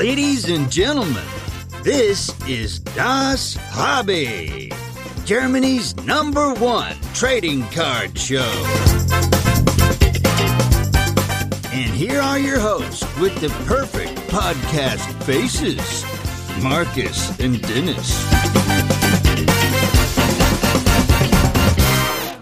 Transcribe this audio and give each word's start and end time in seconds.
Ladies 0.00 0.48
and 0.48 0.72
gentlemen, 0.72 1.26
this 1.82 2.32
is 2.48 2.78
Das 2.80 3.58
Hobby, 3.68 4.72
Germany's 5.26 5.94
number 6.06 6.54
one 6.54 6.96
trading 7.12 7.64
card 7.64 8.18
show. 8.18 8.50
And 11.70 11.92
here 11.92 12.18
are 12.18 12.38
your 12.38 12.58
hosts 12.58 13.04
with 13.18 13.38
the 13.42 13.50
perfect 13.66 14.16
podcast 14.30 15.04
faces 15.24 16.02
Marcus 16.62 17.38
and 17.38 17.60
Dennis. 17.60 18.24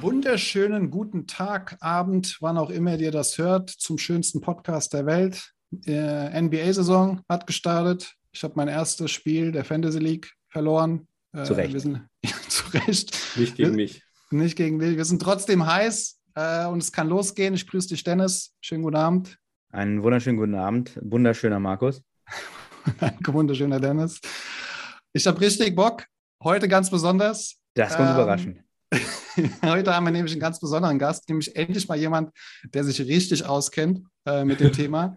Wunderschönen 0.00 0.90
guten 0.90 1.27
Tag, 1.27 1.77
Abend, 1.80 2.36
wann 2.40 2.56
auch 2.56 2.70
immer 2.70 2.96
ihr 3.00 3.11
das 3.11 3.36
hört, 3.36 3.68
zum 3.68 3.98
schönsten 3.98 4.40
Podcast 4.40 4.93
der 4.93 5.06
Welt. 5.06 5.57
Äh, 5.85 6.41
NBA-Saison 6.41 7.21
hat 7.29 7.46
gestartet. 7.46 8.14
Ich 8.32 8.43
habe 8.43 8.54
mein 8.57 8.68
erstes 8.68 9.11
Spiel 9.11 9.53
der 9.53 9.64
Fantasy 9.64 9.99
League 9.99 10.32
verloren. 10.49 11.07
Äh, 11.32 11.45
zu 11.45 11.54
Recht. 11.54 11.72
Wir 11.72 11.81
sind, 11.81 12.07
ja, 12.25 12.32
zu 12.49 12.68
Recht. 12.68 13.36
Nicht 13.36 13.57
gegen 13.57 13.71
wir, 13.71 13.76
mich. 13.76 14.03
Nicht 14.31 14.57
gegen 14.57 14.79
dich. 14.79 14.96
Wir 14.96 15.04
sind 15.04 15.23
trotzdem 15.23 15.67
heiß 15.67 16.21
äh, 16.35 16.67
und 16.67 16.82
es 16.82 16.93
kann 16.93 17.09
losgehen. 17.09 17.54
Ich 17.54 17.67
grüße 17.67 17.89
dich, 17.89 18.04
Dennis. 18.04 18.54
Schönen 18.61 18.82
guten 18.82 18.96
Abend. 18.96 19.39
Einen 19.71 20.03
wunderschönen 20.03 20.39
guten 20.39 20.54
Abend. 20.54 20.99
Wunderschöner 21.03 21.61
Markus. 21.61 22.03
Ein 23.00 23.18
wunderschöner 23.26 23.81
Dennis. 23.81 24.21
Ich 25.12 25.26
habe 25.26 25.40
richtig 25.40 25.75
Bock. 25.75 26.04
Heute 26.43 26.68
ganz 26.68 26.90
besonders. 26.90 27.57
Das 27.75 27.96
kommt 27.96 28.09
ähm, 28.09 28.14
überraschend. 28.14 28.68
Heute 29.64 29.94
haben 29.94 30.06
wir 30.06 30.10
nämlich 30.10 30.32
einen 30.32 30.40
ganz 30.40 30.60
besonderen 30.60 30.98
Gast, 30.98 31.28
nämlich 31.28 31.54
endlich 31.54 31.88
mal 31.88 31.98
jemand, 31.98 32.30
der 32.64 32.84
sich 32.84 33.00
richtig 33.00 33.44
auskennt 33.44 34.02
äh, 34.27 34.44
mit 34.44 34.61
dem 34.61 34.72
Thema. 34.72 35.16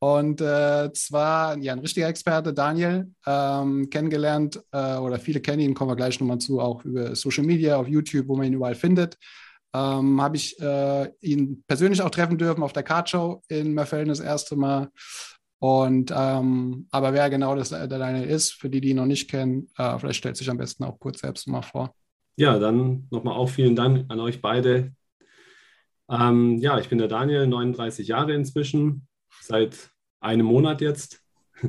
Und 0.00 0.40
äh, 0.40 0.92
zwar 0.92 1.58
ja, 1.58 1.72
ein 1.72 1.80
richtiger 1.80 2.08
Experte, 2.08 2.54
Daniel, 2.54 3.10
ähm, 3.26 3.90
kennengelernt 3.90 4.62
äh, 4.70 4.96
oder 4.96 5.18
viele 5.18 5.40
kennen 5.40 5.60
ihn, 5.60 5.74
kommen 5.74 5.90
wir 5.90 5.96
gleich 5.96 6.20
nochmal 6.20 6.38
zu, 6.38 6.60
auch 6.60 6.84
über 6.84 7.16
Social 7.16 7.44
Media, 7.44 7.76
auf 7.76 7.88
YouTube, 7.88 8.28
wo 8.28 8.36
man 8.36 8.46
ihn 8.46 8.54
überall 8.54 8.76
findet. 8.76 9.16
Ähm, 9.74 10.22
Habe 10.22 10.36
ich 10.36 10.58
äh, 10.60 11.10
ihn 11.20 11.64
persönlich 11.66 12.00
auch 12.00 12.10
treffen 12.10 12.38
dürfen 12.38 12.62
auf 12.62 12.72
der 12.72 12.84
Card 12.84 13.10
Show 13.10 13.42
in 13.48 13.74
Mörfelden 13.74 14.08
das 14.08 14.20
erste 14.20 14.54
Mal. 14.54 14.88
Und 15.60 16.12
ähm, 16.16 16.86
aber 16.92 17.12
wer 17.12 17.28
genau 17.28 17.56
das, 17.56 17.70
der 17.70 17.88
Daniel 17.88 18.28
ist, 18.28 18.52
für 18.52 18.70
die, 18.70 18.80
die 18.80 18.90
ihn 18.90 18.96
noch 18.96 19.06
nicht 19.06 19.28
kennen, 19.28 19.68
äh, 19.76 19.98
vielleicht 19.98 20.20
stellt 20.20 20.36
sich 20.36 20.48
am 20.48 20.58
besten 20.58 20.84
auch 20.84 21.00
kurz 21.00 21.18
selbst 21.18 21.48
mal 21.48 21.62
vor. 21.62 21.92
Ja, 22.38 22.60
dann 22.60 23.08
nochmal 23.10 23.34
auch 23.34 23.48
vielen 23.48 23.74
Dank 23.74 24.04
an 24.10 24.20
euch 24.20 24.40
beide. 24.40 24.92
Ähm, 26.08 26.58
ja, 26.58 26.78
ich 26.78 26.88
bin 26.88 26.98
der 26.98 27.08
Daniel, 27.08 27.48
39 27.48 28.06
Jahre 28.06 28.32
inzwischen, 28.32 29.08
seit 29.40 29.90
einem 30.20 30.46
Monat 30.46 30.80
jetzt. 30.80 31.20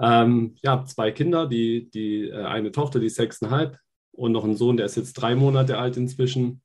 ähm, 0.00 0.56
ja, 0.60 0.84
zwei 0.86 1.12
Kinder, 1.12 1.46
die, 1.46 1.88
die, 1.88 2.30
äh, 2.30 2.46
eine 2.46 2.72
Tochter, 2.72 2.98
die 2.98 3.06
ist 3.06 3.14
sechseinhalb 3.14 3.78
und 4.10 4.32
noch 4.32 4.42
einen 4.42 4.56
Sohn, 4.56 4.76
der 4.76 4.86
ist 4.86 4.96
jetzt 4.96 5.12
drei 5.12 5.36
Monate 5.36 5.78
alt 5.78 5.96
inzwischen. 5.96 6.62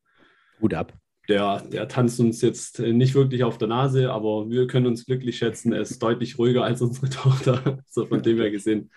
Gut 0.59 0.73
ab. 0.73 0.92
Der, 1.30 1.62
der 1.62 1.88
tanzt 1.88 2.19
uns 2.19 2.42
jetzt 2.42 2.80
äh, 2.80 2.92
nicht 2.92 3.14
wirklich 3.14 3.44
auf 3.44 3.59
der 3.59 3.67
Nase, 3.67 4.12
aber 4.12 4.50
wir 4.50 4.66
können 4.66 4.88
uns 4.88 5.06
glücklich 5.06 5.38
schätzen. 5.38 5.73
Er 5.73 5.81
ist 5.81 6.02
deutlich 6.02 6.40
ruhiger 6.40 6.64
als 6.64 6.81
unsere 6.81 7.09
Tochter, 7.12 7.84
so 7.88 8.08
von 8.08 8.23
dem 8.23 8.38
her 8.38 8.50
gesehen. 8.50 8.90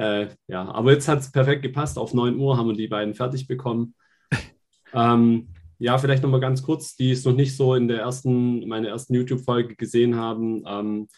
Äh, 0.00 0.28
ja, 0.46 0.66
aber 0.70 0.92
jetzt 0.92 1.08
hat 1.08 1.18
es 1.18 1.30
perfekt 1.30 1.60
gepasst. 1.60 1.98
Auf 1.98 2.14
9 2.14 2.38
Uhr 2.38 2.56
haben 2.56 2.68
wir 2.68 2.74
die 2.74 2.88
beiden 2.88 3.12
fertig 3.12 3.46
bekommen. 3.46 3.94
ähm, 4.94 5.48
ja, 5.78 5.98
vielleicht 5.98 6.22
nochmal 6.22 6.40
ganz 6.40 6.62
kurz, 6.62 6.96
die 6.96 7.10
es 7.10 7.26
noch 7.26 7.34
nicht 7.34 7.54
so 7.54 7.74
in 7.74 7.86
der 7.86 8.00
ersten, 8.00 8.66
meiner 8.66 8.88
ersten 8.88 9.12
YouTube-Folge 9.12 9.76
gesehen 9.76 10.16
haben. 10.16 10.64
Ähm, 10.66 11.08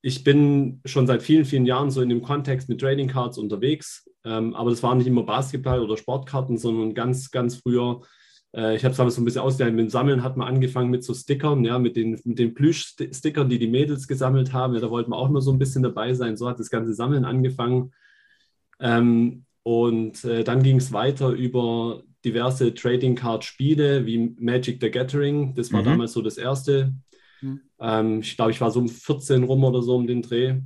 ich 0.00 0.22
bin 0.22 0.80
schon 0.84 1.08
seit 1.08 1.24
vielen, 1.24 1.44
vielen 1.44 1.66
Jahren 1.66 1.90
so 1.90 2.02
in 2.02 2.08
dem 2.08 2.22
Kontext 2.22 2.68
mit 2.68 2.80
Trading 2.80 3.08
Cards 3.08 3.36
unterwegs. 3.36 4.08
Ähm, 4.24 4.54
aber 4.54 4.70
das 4.70 4.84
waren 4.84 4.98
nicht 4.98 5.08
immer 5.08 5.24
Basketball 5.24 5.80
oder 5.80 5.96
Sportkarten, 5.96 6.56
sondern 6.56 6.94
ganz, 6.94 7.32
ganz 7.32 7.56
früher. 7.56 8.02
Äh, 8.54 8.76
ich 8.76 8.84
habe 8.84 8.92
es 8.92 9.00
aber 9.00 9.10
so 9.10 9.22
ein 9.22 9.24
bisschen 9.24 9.42
ausgelernt. 9.42 9.74
Mit 9.74 9.86
dem 9.86 9.90
Sammeln 9.90 10.22
hat 10.22 10.36
man 10.36 10.46
angefangen 10.46 10.90
mit 10.90 11.02
so 11.02 11.14
Stickern, 11.14 11.64
ja, 11.64 11.80
mit 11.80 11.96
den, 11.96 12.20
mit 12.22 12.38
den 12.38 12.54
Plüsch-Stickern, 12.54 13.48
die 13.48 13.58
die 13.58 13.66
Mädels 13.66 14.06
gesammelt 14.06 14.52
haben. 14.52 14.74
Ja, 14.74 14.80
da 14.80 14.90
wollten 14.90 15.10
wir 15.10 15.16
auch 15.16 15.28
immer 15.28 15.40
so 15.40 15.50
ein 15.50 15.58
bisschen 15.58 15.82
dabei 15.82 16.14
sein. 16.14 16.36
So 16.36 16.48
hat 16.48 16.60
das 16.60 16.70
ganze 16.70 16.94
Sammeln 16.94 17.24
angefangen. 17.24 17.90
Ähm, 18.80 19.44
und 19.62 20.24
äh, 20.24 20.44
dann 20.44 20.62
ging 20.62 20.76
es 20.76 20.92
weiter 20.92 21.30
über 21.30 22.02
diverse 22.24 22.74
Trading 22.74 23.14
Card 23.14 23.44
Spiele 23.44 24.06
wie 24.06 24.34
Magic 24.38 24.78
the 24.80 24.90
Gathering. 24.90 25.54
Das 25.54 25.72
war 25.72 25.80
mhm. 25.80 25.86
damals 25.86 26.12
so 26.12 26.22
das 26.22 26.36
erste. 26.36 26.94
Mhm. 27.40 27.60
Ähm, 27.80 28.20
ich 28.20 28.36
glaube, 28.36 28.50
ich 28.50 28.60
war 28.60 28.70
so 28.70 28.80
um 28.80 28.88
14 28.88 29.44
rum 29.44 29.64
oder 29.64 29.82
so 29.82 29.96
um 29.96 30.06
den 30.06 30.22
Dreh, 30.22 30.60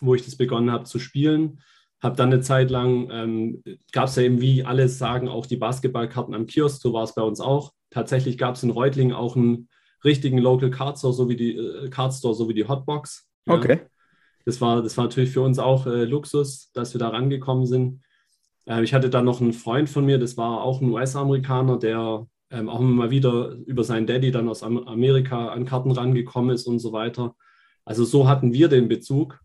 wo 0.00 0.14
ich 0.14 0.24
das 0.24 0.36
begonnen 0.36 0.70
habe 0.70 0.84
zu 0.84 0.98
spielen. 0.98 1.60
Habe 2.00 2.16
dann 2.16 2.32
eine 2.32 2.40
Zeit 2.40 2.70
lang, 2.70 3.08
ähm, 3.10 3.62
gab 3.92 4.08
es 4.08 4.16
ja 4.16 4.22
eben, 4.22 4.40
wie 4.40 4.64
alle 4.64 4.88
sagen, 4.88 5.28
auch 5.28 5.46
die 5.46 5.56
Basketballkarten 5.56 6.34
am 6.34 6.46
Kiosk, 6.46 6.80
so 6.80 6.92
war 6.92 7.04
es 7.04 7.14
bei 7.14 7.22
uns 7.22 7.40
auch. 7.40 7.72
Tatsächlich 7.90 8.38
gab 8.38 8.54
es 8.54 8.62
in 8.62 8.70
Reutlingen 8.70 9.14
auch 9.14 9.36
einen 9.36 9.68
richtigen 10.04 10.38
Local 10.38 10.70
Card 10.70 10.98
Store, 10.98 11.12
so 11.12 11.28
wie 11.28 11.36
die 11.36 11.56
äh, 11.56 11.88
Card 11.90 12.14
Store, 12.14 12.34
so 12.34 12.48
wie 12.48 12.54
die 12.54 12.68
Hotbox. 12.68 13.28
Ja. 13.46 13.54
Okay 13.54 13.80
das 14.48 14.62
war, 14.62 14.82
das 14.82 14.96
war 14.96 15.04
natürlich 15.04 15.28
für 15.28 15.42
uns 15.42 15.58
auch 15.58 15.86
äh, 15.86 16.04
Luxus, 16.04 16.72
dass 16.72 16.94
wir 16.94 16.98
da 16.98 17.10
rangekommen 17.10 17.66
sind. 17.66 18.00
Äh, 18.64 18.82
ich 18.82 18.94
hatte 18.94 19.10
dann 19.10 19.26
noch 19.26 19.42
einen 19.42 19.52
Freund 19.52 19.90
von 19.90 20.06
mir, 20.06 20.18
das 20.18 20.38
war 20.38 20.62
auch 20.62 20.80
ein 20.80 20.88
US-Amerikaner, 20.88 21.78
der 21.78 22.26
ähm, 22.50 22.70
auch 22.70 22.80
mal 22.80 23.10
wieder 23.10 23.50
über 23.66 23.84
seinen 23.84 24.06
Daddy 24.06 24.30
dann 24.30 24.48
aus 24.48 24.62
Amerika 24.62 25.48
an 25.48 25.66
Karten 25.66 25.90
rangekommen 25.90 26.54
ist 26.54 26.66
und 26.66 26.78
so 26.78 26.92
weiter. 26.92 27.36
Also 27.84 28.06
so 28.06 28.26
hatten 28.26 28.54
wir 28.54 28.68
den 28.68 28.88
Bezug. 28.88 29.38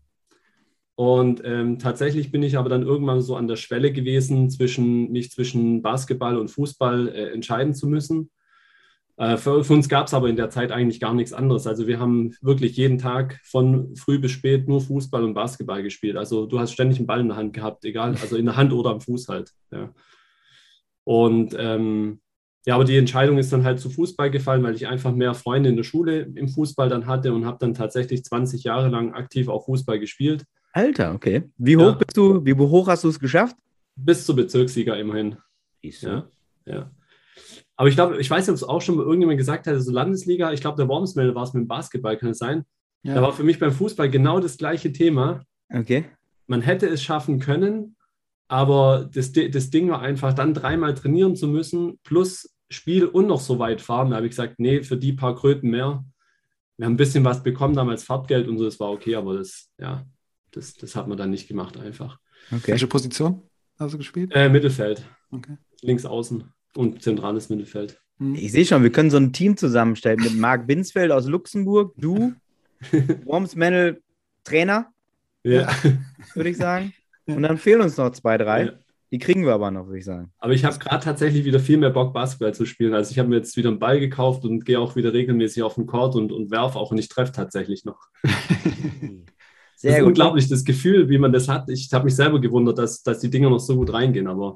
Und 0.94 1.42
ähm, 1.44 1.78
tatsächlich 1.78 2.32
bin 2.32 2.42
ich 2.42 2.56
aber 2.56 2.70
dann 2.70 2.82
irgendwann 2.82 3.20
so 3.20 3.36
an 3.36 3.46
der 3.46 3.56
Schwelle 3.56 3.92
gewesen, 3.92 4.48
zwischen, 4.48 5.12
mich 5.12 5.30
zwischen 5.30 5.82
Basketball 5.82 6.38
und 6.38 6.48
Fußball 6.48 7.08
äh, 7.08 7.30
entscheiden 7.32 7.74
zu 7.74 7.88
müssen. 7.88 8.30
Äh, 9.16 9.36
für, 9.36 9.62
für, 9.62 9.72
uns 9.74 9.88
gab 9.88 10.08
es 10.08 10.14
aber 10.14 10.28
in 10.28 10.36
der 10.36 10.50
Zeit 10.50 10.72
eigentlich 10.72 11.00
gar 11.00 11.14
nichts 11.14 11.32
anderes. 11.32 11.66
Also 11.66 11.86
wir 11.86 12.00
haben 12.00 12.34
wirklich 12.40 12.76
jeden 12.76 12.98
Tag 12.98 13.40
von 13.44 13.94
früh 13.94 14.18
bis 14.18 14.32
spät 14.32 14.68
nur 14.68 14.80
Fußball 14.80 15.22
und 15.22 15.34
Basketball 15.34 15.82
gespielt. 15.82 16.16
Also 16.16 16.46
du 16.46 16.58
hast 16.58 16.72
ständig 16.72 16.98
einen 16.98 17.06
Ball 17.06 17.20
in 17.20 17.28
der 17.28 17.36
Hand 17.36 17.52
gehabt, 17.52 17.84
egal, 17.84 18.16
also 18.20 18.36
in 18.36 18.46
der 18.46 18.56
Hand 18.56 18.72
oder 18.72 18.90
am 18.90 19.00
Fuß 19.00 19.28
halt. 19.28 19.52
Ja. 19.70 19.92
Und 21.04 21.54
ähm, 21.58 22.20
ja, 22.66 22.74
aber 22.74 22.84
die 22.84 22.96
Entscheidung 22.96 23.38
ist 23.38 23.52
dann 23.52 23.64
halt 23.64 23.78
zu 23.78 23.90
Fußball 23.90 24.30
gefallen, 24.30 24.62
weil 24.62 24.74
ich 24.74 24.86
einfach 24.86 25.12
mehr 25.12 25.34
Freunde 25.34 25.68
in 25.68 25.76
der 25.76 25.84
Schule 25.84 26.20
im 26.34 26.48
Fußball 26.48 26.88
dann 26.88 27.06
hatte 27.06 27.34
und 27.34 27.44
habe 27.44 27.58
dann 27.60 27.74
tatsächlich 27.74 28.24
20 28.24 28.64
Jahre 28.64 28.88
lang 28.88 29.12
aktiv 29.12 29.48
auch 29.48 29.66
Fußball 29.66 30.00
gespielt. 30.00 30.44
Alter, 30.72 31.14
okay. 31.14 31.44
Wie 31.58 31.76
hoch 31.76 31.82
ja. 31.82 31.92
bist 31.92 32.16
du, 32.16 32.44
wie 32.44 32.54
hoch 32.54 32.88
hast 32.88 33.04
du 33.04 33.08
es 33.08 33.20
geschafft? 33.20 33.56
Bis 33.94 34.24
zur 34.24 34.34
Bezirkssieger 34.34 34.98
immerhin. 34.98 35.36
Ja, 35.82 36.26
ja. 36.64 36.90
Aber 37.76 37.88
ich 37.88 37.94
glaube, 37.94 38.20
ich 38.20 38.30
weiß 38.30 38.46
nicht, 38.46 38.50
ob 38.50 38.56
es 38.56 38.62
auch 38.62 38.82
schon 38.82 38.96
mal 38.96 39.02
irgendjemand 39.02 39.38
gesagt 39.38 39.66
hat, 39.66 39.80
so 39.80 39.92
Landesliga, 39.92 40.52
ich 40.52 40.60
glaube, 40.60 40.76
der 40.76 40.88
Wormsmell 40.88 41.34
war 41.34 41.42
es 41.42 41.52
mit 41.52 41.62
dem 41.62 41.68
Basketball, 41.68 42.16
kann 42.16 42.30
es 42.30 42.38
sein? 42.38 42.64
Ja. 43.02 43.14
Da 43.14 43.22
war 43.22 43.32
für 43.32 43.42
mich 43.42 43.58
beim 43.58 43.72
Fußball 43.72 44.08
genau 44.08 44.40
das 44.40 44.56
gleiche 44.56 44.92
Thema. 44.92 45.42
Okay. 45.72 46.04
Man 46.46 46.62
hätte 46.62 46.86
es 46.86 47.02
schaffen 47.02 47.40
können, 47.40 47.96
aber 48.48 49.08
das, 49.12 49.32
das 49.32 49.70
Ding 49.70 49.90
war 49.90 50.00
einfach, 50.00 50.32
dann 50.34 50.54
dreimal 50.54 50.94
trainieren 50.94 51.36
zu 51.36 51.48
müssen, 51.48 51.98
plus 52.04 52.54
Spiel 52.70 53.06
und 53.06 53.26
noch 53.26 53.40
so 53.40 53.58
weit 53.58 53.80
fahren. 53.80 54.10
Da 54.10 54.16
habe 54.16 54.26
ich 54.26 54.30
gesagt, 54.30 54.58
nee, 54.58 54.82
für 54.82 54.96
die 54.96 55.12
paar 55.12 55.34
Kröten 55.34 55.70
mehr. 55.70 56.04
Wir 56.76 56.86
haben 56.86 56.94
ein 56.94 56.98
bisschen 56.98 57.24
was 57.24 57.42
bekommen 57.42 57.74
damals, 57.74 58.04
Fahrtgeld 58.04 58.48
und 58.48 58.58
so, 58.58 58.64
das 58.64 58.80
war 58.80 58.90
okay, 58.90 59.14
aber 59.14 59.36
das, 59.36 59.70
ja, 59.78 60.06
das, 60.50 60.74
das 60.74 60.96
hat 60.96 61.08
man 61.08 61.18
dann 61.18 61.30
nicht 61.30 61.46
gemacht 61.46 61.78
einfach. 61.78 62.18
Okay. 62.50 62.72
Welche 62.72 62.86
Position 62.86 63.42
hast 63.78 63.94
du 63.94 63.98
gespielt? 63.98 64.32
Äh, 64.34 64.48
Mittelfeld. 64.48 65.04
Okay. 65.30 65.56
Links 65.82 66.04
außen 66.04 66.44
und 66.76 67.02
zentrales 67.02 67.48
Mittelfeld. 67.48 68.00
Hm. 68.18 68.34
Ich 68.34 68.52
sehe 68.52 68.64
schon, 68.64 68.82
wir 68.82 68.92
können 68.92 69.10
so 69.10 69.16
ein 69.16 69.32
Team 69.32 69.56
zusammenstellen 69.56 70.20
mit 70.22 70.36
Marc 70.36 70.66
Binsfeld 70.66 71.10
aus 71.10 71.26
Luxemburg, 71.26 71.94
du, 71.96 72.34
Worms 73.24 73.56
Mendel, 73.56 74.02
Trainer, 74.44 74.92
ja. 75.42 75.68
würde 76.34 76.50
ich 76.50 76.56
sagen. 76.56 76.92
Und 77.26 77.42
dann 77.42 77.56
fehlen 77.56 77.80
uns 77.80 77.96
noch 77.96 78.10
zwei, 78.10 78.36
drei. 78.36 78.64
Ja. 78.66 78.72
Die 79.10 79.18
kriegen 79.18 79.46
wir 79.46 79.54
aber 79.54 79.70
noch, 79.70 79.86
würde 79.86 79.98
ich 79.98 80.04
sagen. 80.04 80.32
Aber 80.38 80.52
ich 80.52 80.64
habe 80.64 80.76
gerade 80.78 81.04
tatsächlich 81.04 81.44
wieder 81.44 81.60
viel 81.60 81.76
mehr 81.76 81.90
Bock, 81.90 82.12
Basketball 82.12 82.52
zu 82.52 82.66
spielen. 82.66 82.94
Also 82.94 83.12
ich 83.12 83.18
habe 83.18 83.28
mir 83.28 83.36
jetzt 83.36 83.56
wieder 83.56 83.70
einen 83.70 83.78
Ball 83.78 84.00
gekauft 84.00 84.44
und 84.44 84.64
gehe 84.64 84.80
auch 84.80 84.96
wieder 84.96 85.12
regelmäßig 85.12 85.62
auf 85.62 85.76
den 85.76 85.86
Court 85.86 86.16
und, 86.16 86.32
und 86.32 86.50
werfe 86.50 86.78
auch 86.78 86.90
und 86.90 86.98
ich 86.98 87.08
treffe 87.08 87.30
tatsächlich 87.30 87.84
noch. 87.84 88.08
Sehr 89.76 89.90
das 89.90 89.98
ist 89.98 89.98
gut. 89.98 90.08
unglaublich, 90.08 90.48
das 90.48 90.64
Gefühl, 90.64 91.08
wie 91.08 91.18
man 91.18 91.32
das 91.32 91.46
hat. 91.48 91.68
Ich 91.70 91.92
habe 91.92 92.06
mich 92.06 92.16
selber 92.16 92.40
gewundert, 92.40 92.78
dass, 92.78 93.02
dass 93.02 93.20
die 93.20 93.30
Dinger 93.30 93.50
noch 93.50 93.60
so 93.60 93.76
gut 93.76 93.92
reingehen, 93.92 94.26
aber 94.26 94.54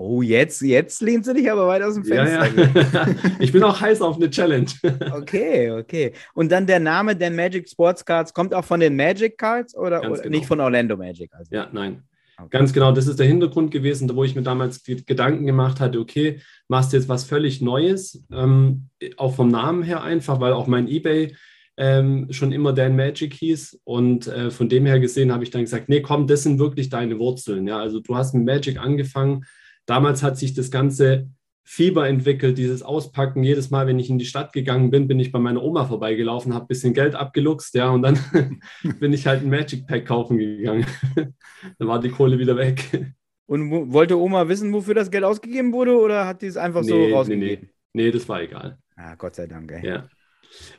Oh, 0.00 0.22
jetzt, 0.22 0.62
jetzt 0.62 1.02
lehnst 1.02 1.28
du 1.28 1.34
dich 1.34 1.50
aber 1.50 1.66
weit 1.66 1.82
aus 1.82 1.94
dem 1.94 2.04
Fenster. 2.04 2.46
Ja, 2.46 3.06
ja. 3.06 3.06
ich 3.40 3.50
bin 3.50 3.64
auch 3.64 3.80
heiß 3.80 4.00
auf 4.00 4.14
eine 4.14 4.30
Challenge. 4.30 4.68
okay, 5.12 5.72
okay. 5.72 6.12
Und 6.34 6.52
dann 6.52 6.68
der 6.68 6.78
Name 6.78 7.16
der 7.16 7.32
Magic 7.32 7.68
Sports 7.68 8.04
Cards 8.04 8.32
kommt 8.32 8.54
auch 8.54 8.64
von 8.64 8.78
den 8.78 8.94
Magic 8.94 9.36
Cards 9.36 9.76
oder, 9.76 9.98
oder 10.08 10.22
genau. 10.22 10.28
nicht 10.28 10.46
von 10.46 10.60
Orlando 10.60 10.96
Magic? 10.96 11.32
Also. 11.34 11.52
Ja, 11.52 11.68
nein. 11.72 12.04
Okay. 12.36 12.48
Ganz 12.50 12.72
genau, 12.72 12.92
das 12.92 13.08
ist 13.08 13.18
der 13.18 13.26
Hintergrund 13.26 13.72
gewesen, 13.72 14.08
wo 14.14 14.22
ich 14.22 14.36
mir 14.36 14.42
damals 14.42 14.84
Gedanken 14.84 15.46
gemacht 15.46 15.80
hatte, 15.80 15.98
okay, 15.98 16.40
machst 16.68 16.92
du 16.92 16.96
jetzt 16.96 17.08
was 17.08 17.24
völlig 17.24 17.60
Neues, 17.60 18.24
ähm, 18.32 18.90
auch 19.16 19.34
vom 19.34 19.48
Namen 19.48 19.82
her 19.82 20.04
einfach, 20.04 20.38
weil 20.38 20.52
auch 20.52 20.68
mein 20.68 20.86
Ebay 20.86 21.34
ähm, 21.76 22.28
schon 22.30 22.52
immer 22.52 22.72
Dan 22.72 22.94
Magic 22.94 23.34
hieß. 23.34 23.80
Und 23.82 24.28
äh, 24.28 24.52
von 24.52 24.68
dem 24.68 24.86
her 24.86 25.00
gesehen 25.00 25.32
habe 25.32 25.42
ich 25.42 25.50
dann 25.50 25.62
gesagt, 25.62 25.88
nee, 25.88 26.02
komm, 26.02 26.28
das 26.28 26.44
sind 26.44 26.60
wirklich 26.60 26.88
deine 26.88 27.18
Wurzeln. 27.18 27.66
Ja, 27.66 27.80
also 27.80 27.98
du 27.98 28.14
hast 28.14 28.34
mit 28.34 28.44
Magic 28.44 28.78
angefangen. 28.78 29.44
Damals 29.88 30.22
hat 30.22 30.36
sich 30.36 30.52
das 30.52 30.70
ganze 30.70 31.30
Fieber 31.64 32.06
entwickelt, 32.06 32.58
dieses 32.58 32.82
Auspacken. 32.82 33.42
Jedes 33.42 33.70
Mal, 33.70 33.86
wenn 33.86 33.98
ich 33.98 34.10
in 34.10 34.18
die 34.18 34.26
Stadt 34.26 34.52
gegangen 34.52 34.90
bin, 34.90 35.08
bin 35.08 35.18
ich 35.18 35.32
bei 35.32 35.38
meiner 35.38 35.62
Oma 35.62 35.86
vorbeigelaufen, 35.86 36.52
habe 36.52 36.66
ein 36.66 36.68
bisschen 36.68 36.92
Geld 36.92 37.14
abgeluchst, 37.14 37.74
ja, 37.74 37.88
und 37.88 38.02
dann 38.02 38.18
bin 39.00 39.14
ich 39.14 39.26
halt 39.26 39.42
ein 39.42 39.48
Magic 39.48 39.86
Pack 39.86 40.04
kaufen 40.04 40.36
gegangen. 40.36 40.86
dann 41.14 41.88
war 41.88 42.00
die 42.00 42.10
Kohle 42.10 42.38
wieder 42.38 42.56
weg. 42.56 43.14
Und 43.46 43.70
wollte 43.70 44.18
Oma 44.18 44.46
wissen, 44.48 44.74
wofür 44.74 44.94
das 44.94 45.10
Geld 45.10 45.24
ausgegeben 45.24 45.72
wurde, 45.72 45.98
oder 45.98 46.26
hat 46.26 46.42
die 46.42 46.46
es 46.46 46.58
einfach 46.58 46.82
nee, 46.82 46.88
so 46.88 47.14
rausgegeben? 47.14 47.46
Nee, 47.46 47.68
nee. 47.94 48.04
nee, 48.04 48.10
das 48.10 48.28
war 48.28 48.42
egal. 48.42 48.78
Ah, 48.94 49.14
Gott 49.14 49.36
sei 49.36 49.46
Dank, 49.46 49.72
ey. 49.72 49.86
Ja. 49.86 50.08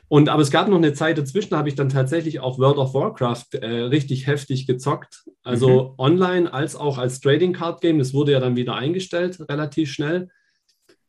Und 0.08 0.28
aber 0.28 0.42
es 0.42 0.50
gab 0.50 0.68
noch 0.68 0.76
eine 0.76 0.92
Zeit 0.92 1.18
dazwischen, 1.18 1.50
da 1.50 1.58
habe 1.58 1.68
ich 1.68 1.74
dann 1.74 1.88
tatsächlich 1.88 2.40
auch 2.40 2.58
World 2.58 2.78
of 2.78 2.94
Warcraft 2.94 3.54
äh, 3.54 3.66
richtig 3.66 4.26
heftig 4.26 4.66
gezockt. 4.66 5.24
Also 5.42 5.68
mhm. 5.68 5.94
online 5.98 6.52
als 6.52 6.76
auch 6.76 6.98
als 6.98 7.20
Trading 7.20 7.52
Card 7.52 7.80
Game. 7.80 7.98
Das 7.98 8.12
wurde 8.12 8.32
ja 8.32 8.40
dann 8.40 8.56
wieder 8.56 8.74
eingestellt, 8.74 9.38
relativ 9.48 9.92
schnell. 9.92 10.28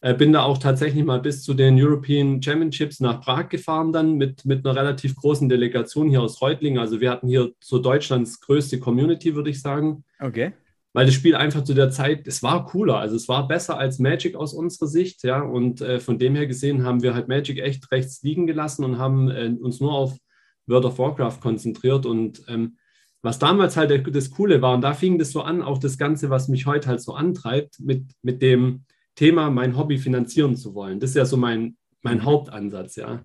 Äh, 0.01 0.13
bin 0.13 0.33
da 0.33 0.43
auch 0.43 0.57
tatsächlich 0.57 1.03
mal 1.03 1.19
bis 1.19 1.43
zu 1.43 1.53
den 1.53 1.81
European 1.81 2.41
Championships 2.41 2.99
nach 2.99 3.21
Prag 3.21 3.49
gefahren, 3.49 3.91
dann 3.91 4.15
mit, 4.15 4.45
mit 4.45 4.65
einer 4.65 4.75
relativ 4.75 5.15
großen 5.15 5.49
Delegation 5.49 6.09
hier 6.09 6.21
aus 6.21 6.41
Reutlingen. 6.41 6.79
Also 6.79 7.01
wir 7.01 7.11
hatten 7.11 7.27
hier 7.27 7.51
so 7.59 7.79
Deutschlands 7.79 8.39
größte 8.41 8.79
Community, 8.79 9.35
würde 9.35 9.49
ich 9.49 9.61
sagen. 9.61 10.03
Okay 10.19 10.53
weil 10.93 11.05
das 11.05 11.15
Spiel 11.15 11.35
einfach 11.35 11.63
zu 11.63 11.73
der 11.73 11.89
Zeit, 11.89 12.27
es 12.27 12.43
war 12.43 12.65
cooler, 12.65 12.97
also 12.97 13.15
es 13.15 13.27
war 13.27 13.47
besser 13.47 13.77
als 13.77 13.99
Magic 13.99 14.35
aus 14.35 14.53
unserer 14.53 14.87
Sicht, 14.87 15.23
ja, 15.23 15.41
und 15.41 15.81
äh, 15.81 15.99
von 15.99 16.19
dem 16.19 16.35
her 16.35 16.47
gesehen 16.47 16.83
haben 16.83 17.01
wir 17.01 17.13
halt 17.13 17.27
Magic 17.27 17.59
echt 17.59 17.91
rechts 17.91 18.21
liegen 18.23 18.47
gelassen 18.47 18.83
und 18.83 18.97
haben 18.97 19.29
äh, 19.29 19.55
uns 19.59 19.79
nur 19.79 19.93
auf 19.93 20.17
World 20.67 20.85
of 20.85 20.99
Warcraft 20.99 21.39
konzentriert 21.41 22.05
und 22.05 22.43
ähm, 22.47 22.77
was 23.23 23.37
damals 23.37 23.77
halt 23.77 24.15
das 24.15 24.31
Coole 24.31 24.61
war, 24.61 24.73
und 24.73 24.81
da 24.81 24.93
fing 24.93 25.19
das 25.19 25.31
so 25.31 25.41
an, 25.41 25.61
auch 25.61 25.77
das 25.77 25.97
Ganze, 25.97 26.29
was 26.29 26.47
mich 26.47 26.65
heute 26.65 26.89
halt 26.89 27.01
so 27.01 27.13
antreibt, 27.13 27.79
mit, 27.79 28.11
mit 28.23 28.41
dem 28.41 28.85
Thema, 29.15 29.49
mein 29.51 29.77
Hobby 29.77 29.97
finanzieren 29.97 30.55
zu 30.55 30.73
wollen. 30.73 30.99
Das 30.99 31.11
ist 31.11 31.15
ja 31.15 31.25
so 31.25 31.37
mein, 31.37 31.77
mein. 32.01 32.25
Hauptansatz, 32.25 32.95
ja. 32.95 33.23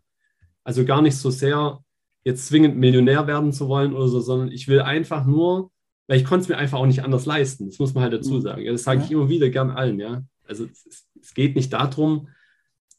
Also 0.65 0.85
gar 0.85 1.01
nicht 1.01 1.17
so 1.17 1.31
sehr 1.31 1.81
jetzt 2.25 2.49
zwingend 2.49 2.77
Millionär 2.77 3.27
werden 3.27 3.53
zu 3.53 3.69
wollen 3.69 3.95
oder 3.95 4.09
so, 4.09 4.21
sondern 4.21 4.51
ich 4.51 4.69
will 4.69 4.81
einfach 4.81 5.25
nur 5.25 5.71
weil 6.07 6.19
ich 6.19 6.25
konnte 6.25 6.43
es 6.43 6.49
mir 6.49 6.57
einfach 6.57 6.79
auch 6.79 6.87
nicht 6.87 7.03
anders 7.03 7.27
leisten. 7.27 7.67
Das 7.67 7.79
muss 7.79 7.95
man 7.95 8.03
halt 8.03 8.13
dazu 8.13 8.35
mhm. 8.35 8.41
sagen. 8.43 8.67
Das 8.67 8.85
sage 8.85 9.03
ich 9.05 9.11
immer 9.11 9.29
wieder 9.29 9.49
gern 9.51 9.71
allen, 9.71 9.99
ja. 9.99 10.23
Also 10.47 10.65
es, 10.65 11.07
es, 11.21 11.35
geht 11.35 11.57
nicht 11.57 11.73
darum, 11.73 12.29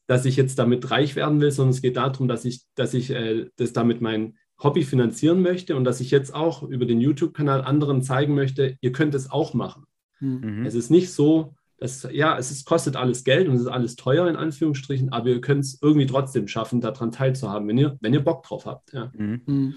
dass 0.06 0.26
ich 0.26 0.36
jetzt 0.36 0.60
damit 0.60 0.92
reich 0.92 1.16
werden 1.16 1.40
will, 1.40 1.52
sondern 1.52 1.72
es 1.74 1.82
geht 1.82 1.98
darum, 1.98 2.28
dass 2.28 2.46
ich, 2.46 2.64
dass 2.76 2.94
ich 2.94 3.10
äh, 3.10 3.50
das 3.56 3.74
damit 3.74 4.02
mein 4.02 4.38
Hobby 4.62 4.84
finanzieren 4.84 5.42
möchte 5.42 5.76
und 5.76 5.84
dass 5.84 6.02
ich 6.02 6.12
jetzt 6.12 6.34
auch 6.34 6.64
über 6.64 6.86
den 6.86 7.00
YouTube-Kanal 7.00 7.62
anderen 7.62 8.02
zeigen 8.02 8.36
möchte, 8.36 8.78
ihr 8.82 8.92
könnt 8.92 9.16
es 9.16 9.32
auch 9.32 9.54
machen. 9.54 9.84
Mhm. 10.20 10.66
Es 10.66 10.76
ist 10.76 10.90
nicht 10.90 11.14
so, 11.14 11.56
dass, 11.78 12.08
ja, 12.12 12.38
es 12.38 12.50
ist, 12.50 12.66
kostet 12.66 12.96
alles 12.96 13.24
Geld 13.24 13.48
und 13.48 13.56
es 13.56 13.62
ist 13.62 13.68
alles 13.68 13.96
teuer 13.96 14.28
in 14.28 14.36
Anführungsstrichen, 14.36 15.12
aber 15.14 15.28
ihr 15.28 15.42
könnt 15.42 15.64
es 15.64 15.80
irgendwie 15.82 16.08
trotzdem 16.08 16.48
schaffen, 16.48 16.82
daran 16.82 17.12
teilzuhaben, 17.12 17.68
wenn 17.68 17.78
ihr, 17.78 17.98
wenn 18.02 18.14
ihr 18.14 18.24
Bock 18.24 18.44
drauf 18.44 18.66
habt. 18.66 18.94
Ja. 18.94 19.12
Mhm. 19.16 19.76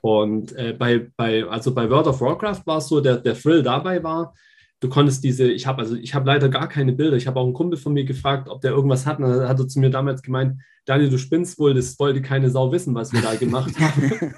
Und 0.00 0.56
äh, 0.56 0.72
bei, 0.72 1.10
bei, 1.16 1.44
also 1.44 1.74
bei 1.74 1.88
World 1.90 2.06
of 2.06 2.20
Warcraft 2.20 2.62
war 2.64 2.78
es 2.78 2.88
so, 2.88 3.00
der, 3.00 3.18
der 3.18 3.34
Thrill 3.34 3.62
dabei 3.62 4.02
war, 4.02 4.34
du 4.80 4.88
konntest 4.88 5.22
diese, 5.22 5.50
ich 5.50 5.66
habe 5.66 5.82
also 5.82 5.94
ich 5.94 6.14
habe 6.14 6.26
leider 6.26 6.48
gar 6.48 6.68
keine 6.68 6.92
Bilder. 6.92 7.16
Ich 7.16 7.26
habe 7.26 7.38
auch 7.38 7.44
einen 7.44 7.54
Kumpel 7.54 7.78
von 7.78 7.92
mir 7.92 8.04
gefragt, 8.04 8.48
ob 8.48 8.60
der 8.62 8.72
irgendwas 8.72 9.06
hat. 9.06 9.18
Und 9.18 9.24
dann 9.24 9.48
hat 9.48 9.58
er 9.58 9.68
zu 9.68 9.78
mir 9.78 9.90
damals 9.90 10.22
gemeint, 10.22 10.60
Daniel, 10.86 11.10
du 11.10 11.18
spinnst 11.18 11.58
wohl, 11.58 11.74
das 11.74 11.98
wollte 11.98 12.22
keine 12.22 12.50
Sau 12.50 12.72
wissen, 12.72 12.94
was 12.94 13.12
wir 13.12 13.20
da 13.20 13.34
gemacht 13.34 13.72
haben. 13.78 14.34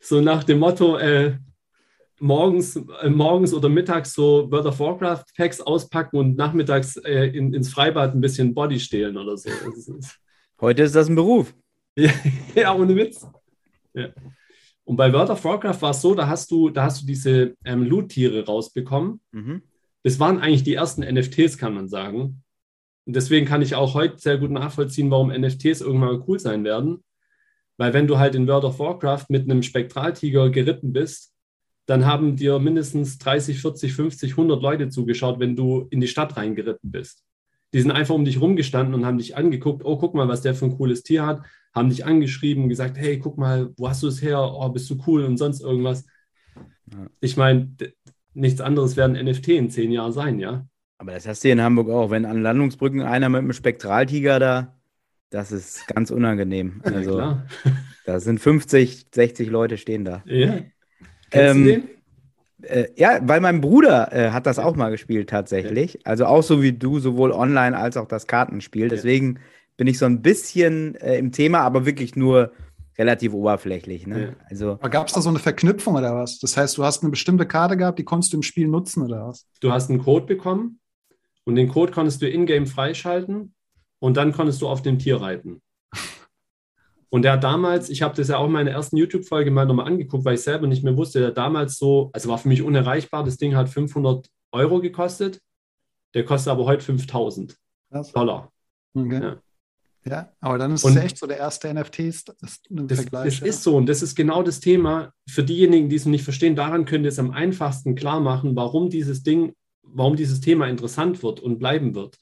so 0.00 0.20
nach 0.20 0.44
dem 0.44 0.60
Motto, 0.60 0.96
äh, 0.96 1.36
morgens, 2.20 2.76
äh, 2.76 3.10
morgens 3.10 3.52
oder 3.52 3.68
mittags 3.68 4.14
so 4.14 4.50
World 4.50 4.66
of 4.66 4.78
Warcraft 4.78 5.24
Packs 5.36 5.60
auspacken 5.60 6.16
und 6.16 6.36
nachmittags 6.36 6.96
äh, 6.98 7.26
in, 7.26 7.52
ins 7.52 7.68
Freibad 7.68 8.14
ein 8.14 8.20
bisschen 8.20 8.54
Body 8.54 8.78
stehlen 8.78 9.16
oder 9.16 9.36
so. 9.36 9.50
Heute 10.60 10.82
ist 10.84 10.94
das 10.94 11.08
ein 11.08 11.16
Beruf. 11.16 11.52
ja, 11.96 12.10
ja, 12.54 12.74
ohne 12.74 12.94
Witz. 12.94 13.26
Ja. 13.92 14.08
Und 14.84 14.96
bei 14.96 15.12
World 15.12 15.30
of 15.30 15.44
Warcraft 15.44 15.80
war 15.80 15.90
es 15.90 16.00
so, 16.02 16.14
da 16.14 16.28
hast 16.28 16.50
du, 16.50 16.68
da 16.70 16.84
hast 16.84 17.02
du 17.02 17.06
diese 17.06 17.56
ähm, 17.64 17.82
Loot-Tiere 17.84 18.44
rausbekommen. 18.44 19.20
Mhm. 19.32 19.62
Das 20.02 20.20
waren 20.20 20.38
eigentlich 20.38 20.62
die 20.62 20.74
ersten 20.74 21.02
NFTs, 21.02 21.56
kann 21.56 21.74
man 21.74 21.88
sagen. 21.88 22.42
Und 23.06 23.16
deswegen 23.16 23.46
kann 23.46 23.62
ich 23.62 23.74
auch 23.74 23.94
heute 23.94 24.18
sehr 24.18 24.38
gut 24.38 24.50
nachvollziehen, 24.50 25.10
warum 25.10 25.28
NFTs 25.28 25.80
irgendwann 25.80 26.22
cool 26.26 26.38
sein 26.38 26.64
werden. 26.64 27.02
Weil 27.76 27.92
wenn 27.92 28.06
du 28.06 28.18
halt 28.18 28.34
in 28.34 28.46
World 28.46 28.64
of 28.64 28.78
Warcraft 28.78 29.26
mit 29.28 29.50
einem 29.50 29.62
Spektraltiger 29.62 30.50
geritten 30.50 30.92
bist, 30.92 31.32
dann 31.86 32.06
haben 32.06 32.36
dir 32.36 32.58
mindestens 32.58 33.18
30, 33.18 33.60
40, 33.60 33.92
50, 33.92 34.30
100 34.32 34.62
Leute 34.62 34.88
zugeschaut, 34.88 35.38
wenn 35.38 35.56
du 35.56 35.86
in 35.90 36.00
die 36.00 36.08
Stadt 36.08 36.36
reingeritten 36.36 36.90
bist. 36.90 37.24
Die 37.74 37.80
sind 37.80 37.90
einfach 37.90 38.14
um 38.14 38.24
dich 38.24 38.40
rumgestanden 38.40 38.94
und 38.94 39.04
haben 39.04 39.18
dich 39.18 39.36
angeguckt, 39.36 39.84
oh, 39.84 39.98
guck 39.98 40.14
mal, 40.14 40.28
was 40.28 40.40
der 40.40 40.54
für 40.54 40.64
ein 40.64 40.76
cooles 40.76 41.02
Tier 41.02 41.26
hat 41.26 41.42
haben 41.74 41.90
dich 41.90 42.06
angeschrieben, 42.06 42.68
gesagt, 42.68 42.96
hey, 42.96 43.18
guck 43.18 43.36
mal, 43.36 43.72
wo 43.76 43.88
hast 43.88 44.02
du 44.02 44.08
es 44.08 44.22
her? 44.22 44.40
Oh, 44.40 44.68
bist 44.68 44.88
du 44.88 45.02
cool 45.06 45.24
und 45.24 45.36
sonst 45.36 45.60
irgendwas. 45.60 46.06
Ja. 46.92 47.06
Ich 47.20 47.36
meine, 47.36 47.74
nichts 48.32 48.60
anderes 48.60 48.96
werden 48.96 49.22
NFT 49.22 49.48
in 49.48 49.70
zehn 49.70 49.90
Jahren 49.90 50.12
sein, 50.12 50.38
ja. 50.38 50.66
Aber 50.98 51.12
das 51.12 51.26
hast 51.26 51.42
du 51.42 51.50
in 51.50 51.60
Hamburg 51.60 51.90
auch. 51.90 52.10
Wenn 52.10 52.24
an 52.24 52.42
Landungsbrücken 52.42 53.02
einer 53.02 53.28
mit 53.28 53.40
einem 53.40 53.52
Spektraltiger 53.52 54.38
da, 54.38 54.76
das 55.30 55.50
ist 55.50 55.86
ganz 55.88 56.12
unangenehm. 56.12 56.80
Also, 56.84 57.18
ja, 57.18 57.44
da 58.06 58.20
sind 58.20 58.38
50, 58.38 59.08
60 59.12 59.50
Leute 59.50 59.76
stehen 59.76 60.04
da. 60.04 60.22
Ja. 60.26 60.60
Kennst 61.30 61.56
ähm, 61.56 61.64
du 61.64 61.70
den? 61.70 61.88
Äh, 62.64 62.88
ja, 62.96 63.18
weil 63.22 63.40
mein 63.40 63.60
Bruder 63.60 64.12
äh, 64.12 64.30
hat 64.30 64.46
das 64.46 64.58
auch 64.58 64.76
mal 64.76 64.90
gespielt 64.90 65.30
tatsächlich. 65.30 65.94
Ja. 65.94 66.00
Also 66.04 66.26
auch 66.26 66.42
so 66.42 66.62
wie 66.62 66.72
du, 66.72 66.98
sowohl 66.98 67.32
online 67.32 67.76
als 67.76 67.96
auch 67.96 68.06
das 68.08 68.26
Kartenspiel. 68.26 68.88
Deswegen 68.88 69.38
bin 69.76 69.86
ich 69.86 69.98
so 69.98 70.06
ein 70.06 70.22
bisschen 70.22 70.94
äh, 70.96 71.18
im 71.18 71.32
Thema, 71.32 71.60
aber 71.60 71.86
wirklich 71.86 72.16
nur 72.16 72.52
relativ 72.98 73.32
oberflächlich. 73.34 74.06
Ne? 74.06 74.22
Ja. 74.22 74.46
Also, 74.48 74.78
Gab 74.90 75.08
es 75.08 75.12
da 75.12 75.20
so 75.20 75.30
eine 75.30 75.38
Verknüpfung 75.38 75.94
oder 75.94 76.14
was? 76.14 76.38
Das 76.38 76.56
heißt, 76.56 76.78
du 76.78 76.84
hast 76.84 77.02
eine 77.02 77.10
bestimmte 77.10 77.46
Karte 77.46 77.76
gehabt, 77.76 77.98
die 77.98 78.04
konntest 78.04 78.32
du 78.32 78.36
im 78.36 78.42
Spiel 78.42 78.68
nutzen 78.68 79.02
oder 79.02 79.28
was? 79.28 79.46
Du 79.60 79.72
hast 79.72 79.90
einen 79.90 80.02
Code 80.02 80.26
bekommen 80.26 80.80
und 81.44 81.56
den 81.56 81.68
Code 81.68 81.92
konntest 81.92 82.22
du 82.22 82.28
in-game 82.28 82.66
freischalten 82.66 83.54
und 83.98 84.16
dann 84.16 84.32
konntest 84.32 84.62
du 84.62 84.68
auf 84.68 84.82
dem 84.82 84.98
Tier 84.98 85.20
reiten. 85.20 85.60
Und 87.10 87.22
der 87.22 87.32
hat 87.32 87.44
damals, 87.44 87.90
ich 87.90 88.02
habe 88.02 88.14
das 88.16 88.28
ja 88.28 88.38
auch 88.38 88.46
in 88.46 88.52
meiner 88.52 88.70
ersten 88.70 88.96
YouTube-Folge 88.96 89.50
mal 89.50 89.66
nochmal 89.66 89.86
angeguckt, 89.86 90.24
weil 90.24 90.34
ich 90.34 90.40
selber 90.40 90.66
nicht 90.66 90.82
mehr 90.82 90.96
wusste, 90.96 91.20
der 91.20 91.30
damals 91.30 91.76
so, 91.76 92.10
also 92.12 92.28
war 92.28 92.38
für 92.38 92.48
mich 92.48 92.62
unerreichbar, 92.62 93.24
das 93.24 93.36
Ding 93.36 93.54
hat 93.54 93.68
500 93.68 94.28
Euro 94.52 94.80
gekostet, 94.80 95.40
der 96.14 96.24
kostet 96.24 96.50
aber 96.50 96.64
heute 96.64 96.84
5000 96.84 97.56
Dollar. 98.12 98.52
Okay. 98.94 99.22
Ja. 99.22 99.36
Ja, 100.06 100.30
aber 100.40 100.58
dann 100.58 100.72
ist 100.72 100.84
und 100.84 100.96
es 100.96 101.02
echt 101.02 101.18
so 101.18 101.26
der 101.26 101.38
erste 101.38 101.72
NFT 101.72 102.00
ist, 102.00 102.28
ist 102.42 102.70
ein 102.70 102.86
das, 102.86 103.00
Vergleich. 103.00 103.24
Das 103.24 103.40
ja. 103.40 103.46
ist 103.46 103.62
so 103.62 103.76
und 103.76 103.86
das 103.86 104.02
ist 104.02 104.14
genau 104.14 104.42
das 104.42 104.60
Thema. 104.60 105.14
Für 105.26 105.42
diejenigen, 105.42 105.88
die 105.88 105.96
es 105.96 106.04
nicht 106.04 106.24
verstehen, 106.24 106.56
daran 106.56 106.84
könnt 106.84 107.04
ihr 107.04 107.08
es 107.08 107.18
am 107.18 107.30
einfachsten 107.30 107.94
klar 107.94 108.20
machen, 108.20 108.54
warum 108.54 108.90
dieses 108.90 109.22
Ding, 109.22 109.54
warum 109.82 110.16
dieses 110.16 110.42
Thema 110.42 110.68
interessant 110.68 111.22
wird 111.22 111.40
und 111.40 111.58
bleiben 111.58 111.94
wird. 111.94 112.18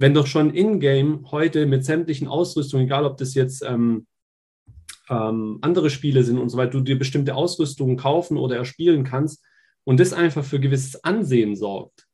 Wenn 0.00 0.14
doch 0.14 0.26
schon 0.26 0.54
in-game 0.54 1.30
heute 1.30 1.66
mit 1.66 1.84
sämtlichen 1.84 2.26
Ausrüstungen, 2.26 2.86
egal 2.86 3.04
ob 3.04 3.18
das 3.18 3.34
jetzt 3.34 3.62
ähm, 3.62 4.06
ähm, 5.10 5.58
andere 5.60 5.90
Spiele 5.90 6.24
sind 6.24 6.38
und 6.38 6.48
so 6.48 6.56
weiter, 6.56 6.70
du 6.70 6.80
dir 6.80 6.98
bestimmte 6.98 7.34
Ausrüstungen 7.34 7.98
kaufen 7.98 8.38
oder 8.38 8.56
erspielen 8.56 9.04
kannst 9.04 9.44
und 9.84 10.00
das 10.00 10.14
einfach 10.14 10.42
für 10.42 10.58
gewisses 10.58 11.04
Ansehen 11.04 11.54
sorgt, 11.54 12.06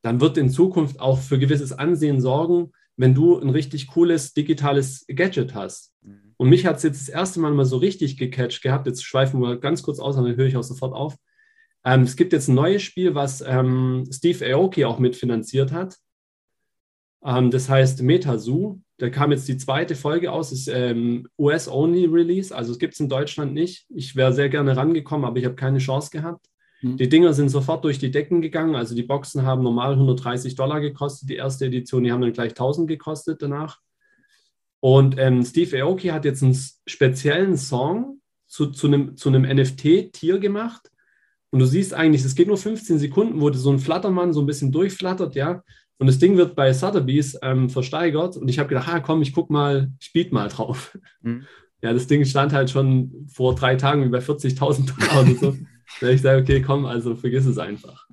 dann 0.00 0.22
wird 0.22 0.38
in 0.38 0.48
Zukunft 0.48 0.98
auch 0.98 1.18
für 1.18 1.38
gewisses 1.38 1.72
Ansehen 1.72 2.22
sorgen, 2.22 2.72
wenn 2.96 3.14
du 3.14 3.38
ein 3.38 3.50
richtig 3.50 3.88
cooles 3.88 4.32
digitales 4.32 5.04
Gadget 5.06 5.54
hast. 5.54 5.92
Mhm. 6.00 6.32
Und 6.38 6.48
mich 6.48 6.64
hat 6.64 6.78
es 6.78 6.84
jetzt 6.84 7.06
das 7.06 7.14
erste 7.14 7.38
Mal 7.38 7.52
mal 7.52 7.66
so 7.66 7.76
richtig 7.76 8.16
gecatcht 8.16 8.62
gehabt. 8.62 8.86
Jetzt 8.86 9.04
schweifen 9.04 9.42
wir 9.42 9.58
ganz 9.58 9.82
kurz 9.82 9.98
aus, 9.98 10.16
dann 10.16 10.24
höre 10.24 10.46
ich 10.46 10.56
auch 10.56 10.62
sofort 10.62 10.94
auf. 10.94 11.16
Ähm, 11.84 12.00
es 12.04 12.16
gibt 12.16 12.32
jetzt 12.32 12.48
ein 12.48 12.54
neues 12.54 12.80
Spiel, 12.80 13.14
was 13.14 13.42
ähm, 13.46 14.06
Steve 14.10 14.54
Aoki 14.54 14.86
auch 14.86 14.98
mitfinanziert 14.98 15.70
hat. 15.70 15.96
Ähm, 17.24 17.50
das 17.50 17.68
heißt 17.68 18.02
MetaZoo. 18.02 18.80
Da 18.98 19.08
kam 19.08 19.32
jetzt 19.32 19.48
die 19.48 19.56
zweite 19.56 19.94
Folge 19.94 20.30
aus, 20.30 20.52
ist 20.52 20.68
ähm, 20.68 21.26
US-Only-Release, 21.38 22.54
also 22.54 22.72
es 22.72 22.78
gibt 22.78 22.94
es 22.94 23.00
in 23.00 23.08
Deutschland 23.08 23.54
nicht. 23.54 23.86
Ich 23.88 24.14
wäre 24.14 24.32
sehr 24.32 24.50
gerne 24.50 24.76
rangekommen, 24.76 25.24
aber 25.24 25.38
ich 25.38 25.46
habe 25.46 25.54
keine 25.54 25.78
Chance 25.78 26.10
gehabt. 26.10 26.46
Hm. 26.80 26.96
Die 26.96 27.08
Dinger 27.08 27.32
sind 27.32 27.48
sofort 27.48 27.84
durch 27.84 27.98
die 27.98 28.10
Decken 28.10 28.42
gegangen. 28.42 28.74
Also 28.74 28.94
die 28.94 29.02
Boxen 29.02 29.44
haben 29.44 29.62
normal 29.62 29.92
130 29.92 30.54
Dollar 30.54 30.80
gekostet, 30.80 31.30
die 31.30 31.36
erste 31.36 31.66
Edition. 31.66 32.04
Die 32.04 32.12
haben 32.12 32.20
dann 32.20 32.32
gleich 32.32 32.50
1000 32.50 32.88
gekostet 32.88 33.40
danach. 33.40 33.78
Und 34.80 35.18
ähm, 35.18 35.44
Steve 35.44 35.82
Aoki 35.82 36.08
hat 36.08 36.24
jetzt 36.24 36.42
einen 36.42 36.58
speziellen 36.86 37.56
Song 37.56 38.20
zu, 38.46 38.66
zu 38.66 38.86
einem, 38.86 39.16
zu 39.16 39.28
einem 39.28 39.42
NFT-Tier 39.42 40.38
gemacht. 40.38 40.90
Und 41.50 41.58
du 41.58 41.66
siehst 41.66 41.92
eigentlich, 41.92 42.24
es 42.24 42.34
geht 42.34 42.48
nur 42.48 42.56
15 42.56 42.98
Sekunden, 42.98 43.40
wo 43.40 43.52
so 43.52 43.70
ein 43.70 43.78
Flattermann 43.78 44.32
so 44.32 44.40
ein 44.40 44.46
bisschen 44.46 44.72
durchflattert, 44.72 45.34
ja. 45.34 45.62
Und 46.00 46.06
das 46.06 46.18
Ding 46.18 46.38
wird 46.38 46.56
bei 46.56 46.72
Sotheby's 46.72 47.38
ähm, 47.42 47.68
versteigert 47.68 48.38
und 48.38 48.48
ich 48.48 48.58
habe 48.58 48.70
gedacht, 48.70 48.88
ah, 48.88 49.00
komm, 49.00 49.20
ich 49.20 49.34
guck 49.34 49.50
mal, 49.50 49.92
ich 50.00 50.14
biete 50.14 50.34
mal 50.34 50.48
drauf. 50.48 50.98
Mhm. 51.22 51.46
Ja, 51.82 51.94
das 51.94 52.06
Ding 52.06 52.22
stand 52.26 52.52
halt 52.52 52.68
schon 52.68 53.26
vor 53.32 53.54
drei 53.54 53.74
Tagen 53.74 54.02
über 54.02 54.18
40.000 54.18 54.84
Dollar 54.84 55.22
oder 55.22 55.34
so. 55.34 55.56
da 56.02 56.08
ich 56.08 56.20
sage, 56.20 56.42
okay, 56.42 56.60
komm, 56.60 56.84
also 56.84 57.16
vergiss 57.16 57.46
es 57.46 57.56
einfach. 57.56 58.06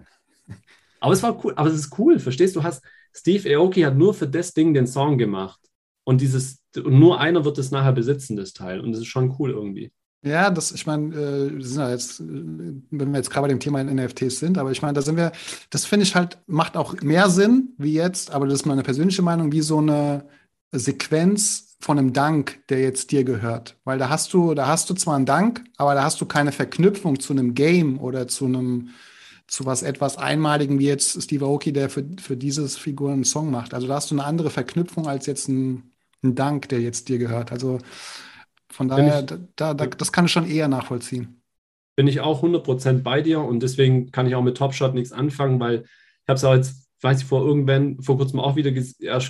Aber 1.01 1.11
es 1.11 1.21
war 1.21 1.43
cool, 1.43 1.51
aber 1.57 1.67
es 1.67 1.75
ist 1.75 1.99
cool, 1.99 2.17
verstehst 2.17 2.55
du? 2.55 2.63
Hast 2.63 2.81
Steve 3.13 3.57
Aoki 3.57 3.81
hat 3.81 3.97
nur 3.97 4.13
für 4.13 4.25
das 4.25 4.53
Ding 4.53 4.73
den 4.73 4.87
Song 4.87 5.17
gemacht 5.17 5.59
und 6.05 6.21
dieses 6.21 6.63
und 6.77 6.97
nur 6.97 7.19
einer 7.19 7.43
wird 7.43 7.57
es 7.57 7.71
nachher 7.71 7.91
besitzen, 7.91 8.37
das 8.37 8.53
Teil 8.53 8.79
und 8.79 8.93
das 8.93 9.01
ist 9.01 9.07
schon 9.07 9.35
cool 9.37 9.51
irgendwie. 9.51 9.91
Ja, 10.27 10.49
das, 10.49 10.71
ich 10.71 10.85
meine, 10.85 11.15
äh, 11.15 11.91
jetzt, 11.91 12.19
wenn 12.19 12.83
wir 12.89 13.17
jetzt 13.17 13.29
gerade 13.29 13.43
bei 13.43 13.47
dem 13.49 13.59
Thema 13.59 13.83
NFTs 13.83 14.39
sind, 14.39 14.57
aber 14.57 14.71
ich 14.71 14.81
meine, 14.81 14.93
da 14.93 15.01
sind 15.01 15.17
wir, 15.17 15.31
das 15.69 15.85
finde 15.85 16.03
ich 16.05 16.15
halt, 16.15 16.37
macht 16.47 16.77
auch 16.77 16.93
mehr 17.01 17.29
Sinn 17.29 17.73
wie 17.77 17.93
jetzt, 17.93 18.31
aber 18.31 18.45
das 18.47 18.55
ist 18.61 18.65
meine 18.65 18.83
persönliche 18.83 19.21
Meinung, 19.21 19.51
wie 19.51 19.61
so 19.61 19.77
eine 19.77 20.25
Sequenz 20.71 21.77
von 21.79 21.99
einem 21.99 22.13
Dank, 22.13 22.59
der 22.69 22.81
jetzt 22.81 23.11
dir 23.11 23.23
gehört. 23.23 23.77
Weil 23.83 23.99
da 23.99 24.09
hast 24.09 24.33
du, 24.33 24.53
da 24.53 24.67
hast 24.67 24.89
du 24.89 24.93
zwar 24.95 25.15
einen 25.15 25.25
Dank, 25.25 25.63
aber 25.77 25.93
da 25.93 26.03
hast 26.03 26.19
du 26.21 26.25
keine 26.25 26.51
Verknüpfung 26.51 27.19
zu 27.19 27.33
einem 27.33 27.53
Game 27.53 27.99
oder 27.99 28.27
zu 28.27 28.45
einem, 28.45 28.89
zu 29.47 29.65
was 29.65 29.83
etwas 29.83 30.17
Einmaligen, 30.17 30.79
wie 30.79 30.87
jetzt 30.87 31.21
Steve 31.21 31.45
Aoki, 31.45 31.71
der 31.73 31.89
für, 31.89 32.05
für 32.19 32.35
dieses 32.35 32.77
Figur 32.77 33.11
einen 33.11 33.23
Song 33.23 33.51
macht. 33.51 33.73
Also 33.73 33.87
da 33.87 33.95
hast 33.95 34.11
du 34.11 34.15
eine 34.15 34.25
andere 34.25 34.49
Verknüpfung 34.49 35.07
als 35.07 35.25
jetzt 35.27 35.47
ein, 35.47 35.91
ein 36.23 36.35
Dank, 36.35 36.69
der 36.69 36.81
jetzt 36.81 37.09
dir 37.09 37.19
gehört. 37.19 37.51
Also 37.51 37.79
von 38.69 38.87
daher, 38.87 39.19
ich, 39.19 39.25
da, 39.55 39.73
da, 39.73 39.85
das 39.85 40.11
kann 40.11 40.25
ich 40.25 40.31
schon 40.31 40.47
eher 40.47 40.67
nachvollziehen. 40.67 41.41
Bin 41.95 42.07
ich 42.07 42.19
auch 42.19 42.43
100% 42.43 43.01
bei 43.01 43.21
dir 43.21 43.41
und 43.41 43.63
deswegen 43.63 44.11
kann 44.11 44.27
ich 44.27 44.35
auch 44.35 44.43
mit 44.43 44.57
Top 44.57 44.73
Shot 44.73 44.93
nichts 44.93 45.11
anfangen, 45.11 45.59
weil 45.59 45.83
ich 45.83 46.27
habe 46.27 46.35
es 46.35 46.43
auch 46.43 46.53
jetzt, 46.53 46.87
weiß 47.01 47.21
ich, 47.21 47.25
vor 47.25 47.45
irgendwann, 47.45 48.01
vor 48.01 48.17
kurzem 48.17 48.39
auch 48.39 48.55
wieder 48.55 48.71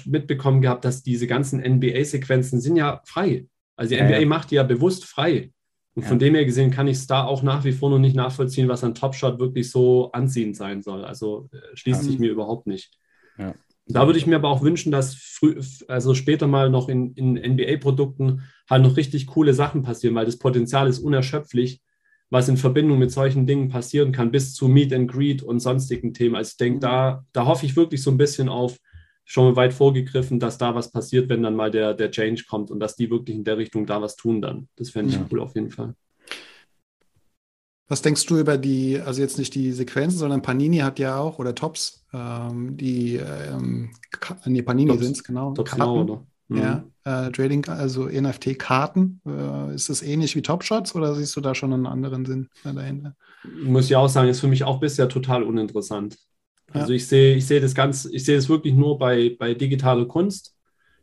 mitbekommen 0.05 0.61
gehabt, 0.61 0.83
dass 0.83 1.03
diese 1.03 1.27
ganzen 1.27 1.61
NBA-Sequenzen 1.61 2.59
sind 2.59 2.75
ja 2.75 3.01
frei. 3.05 3.45
Also 3.75 3.91
die 3.93 3.99
ja, 3.99 4.05
NBA 4.05 4.19
ja. 4.19 4.25
macht 4.25 4.51
die 4.51 4.55
ja 4.55 4.63
bewusst 4.63 5.05
frei. 5.05 5.51
Und 5.93 6.03
ja. 6.03 6.09
von 6.09 6.19
dem 6.19 6.35
her 6.35 6.45
gesehen 6.45 6.71
kann 6.71 6.87
ich 6.87 6.97
es 6.97 7.07
da 7.07 7.23
auch 7.23 7.41
nach 7.41 7.63
wie 7.63 7.71
vor 7.71 7.89
noch 7.89 7.99
nicht 7.99 8.15
nachvollziehen, 8.15 8.67
was 8.67 8.83
an 8.83 8.95
Top 8.95 9.15
Shot 9.15 9.39
wirklich 9.39 9.71
so 9.71 10.11
anziehend 10.11 10.55
sein 10.55 10.81
soll. 10.81 11.05
Also 11.05 11.49
äh, 11.53 11.75
schließt 11.75 12.03
sich 12.03 12.19
mir 12.19 12.31
überhaupt 12.31 12.67
nicht. 12.67 12.91
Ja. 13.37 13.53
Da 13.89 14.05
würde 14.05 14.19
ich 14.19 14.27
mir 14.27 14.35
aber 14.35 14.49
auch 14.49 14.61
wünschen, 14.61 14.91
dass 14.91 15.15
früh, 15.15 15.59
also 15.87 16.13
später 16.13 16.47
mal 16.47 16.69
noch 16.69 16.89
in, 16.89 17.13
in 17.13 17.33
NBA-Produkten 17.35 18.43
halt 18.69 18.83
noch 18.83 18.97
richtig 18.97 19.27
coole 19.27 19.53
Sachen 19.53 19.81
passieren, 19.81 20.15
weil 20.15 20.25
das 20.25 20.37
Potenzial 20.37 20.87
ist 20.87 20.99
unerschöpflich, 20.99 21.81
was 22.29 22.49
in 22.49 22.57
Verbindung 22.57 22.99
mit 22.99 23.11
solchen 23.11 23.47
Dingen 23.47 23.69
passieren 23.69 24.11
kann, 24.11 24.31
bis 24.31 24.53
zu 24.53 24.67
Meet 24.67 24.93
and 24.93 25.09
Greet 25.09 25.41
und 25.41 25.61
sonstigen 25.61 26.13
Themen. 26.13 26.35
Also 26.35 26.51
ich 26.51 26.57
denke, 26.57 26.79
da, 26.79 27.25
da 27.31 27.45
hoffe 27.45 27.65
ich 27.65 27.77
wirklich 27.77 28.01
so 28.01 28.11
ein 28.11 28.17
bisschen 28.17 28.49
auf, 28.49 28.77
schon 29.23 29.45
mal 29.45 29.55
weit 29.55 29.73
vorgegriffen, 29.73 30.39
dass 30.39 30.57
da 30.57 30.75
was 30.75 30.91
passiert, 30.91 31.29
wenn 31.29 31.43
dann 31.43 31.55
mal 31.55 31.71
der, 31.71 31.93
der 31.93 32.11
Change 32.11 32.43
kommt 32.49 32.71
und 32.71 32.79
dass 32.79 32.95
die 32.95 33.09
wirklich 33.09 33.35
in 33.35 33.43
der 33.43 33.57
Richtung 33.57 33.85
da 33.85 34.01
was 34.01 34.15
tun 34.15 34.41
dann. 34.41 34.67
Das 34.75 34.89
fände 34.89 35.11
ich 35.11 35.15
ja. 35.17 35.25
cool 35.31 35.41
auf 35.41 35.55
jeden 35.55 35.69
Fall. 35.69 35.95
Was 37.89 38.01
denkst 38.01 38.25
du 38.25 38.37
über 38.37 38.57
die, 38.57 38.99
also 38.99 39.21
jetzt 39.21 39.37
nicht 39.37 39.55
die 39.55 39.71
Sequenzen, 39.71 40.19
sondern 40.19 40.41
Panini 40.41 40.79
hat 40.79 40.99
ja 40.99 41.17
auch, 41.17 41.39
oder 41.39 41.55
Tops, 41.55 42.05
ähm, 42.13 42.75
die, 42.75 43.15
ähm, 43.15 43.91
nee, 44.45 44.61
Panini 44.61 44.97
sind 44.97 45.15
es, 45.17 45.23
genau. 45.23 45.53
Tops 45.53 45.71
Karten, 45.71 45.83
genau, 45.83 46.01
oder? 46.01 46.25
Mhm. 46.49 46.57
Ja, 46.57 47.27
äh, 47.27 47.31
Trading, 47.31 47.65
also 47.67 48.07
NFT-Karten. 48.07 49.21
Äh, 49.25 49.75
ist 49.75 49.89
das 49.89 50.01
ähnlich 50.01 50.35
wie 50.35 50.41
Top 50.41 50.63
Shots 50.63 50.95
oder 50.95 51.15
siehst 51.15 51.35
du 51.35 51.41
da 51.41 51.55
schon 51.55 51.73
einen 51.73 51.85
anderen 51.85 52.25
Sinn 52.25 52.49
dahinter? 52.63 53.15
Muss 53.63 53.85
ich 53.85 53.95
auch 53.95 54.09
sagen, 54.09 54.29
ist 54.29 54.39
für 54.39 54.47
mich 54.47 54.63
auch 54.63 54.79
bisher 54.79 55.07
total 55.07 55.43
uninteressant. 55.43 56.17
Also 56.71 56.91
ja. 56.91 56.97
ich 56.97 57.07
sehe, 57.07 57.35
ich 57.35 57.45
sehe 57.45 57.61
das 57.61 57.73
ganz, 57.73 58.05
ich 58.05 58.25
sehe 58.25 58.35
das 58.35 58.49
wirklich 58.49 58.73
nur 58.73 58.97
bei, 58.97 59.35
bei 59.37 59.53
digitaler 59.53 60.05
Kunst 60.05 60.56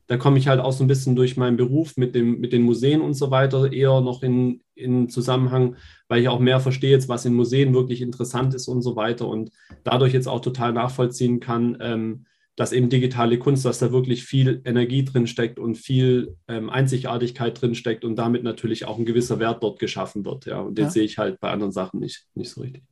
da 0.06 0.16
komme 0.16 0.38
ich 0.38 0.48
halt 0.48 0.60
auch 0.60 0.72
so 0.72 0.84
ein 0.84 0.88
bisschen 0.88 1.16
durch 1.16 1.36
meinen 1.36 1.56
Beruf 1.56 1.96
mit, 1.96 2.14
dem, 2.14 2.40
mit 2.40 2.52
den 2.52 2.62
Museen 2.62 3.00
und 3.00 3.14
so 3.14 3.30
weiter 3.30 3.72
eher 3.72 4.00
noch 4.00 4.22
in, 4.22 4.60
in 4.74 5.08
Zusammenhang, 5.08 5.76
weil 6.08 6.20
ich 6.20 6.28
auch 6.28 6.40
mehr 6.40 6.60
verstehe 6.60 6.90
jetzt, 6.90 7.08
was 7.08 7.24
in 7.24 7.34
Museen 7.34 7.74
wirklich 7.74 8.02
interessant 8.02 8.54
ist 8.54 8.68
und 8.68 8.82
so 8.82 8.96
weiter 8.96 9.28
und 9.28 9.50
dadurch 9.82 10.12
jetzt 10.12 10.28
auch 10.28 10.40
total 10.40 10.72
nachvollziehen 10.72 11.40
kann, 11.40 11.78
ähm, 11.80 12.26
dass 12.56 12.72
eben 12.72 12.88
digitale 12.88 13.38
Kunst, 13.38 13.64
dass 13.64 13.80
da 13.80 13.90
wirklich 13.90 14.24
viel 14.24 14.62
Energie 14.64 15.04
drin 15.04 15.26
steckt 15.26 15.58
und 15.58 15.76
viel 15.76 16.36
ähm, 16.46 16.70
Einzigartigkeit 16.70 17.60
drin 17.60 17.74
steckt 17.74 18.04
und 18.04 18.16
damit 18.16 18.44
natürlich 18.44 18.84
auch 18.84 18.98
ein 18.98 19.04
gewisser 19.04 19.40
Wert 19.40 19.62
dort 19.62 19.78
geschaffen 19.80 20.24
wird. 20.24 20.46
Ja, 20.46 20.60
und 20.60 20.78
den 20.78 20.84
ja. 20.84 20.90
sehe 20.90 21.02
ich 21.02 21.18
halt 21.18 21.40
bei 21.40 21.50
anderen 21.50 21.72
Sachen 21.72 21.98
nicht, 21.98 22.26
nicht 22.34 22.50
so 22.50 22.60
richtig. 22.60 22.84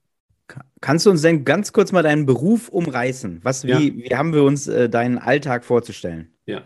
Kannst 0.81 1.07
du 1.07 1.11
uns 1.11 1.23
denn 1.23 1.45
ganz 1.45 1.73
kurz 1.73 1.92
mal 1.92 2.02
deinen 2.02 2.26
Beruf 2.26 2.69
umreißen? 2.69 3.40
Was, 3.42 3.64
wie, 3.64 3.71
ja. 3.71 3.81
wie 3.81 4.16
haben 4.16 4.35
wir 4.35 4.42
uns 4.42 4.66
äh, 4.66 4.88
deinen 4.88 5.19
Alltag 5.19 5.64
vorzustellen? 5.64 6.35
Ja, 6.45 6.62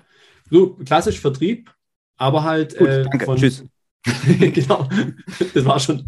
so 0.51 0.75
klassisch 0.75 1.21
Vertrieb, 1.21 1.71
aber 2.17 2.45
halt. 2.45 2.77
Gut, 2.77 2.89
äh, 2.89 3.03
danke. 3.03 3.25
Von, 3.25 3.37
Tschüss. 3.37 3.65
genau, 4.39 4.89
das 5.55 5.65
war 5.65 5.81
schon. 5.81 6.05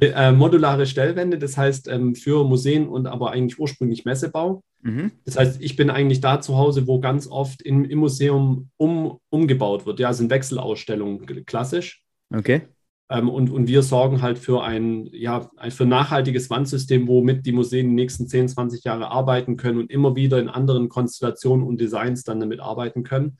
Eine, 0.00 0.12
äh, 0.12 0.32
modulare 0.32 0.86
Stellwände, 0.86 1.38
das 1.38 1.56
heißt 1.56 1.86
ähm, 1.86 2.16
für 2.16 2.44
Museen 2.44 2.88
und 2.88 3.06
aber 3.06 3.30
eigentlich 3.30 3.60
ursprünglich 3.60 4.04
Messebau. 4.04 4.64
Mhm. 4.82 5.12
Das 5.24 5.36
heißt, 5.36 5.60
ich 5.60 5.76
bin 5.76 5.90
eigentlich 5.90 6.20
da 6.20 6.40
zu 6.40 6.56
Hause, 6.56 6.86
wo 6.88 7.00
ganz 7.00 7.28
oft 7.28 7.62
in, 7.62 7.84
im 7.84 7.98
Museum 8.00 8.70
um, 8.76 9.18
umgebaut 9.30 9.86
wird. 9.86 10.00
Ja, 10.00 10.12
sind 10.12 10.30
Wechselausstellungen 10.30 11.26
klassisch. 11.46 12.02
Okay. 12.34 12.62
Ähm, 13.10 13.28
und, 13.28 13.50
und 13.50 13.68
wir 13.68 13.82
sorgen 13.82 14.22
halt 14.22 14.38
für 14.38 14.62
ein, 14.62 15.08
ja, 15.12 15.50
für 15.70 15.84
ein 15.84 15.88
nachhaltiges 15.88 16.50
Wandsystem, 16.50 17.08
womit 17.08 17.46
die 17.46 17.52
Museen 17.52 17.88
die 17.88 17.94
nächsten 17.94 18.26
10, 18.28 18.48
20 18.48 18.84
Jahre 18.84 19.10
arbeiten 19.10 19.56
können 19.56 19.78
und 19.78 19.90
immer 19.90 20.14
wieder 20.16 20.38
in 20.38 20.48
anderen 20.48 20.88
Konstellationen 20.88 21.66
und 21.66 21.80
Designs 21.80 22.24
dann 22.24 22.40
damit 22.40 22.60
arbeiten 22.60 23.02
können. 23.02 23.38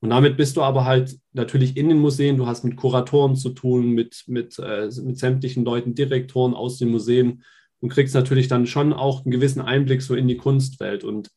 Und 0.00 0.10
damit 0.10 0.36
bist 0.36 0.56
du 0.56 0.62
aber 0.62 0.84
halt 0.84 1.16
natürlich 1.32 1.76
in 1.76 1.88
den 1.88 1.98
Museen, 1.98 2.36
du 2.36 2.46
hast 2.46 2.64
mit 2.64 2.76
Kuratoren 2.76 3.36
zu 3.36 3.50
tun, 3.50 3.90
mit, 3.90 4.24
mit, 4.26 4.58
äh, 4.58 4.90
mit 5.02 5.18
sämtlichen 5.18 5.64
Leuten, 5.64 5.94
Direktoren 5.94 6.52
aus 6.52 6.78
den 6.78 6.90
Museen 6.90 7.42
und 7.80 7.88
kriegst 7.88 8.14
natürlich 8.14 8.48
dann 8.48 8.66
schon 8.66 8.92
auch 8.92 9.24
einen 9.24 9.30
gewissen 9.30 9.62
Einblick 9.62 10.02
so 10.02 10.14
in 10.14 10.28
die 10.28 10.36
Kunstwelt. 10.36 11.04
Und 11.04 11.30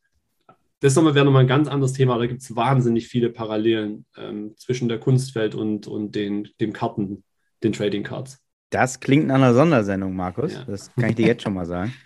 das 0.80 0.96
wäre 0.96 1.26
nochmal 1.26 1.42
ein 1.44 1.48
ganz 1.48 1.68
anderes 1.68 1.94
Thema. 1.94 2.18
Da 2.18 2.26
gibt 2.26 2.42
es 2.42 2.56
wahnsinnig 2.56 3.08
viele 3.08 3.30
Parallelen 3.30 4.06
ähm, 4.18 4.54
zwischen 4.58 4.90
der 4.90 5.00
Kunstwelt 5.00 5.56
und, 5.56 5.88
und 5.88 6.16
den, 6.16 6.50
dem 6.60 6.74
Karten, 6.74 7.24
den 7.64 7.74
Trading 7.74 8.04
Cards. 8.04 8.40
Das 8.70 9.00
klingt 9.00 9.28
nach 9.28 9.36
einer 9.36 9.54
Sondersendung, 9.54 10.16
Markus. 10.16 10.54
Ja. 10.54 10.64
Das 10.66 10.94
kann 10.96 11.10
ich 11.10 11.16
dir 11.16 11.28
jetzt 11.28 11.44
schon 11.44 11.54
mal 11.54 11.66
sagen. 11.66 11.94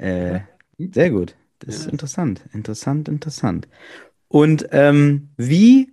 Äh, 0.00 0.42
sehr 0.78 1.10
gut. 1.10 1.34
Das 1.58 1.74
ist 1.74 1.86
interessant. 1.88 2.42
Interessant, 2.52 3.08
interessant. 3.08 3.66
Und 4.28 4.68
ähm, 4.70 5.30
wie, 5.36 5.92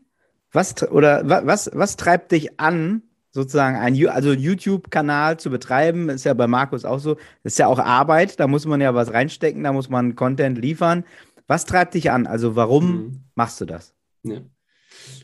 was 0.52 0.88
oder 0.92 1.28
was, 1.28 1.72
was 1.74 1.98
treibt 1.98 2.32
dich 2.32 2.60
an, 2.60 3.02
sozusagen 3.32 3.78
ein 3.78 4.08
also 4.08 4.32
YouTube-Kanal 4.32 5.40
zu 5.40 5.50
betreiben? 5.50 6.10
Ist 6.10 6.24
ja 6.24 6.36
bei 6.36 6.46
Markus 6.46 6.86
auch 6.86 7.00
so. 7.00 7.16
Das 7.42 7.54
ist 7.54 7.58
ja 7.58 7.66
auch 7.66 7.80
Arbeit, 7.80 8.40
da 8.40 8.48
muss 8.48 8.68
man 8.68 8.80
ja 8.80 8.94
was 8.94 9.12
reinstecken, 9.12 9.64
da 9.64 9.74
muss 9.74 9.90
man 9.90 10.16
Content 10.16 10.60
liefern. 10.60 11.04
Was 11.48 11.66
treibt 11.66 11.96
dich 11.96 12.12
an? 12.12 12.28
Also 12.28 12.56
warum 12.56 12.92
mhm. 12.92 13.24
machst 13.34 13.60
du 13.60 13.66
das? 13.66 13.96
Ja. 14.24 14.42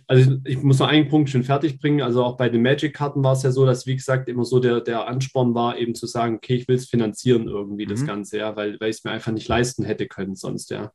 Also 0.08 0.38
ich 0.46 0.62
muss 0.62 0.80
noch 0.80 0.88
einen 0.88 1.08
Punkt 1.08 1.30
schon 1.30 1.44
fertig 1.44 1.80
bringen. 1.80 2.02
Also 2.02 2.24
auch 2.24 2.38
bei 2.38 2.50
den 2.50 2.62
Magic-Karten 2.62 3.24
war 3.24 3.34
es 3.34 3.44
ja 3.44 3.52
so, 3.52 3.66
dass, 3.66 3.86
wie 3.86 3.96
gesagt, 3.96 4.28
immer 4.28 4.46
so 4.46 4.60
der, 4.60 4.82
der 4.82 5.08
Ansporn 5.08 5.54
war, 5.56 5.78
eben 5.78 5.96
zu 5.96 6.08
sagen, 6.08 6.36
okay, 6.36 6.56
ich 6.56 6.68
will 6.68 6.76
es 6.76 6.90
finanzieren 6.90 7.48
irgendwie, 7.48 7.86
mhm. 7.86 7.90
das 7.90 8.06
Ganze, 8.06 8.40
ja, 8.40 8.56
weil, 8.56 8.80
weil 8.80 8.90
ich 8.90 8.98
es 8.98 9.04
mir 9.04 9.12
einfach 9.12 9.32
nicht 9.32 9.48
leisten 9.48 9.84
hätte 9.84 10.08
können 10.08 10.36
sonst, 10.36 10.70
ja. 10.72 10.92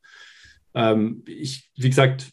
Ähm, 0.74 1.22
ich, 1.26 1.70
wie 1.76 1.88
gesagt, 1.88 2.30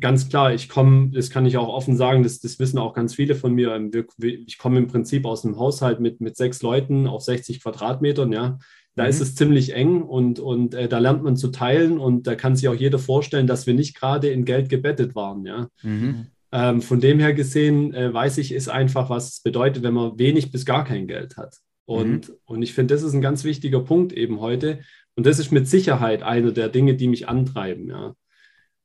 ganz 0.00 0.28
klar, 0.28 0.54
ich 0.54 0.68
komme, 0.68 1.10
das 1.10 1.30
kann 1.30 1.46
ich 1.46 1.56
auch 1.56 1.68
offen 1.68 1.96
sagen, 1.96 2.22
das, 2.22 2.40
das 2.40 2.58
wissen 2.58 2.78
auch 2.78 2.94
ganz 2.94 3.14
viele 3.14 3.34
von 3.34 3.54
mir. 3.54 3.74
Ähm, 3.74 3.90
ich 4.20 4.58
komme 4.58 4.78
im 4.78 4.86
Prinzip 4.86 5.24
aus 5.26 5.44
einem 5.44 5.58
Haushalt 5.58 6.00
mit, 6.00 6.20
mit 6.20 6.36
sechs 6.36 6.62
Leuten 6.62 7.06
auf 7.06 7.22
60 7.22 7.62
Quadratmetern, 7.62 8.32
ja. 8.32 8.58
Da 8.96 9.04
mhm. 9.04 9.10
ist 9.10 9.20
es 9.20 9.34
ziemlich 9.34 9.74
eng 9.74 10.02
und, 10.02 10.40
und 10.40 10.74
äh, 10.74 10.88
da 10.88 10.98
lernt 10.98 11.22
man 11.22 11.36
zu 11.36 11.48
teilen 11.48 11.98
und 11.98 12.26
da 12.26 12.34
kann 12.34 12.56
sich 12.56 12.68
auch 12.68 12.74
jeder 12.74 12.98
vorstellen, 12.98 13.46
dass 13.46 13.66
wir 13.66 13.74
nicht 13.74 13.94
gerade 13.94 14.28
in 14.28 14.44
Geld 14.44 14.68
gebettet 14.68 15.14
waren. 15.14 15.44
Ja? 15.44 15.68
Mhm. 15.82 16.26
Ähm, 16.50 16.80
von 16.80 17.00
dem 17.00 17.20
her 17.20 17.34
gesehen 17.34 17.92
äh, 17.92 18.12
weiß 18.12 18.38
ich, 18.38 18.52
ist 18.52 18.68
einfach, 18.68 19.10
was 19.10 19.34
es 19.34 19.40
bedeutet, 19.42 19.82
wenn 19.82 19.94
man 19.94 20.18
wenig 20.18 20.50
bis 20.50 20.64
gar 20.64 20.84
kein 20.84 21.06
Geld 21.06 21.36
hat. 21.36 21.58
Und, 21.84 22.28
mhm. 22.28 22.34
und 22.46 22.62
ich 22.62 22.72
finde, 22.72 22.94
das 22.94 23.02
ist 23.02 23.12
ein 23.12 23.20
ganz 23.20 23.44
wichtiger 23.44 23.80
Punkt 23.80 24.12
eben 24.14 24.40
heute. 24.40 24.80
Und 25.14 25.26
das 25.26 25.38
ist 25.38 25.52
mit 25.52 25.68
Sicherheit 25.68 26.22
eine 26.22 26.52
der 26.52 26.68
Dinge, 26.70 26.94
die 26.94 27.08
mich 27.08 27.28
antreiben. 27.28 27.88
Ja? 27.90 28.14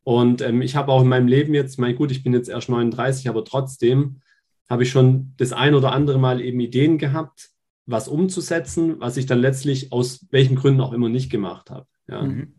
Und 0.04 0.42
ähm, 0.42 0.62
ich 0.62 0.76
habe 0.76 0.92
auch 0.92 1.04
in 1.04 1.08
meinem 1.08 1.28
Leben 1.28 1.54
jetzt, 1.54 1.80
mein 1.80 1.96
gut, 1.96 2.12
ich 2.12 2.22
bin 2.22 2.34
jetzt 2.34 2.50
erst 2.50 2.70
39, 2.70 3.30
aber 3.30 3.46
trotzdem 3.46 4.22
habe 4.70 4.84
ich 4.84 4.90
schon 4.90 5.34
das 5.38 5.54
ein 5.54 5.74
oder 5.74 5.94
andere 5.94 6.20
Mal 6.20 6.42
eben 6.42 6.60
Ideen 6.60 6.98
gehabt, 6.98 7.51
was 7.86 8.08
umzusetzen, 8.08 8.96
was 9.00 9.18
ich 9.18 9.26
dann 9.26 9.40
letztlich 9.40 9.92
aus 9.92 10.26
welchen 10.32 10.56
Gründen 10.56 10.82
auch 10.82 10.94
immer 10.94 11.10
nicht 11.10 11.30
gemacht 11.30 11.70
habe. 11.70 11.86
Ja. 12.08 12.22
Mhm. 12.24 12.56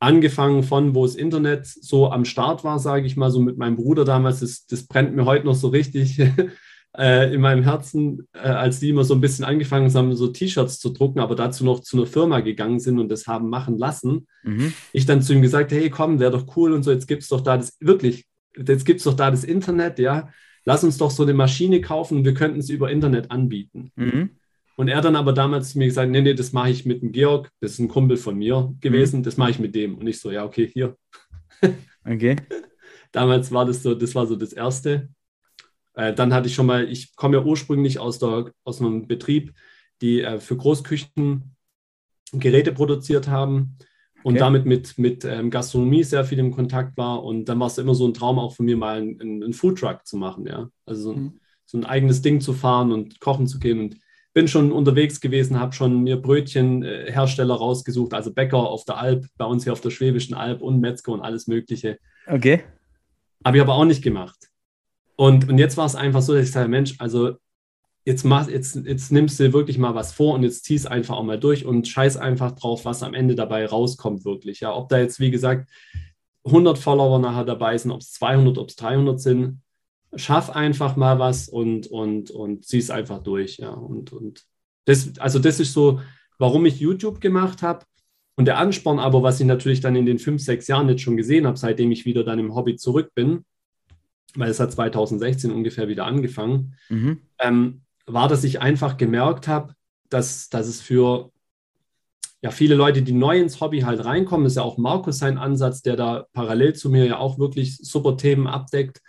Angefangen 0.00 0.62
von, 0.62 0.94
wo 0.94 1.06
das 1.06 1.14
Internet 1.14 1.66
so 1.66 2.10
am 2.10 2.24
Start 2.24 2.64
war, 2.64 2.78
sage 2.78 3.06
ich 3.06 3.16
mal, 3.16 3.30
so 3.30 3.40
mit 3.40 3.56
meinem 3.56 3.76
Bruder 3.76 4.04
damals, 4.04 4.40
das, 4.40 4.66
das 4.66 4.86
brennt 4.86 5.14
mir 5.14 5.24
heute 5.24 5.46
noch 5.46 5.54
so 5.54 5.68
richtig. 5.68 6.20
äh, 6.96 7.34
in 7.34 7.40
meinem 7.40 7.62
Herzen, 7.62 8.26
äh, 8.32 8.38
als 8.38 8.80
die 8.80 8.90
immer 8.90 9.04
so 9.04 9.14
ein 9.14 9.20
bisschen 9.20 9.44
angefangen 9.44 9.92
haben, 9.92 10.14
so 10.14 10.28
T-Shirts 10.28 10.78
zu 10.78 10.90
drucken, 10.90 11.20
aber 11.20 11.34
dazu 11.34 11.64
noch 11.64 11.80
zu 11.80 11.96
einer 11.96 12.06
Firma 12.06 12.40
gegangen 12.40 12.80
sind 12.80 12.98
und 12.98 13.08
das 13.08 13.26
haben 13.26 13.48
machen 13.48 13.78
lassen, 13.78 14.26
Mhm. 14.44 14.72
ich 14.92 15.06
dann 15.06 15.22
zu 15.22 15.32
ihm 15.32 15.42
gesagt, 15.42 15.72
hey, 15.72 15.90
komm, 15.90 16.20
wäre 16.20 16.30
doch 16.30 16.56
cool 16.56 16.72
und 16.72 16.82
so, 16.82 16.92
jetzt 16.92 17.08
gibt 17.08 17.22
es 17.22 17.28
doch 17.28 17.40
da 17.40 17.56
das, 17.56 17.76
wirklich, 17.80 18.26
jetzt 18.56 18.84
gibt 18.84 18.98
es 18.98 19.04
doch 19.04 19.14
da 19.14 19.30
das 19.30 19.42
Internet, 19.42 19.98
ja, 19.98 20.28
lass 20.64 20.84
uns 20.84 20.98
doch 20.98 21.10
so 21.10 21.22
eine 21.22 21.34
Maschine 21.34 21.80
kaufen 21.80 22.18
und 22.18 22.24
wir 22.24 22.34
könnten 22.34 22.60
es 22.60 22.68
über 22.68 22.90
Internet 22.90 23.30
anbieten. 23.30 23.90
Mhm. 23.96 24.30
Und 24.76 24.88
er 24.88 25.00
dann 25.00 25.14
aber 25.16 25.32
damals 25.32 25.70
zu 25.72 25.78
mir 25.78 25.86
gesagt, 25.86 26.10
nee, 26.10 26.20
nee, 26.20 26.34
das 26.34 26.52
mache 26.52 26.70
ich 26.70 26.84
mit 26.84 27.02
dem 27.02 27.12
Georg, 27.12 27.50
das 27.60 27.72
ist 27.72 27.78
ein 27.78 27.88
Kumpel 27.88 28.16
von 28.16 28.36
mir 28.36 28.74
gewesen, 28.80 29.20
Mhm. 29.20 29.22
das 29.22 29.36
mache 29.36 29.50
ich 29.50 29.58
mit 29.58 29.74
dem. 29.74 29.96
Und 29.96 30.06
ich 30.06 30.18
so, 30.20 30.30
ja, 30.30 30.44
okay, 30.44 30.66
hier. 30.66 30.96
Okay. 32.06 32.36
Damals 33.12 33.50
war 33.52 33.64
das 33.64 33.82
so, 33.82 33.94
das 33.94 34.14
war 34.14 34.26
so 34.26 34.36
das 34.36 34.52
Erste. 34.52 35.08
Äh, 35.94 36.12
dann 36.12 36.34
hatte 36.34 36.48
ich 36.48 36.54
schon 36.54 36.66
mal, 36.66 36.90
ich 36.90 37.14
komme 37.16 37.36
ja 37.38 37.44
ursprünglich 37.44 37.98
aus, 37.98 38.18
der, 38.18 38.52
aus 38.64 38.80
einem 38.80 39.06
Betrieb, 39.06 39.54
die 40.02 40.20
äh, 40.22 40.38
für 40.40 40.56
Großküchen 40.56 41.54
Geräte 42.32 42.72
produziert 42.72 43.28
haben 43.28 43.78
und 44.24 44.34
Okay. 44.34 44.40
damit 44.40 44.66
mit, 44.66 44.98
mit 44.98 45.24
ähm, 45.24 45.50
Gastronomie 45.50 46.02
sehr 46.02 46.24
viel 46.24 46.38
im 46.40 46.50
Kontakt 46.50 46.96
war. 46.96 47.22
Und 47.22 47.44
dann 47.46 47.60
war 47.60 47.68
es 47.68 47.78
immer 47.78 47.94
so 47.94 48.06
ein 48.06 48.14
Traum 48.14 48.38
auch 48.38 48.54
von 48.54 48.66
mir, 48.66 48.76
mal 48.76 48.98
einen, 48.98 49.20
einen 49.22 49.52
Foodtruck 49.52 50.04
zu 50.06 50.16
machen, 50.16 50.46
ja. 50.46 50.68
Also 50.86 51.02
so 51.02 51.12
ein, 51.12 51.22
Mhm. 51.22 51.40
so 51.64 51.78
ein 51.78 51.84
eigenes 51.84 52.22
Ding 52.22 52.40
zu 52.40 52.52
fahren 52.52 52.90
und 52.92 53.20
kochen 53.20 53.46
zu 53.46 53.58
gehen. 53.58 53.78
Und 53.80 53.96
bin 54.34 54.48
schon 54.48 54.72
unterwegs 54.72 55.20
gewesen, 55.20 55.58
habe 55.58 55.72
schon 55.72 56.02
mir 56.02 56.20
Brötchenhersteller 56.20 57.12
Hersteller 57.12 57.54
rausgesucht, 57.54 58.12
also 58.12 58.32
Bäcker 58.34 58.58
auf 58.58 58.84
der 58.84 58.98
Alp, 58.98 59.26
bei 59.38 59.44
uns 59.44 59.64
hier 59.64 59.72
auf 59.72 59.80
der 59.80 59.90
Schwäbischen 59.90 60.34
Alb 60.34 60.60
und 60.60 60.80
Metzger 60.80 61.12
und 61.12 61.22
alles 61.22 61.46
Mögliche. 61.46 61.98
Okay. 62.26 62.64
Habe 63.44 63.56
ich 63.56 63.62
aber 63.62 63.74
auch 63.74 63.84
nicht 63.84 64.02
gemacht. 64.02 64.50
Und, 65.16 65.48
und 65.48 65.58
jetzt 65.58 65.76
war 65.76 65.86
es 65.86 65.94
einfach 65.94 66.20
so, 66.20 66.34
dass 66.34 66.44
ich 66.44 66.50
sage, 66.50 66.68
Mensch, 66.68 66.96
also 66.98 67.36
jetzt, 68.04 68.24
mach, 68.24 68.48
jetzt, 68.48 68.74
jetzt 68.74 69.12
nimmst 69.12 69.38
du 69.38 69.52
wirklich 69.52 69.78
mal 69.78 69.94
was 69.94 70.12
vor 70.12 70.34
und 70.34 70.42
jetzt 70.42 70.64
ziehst 70.64 70.88
einfach 70.90 71.16
auch 71.16 71.22
mal 71.22 71.38
durch 71.38 71.64
und 71.64 71.86
scheiß 71.86 72.16
einfach 72.16 72.52
drauf, 72.52 72.84
was 72.84 73.04
am 73.04 73.14
Ende 73.14 73.36
dabei 73.36 73.66
rauskommt 73.66 74.24
wirklich. 74.24 74.60
Ja, 74.60 74.74
ob 74.74 74.88
da 74.88 74.98
jetzt, 74.98 75.20
wie 75.20 75.30
gesagt, 75.30 75.70
100 76.44 76.76
Follower 76.76 77.20
nachher 77.20 77.44
dabei 77.44 77.78
sind, 77.78 77.92
ob 77.92 78.00
es 78.00 78.12
200, 78.12 78.58
ob 78.58 78.68
es 78.68 78.76
300 78.76 79.20
sind, 79.20 79.62
schaff 80.16 80.50
einfach 80.50 80.96
mal 80.96 81.18
was 81.18 81.48
und, 81.48 81.86
und, 81.86 82.30
und 82.30 82.64
zieh 82.64 82.78
es 82.78 82.90
einfach 82.90 83.22
durch. 83.22 83.58
Ja, 83.58 83.70
und, 83.70 84.12
und 84.12 84.44
das, 84.84 85.18
also 85.18 85.38
das 85.38 85.60
ist 85.60 85.72
so, 85.72 86.00
warum 86.38 86.66
ich 86.66 86.80
YouTube 86.80 87.20
gemacht 87.20 87.62
habe. 87.62 87.84
Und 88.36 88.46
der 88.46 88.58
Ansporn 88.58 88.98
aber, 88.98 89.22
was 89.22 89.38
ich 89.38 89.46
natürlich 89.46 89.80
dann 89.80 89.94
in 89.94 90.06
den 90.06 90.18
fünf, 90.18 90.42
sechs 90.42 90.66
Jahren 90.66 90.88
jetzt 90.88 91.02
schon 91.02 91.16
gesehen 91.16 91.46
habe, 91.46 91.56
seitdem 91.56 91.92
ich 91.92 92.04
wieder 92.04 92.24
dann 92.24 92.40
im 92.40 92.54
Hobby 92.54 92.76
zurück 92.76 93.12
bin, 93.14 93.44
weil 94.34 94.50
es 94.50 94.58
hat 94.58 94.72
2016 94.72 95.52
ungefähr 95.52 95.88
wieder 95.88 96.04
angefangen, 96.06 96.74
Mhm. 96.88 97.20
ähm, 97.38 97.82
war, 98.06 98.28
dass 98.28 98.44
ich 98.44 98.60
einfach 98.60 98.96
gemerkt 98.96 99.46
habe, 99.48 99.74
dass, 100.10 100.48
dass 100.48 100.66
es 100.66 100.80
für 100.80 101.30
ja, 102.42 102.50
viele 102.50 102.74
Leute, 102.74 103.00
die 103.00 103.12
neu 103.12 103.40
ins 103.40 103.60
Hobby 103.62 103.80
halt 103.80 104.04
reinkommen, 104.04 104.46
ist 104.46 104.56
ja 104.56 104.62
auch 104.62 104.76
Markus 104.76 105.18
sein 105.18 105.38
Ansatz, 105.38 105.80
der 105.80 105.96
da 105.96 106.26
parallel 106.34 106.74
zu 106.74 106.90
mir 106.90 107.06
ja 107.06 107.18
auch 107.18 107.38
wirklich 107.38 107.78
super 107.78 108.18
Themen 108.18 108.46
abdeckt, 108.46 109.00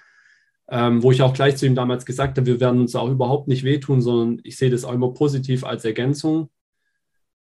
ähm, 0.70 1.04
wo 1.04 1.12
ich 1.12 1.22
auch 1.22 1.34
gleich 1.34 1.58
zu 1.58 1.66
ihm 1.66 1.76
damals 1.76 2.06
gesagt 2.06 2.38
habe, 2.38 2.48
wir 2.48 2.60
werden 2.60 2.82
uns 2.82 2.96
auch 2.96 3.10
überhaupt 3.10 3.48
nicht 3.48 3.64
wehtun, 3.64 4.02
sondern 4.02 4.40
ich 4.44 4.58
sehe 4.58 4.70
das 4.70 4.84
auch 4.84 4.94
immer 4.94 5.14
positiv 5.14 5.64
als 5.64 5.86
Ergänzung, 5.86 6.50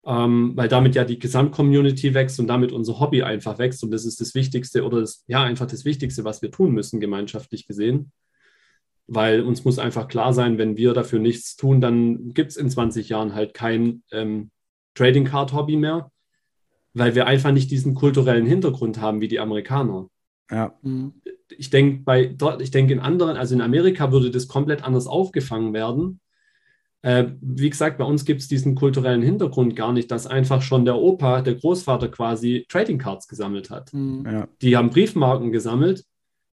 ähm, 0.05 0.53
weil 0.55 0.67
damit 0.67 0.95
ja 0.95 1.05
die 1.05 1.19
Gesamtcommunity 1.19 2.13
wächst 2.13 2.39
und 2.39 2.47
damit 2.47 2.71
unser 2.71 2.99
Hobby 2.99 3.23
einfach 3.23 3.57
wächst 3.59 3.83
und 3.83 3.91
das 3.91 4.05
ist 4.05 4.19
das 4.19 4.35
Wichtigste 4.35 4.83
oder 4.83 5.01
das, 5.01 5.23
ja, 5.27 5.43
einfach 5.43 5.67
das 5.67 5.85
Wichtigste, 5.85 6.23
was 6.23 6.41
wir 6.41 6.51
tun 6.51 6.71
müssen, 6.71 6.99
gemeinschaftlich 6.99 7.67
gesehen 7.67 8.11
weil 9.07 9.41
uns 9.41 9.65
muss 9.65 9.79
einfach 9.79 10.07
klar 10.07 10.33
sein, 10.33 10.57
wenn 10.57 10.77
wir 10.77 10.93
dafür 10.93 11.19
nichts 11.19 11.55
tun, 11.55 11.81
dann 11.81 12.33
gibt 12.33 12.51
es 12.51 12.57
in 12.57 12.69
20 12.69 13.09
Jahren 13.09 13.35
halt 13.35 13.53
kein 13.53 14.03
ähm, 14.11 14.51
Trading 14.95 15.25
Card 15.25 15.53
Hobby 15.53 15.75
mehr, 15.75 16.11
weil 16.93 17.15
wir 17.15 17.27
einfach 17.27 17.51
nicht 17.51 17.71
diesen 17.71 17.95
kulturellen 17.95 18.45
Hintergrund 18.45 19.01
haben 19.01 19.21
wie 19.21 19.27
die 19.27 19.39
Amerikaner. 19.39 20.07
Ja. 20.51 20.77
Mhm. 20.81 21.13
Ich 21.49 21.69
denke 21.69 22.03
bei 22.03 22.25
dort, 22.25 22.61
ich 22.61 22.71
denke 22.71 22.93
in 22.93 22.99
anderen, 22.99 23.37
also 23.37 23.55
in 23.55 23.61
Amerika 23.61 24.11
würde 24.11 24.31
das 24.31 24.47
komplett 24.47 24.83
anders 24.83 25.07
aufgefangen 25.07 25.73
werden. 25.73 26.19
Äh, 27.01 27.31
wie 27.41 27.69
gesagt, 27.69 27.97
bei 27.97 28.05
uns 28.05 28.23
gibt 28.23 28.41
es 28.41 28.47
diesen 28.47 28.75
kulturellen 28.75 29.21
Hintergrund 29.21 29.75
gar 29.75 29.91
nicht, 29.91 30.09
dass 30.09 30.25
einfach 30.25 30.61
schon 30.61 30.85
der 30.85 30.95
Opa, 30.95 31.41
der 31.41 31.55
Großvater 31.55 32.07
quasi 32.07 32.65
Trading 32.69 32.97
Cards 32.97 33.27
gesammelt 33.27 33.69
hat. 33.69 33.93
Mhm. 33.93 34.25
Ja. 34.25 34.47
Die 34.61 34.77
haben 34.77 34.89
Briefmarken 34.89 35.51
gesammelt 35.51 36.05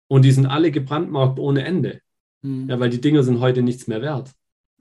und 0.08 0.24
die 0.24 0.30
sind 0.30 0.46
alle 0.46 0.70
gebrandmarkt 0.70 1.38
ohne 1.40 1.64
Ende. 1.64 2.00
Mhm. 2.42 2.68
Ja, 2.70 2.78
weil 2.78 2.90
die 2.90 3.00
Dinger 3.00 3.24
sind 3.24 3.40
heute 3.40 3.62
nichts 3.62 3.88
mehr 3.88 4.02
wert. 4.02 4.30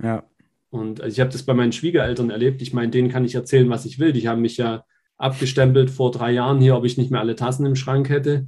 Ja. 0.01 0.23
Und 0.69 1.01
also 1.01 1.13
ich 1.13 1.19
habe 1.19 1.31
das 1.31 1.43
bei 1.43 1.53
meinen 1.53 1.71
Schwiegereltern 1.71 2.29
erlebt. 2.29 2.61
Ich 2.61 2.73
meine, 2.73 2.91
denen 2.91 3.09
kann 3.09 3.25
ich 3.25 3.33
erzählen, 3.33 3.69
was 3.69 3.85
ich 3.85 3.97
will. 3.97 4.13
Die 4.13 4.27
haben 4.27 4.41
mich 4.41 4.57
ja 4.57 4.83
abgestempelt 5.17 5.89
vor 5.89 6.11
drei 6.11 6.31
Jahren 6.31 6.59
hier, 6.59 6.75
ob 6.75 6.85
ich 6.85 6.97
nicht 6.97 7.11
mehr 7.11 7.21
alle 7.21 7.35
Tassen 7.35 7.65
im 7.65 7.75
Schrank 7.75 8.09
hätte. 8.09 8.47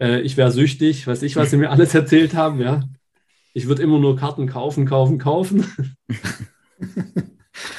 Äh, 0.00 0.20
ich 0.20 0.36
wäre 0.36 0.50
süchtig, 0.50 1.06
weiß 1.06 1.22
ich, 1.22 1.36
was 1.36 1.50
sie 1.50 1.56
mir 1.56 1.70
alles 1.70 1.94
erzählt 1.94 2.34
haben, 2.34 2.60
ja. 2.60 2.82
Ich 3.54 3.66
würde 3.68 3.82
immer 3.82 3.98
nur 3.98 4.16
Karten 4.16 4.46
kaufen, 4.46 4.86
kaufen, 4.86 5.18
kaufen. 5.18 5.66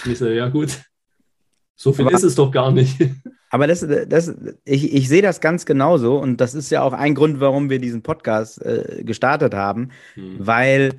Ich 0.06 0.18
so, 0.18 0.28
ja 0.28 0.50
gut. 0.50 0.80
So 1.76 1.94
viel 1.94 2.08
Aber- 2.08 2.16
ist 2.16 2.24
es 2.24 2.34
doch 2.36 2.52
gar 2.52 2.72
nicht. 2.72 2.98
Aber 3.50 3.68
das, 3.68 3.86
das, 4.08 4.34
ich, 4.66 4.94
ich 4.94 5.08
sehe 5.08 5.22
das 5.22 5.40
ganz 5.40 5.66
genauso 5.66 6.18
und 6.20 6.42
das 6.42 6.56
ist 6.56 6.70
ja 6.72 6.82
auch 6.82 6.94
ein 6.94 7.14
Grund, 7.16 7.40
warum 7.40 7.70
wir 7.70 7.80
diesen 7.80 8.02
Podcast 8.02 8.62
äh, 8.66 9.04
gestartet 9.04 9.54
haben, 9.54 9.90
Hm. 10.16 10.36
weil 10.40 10.94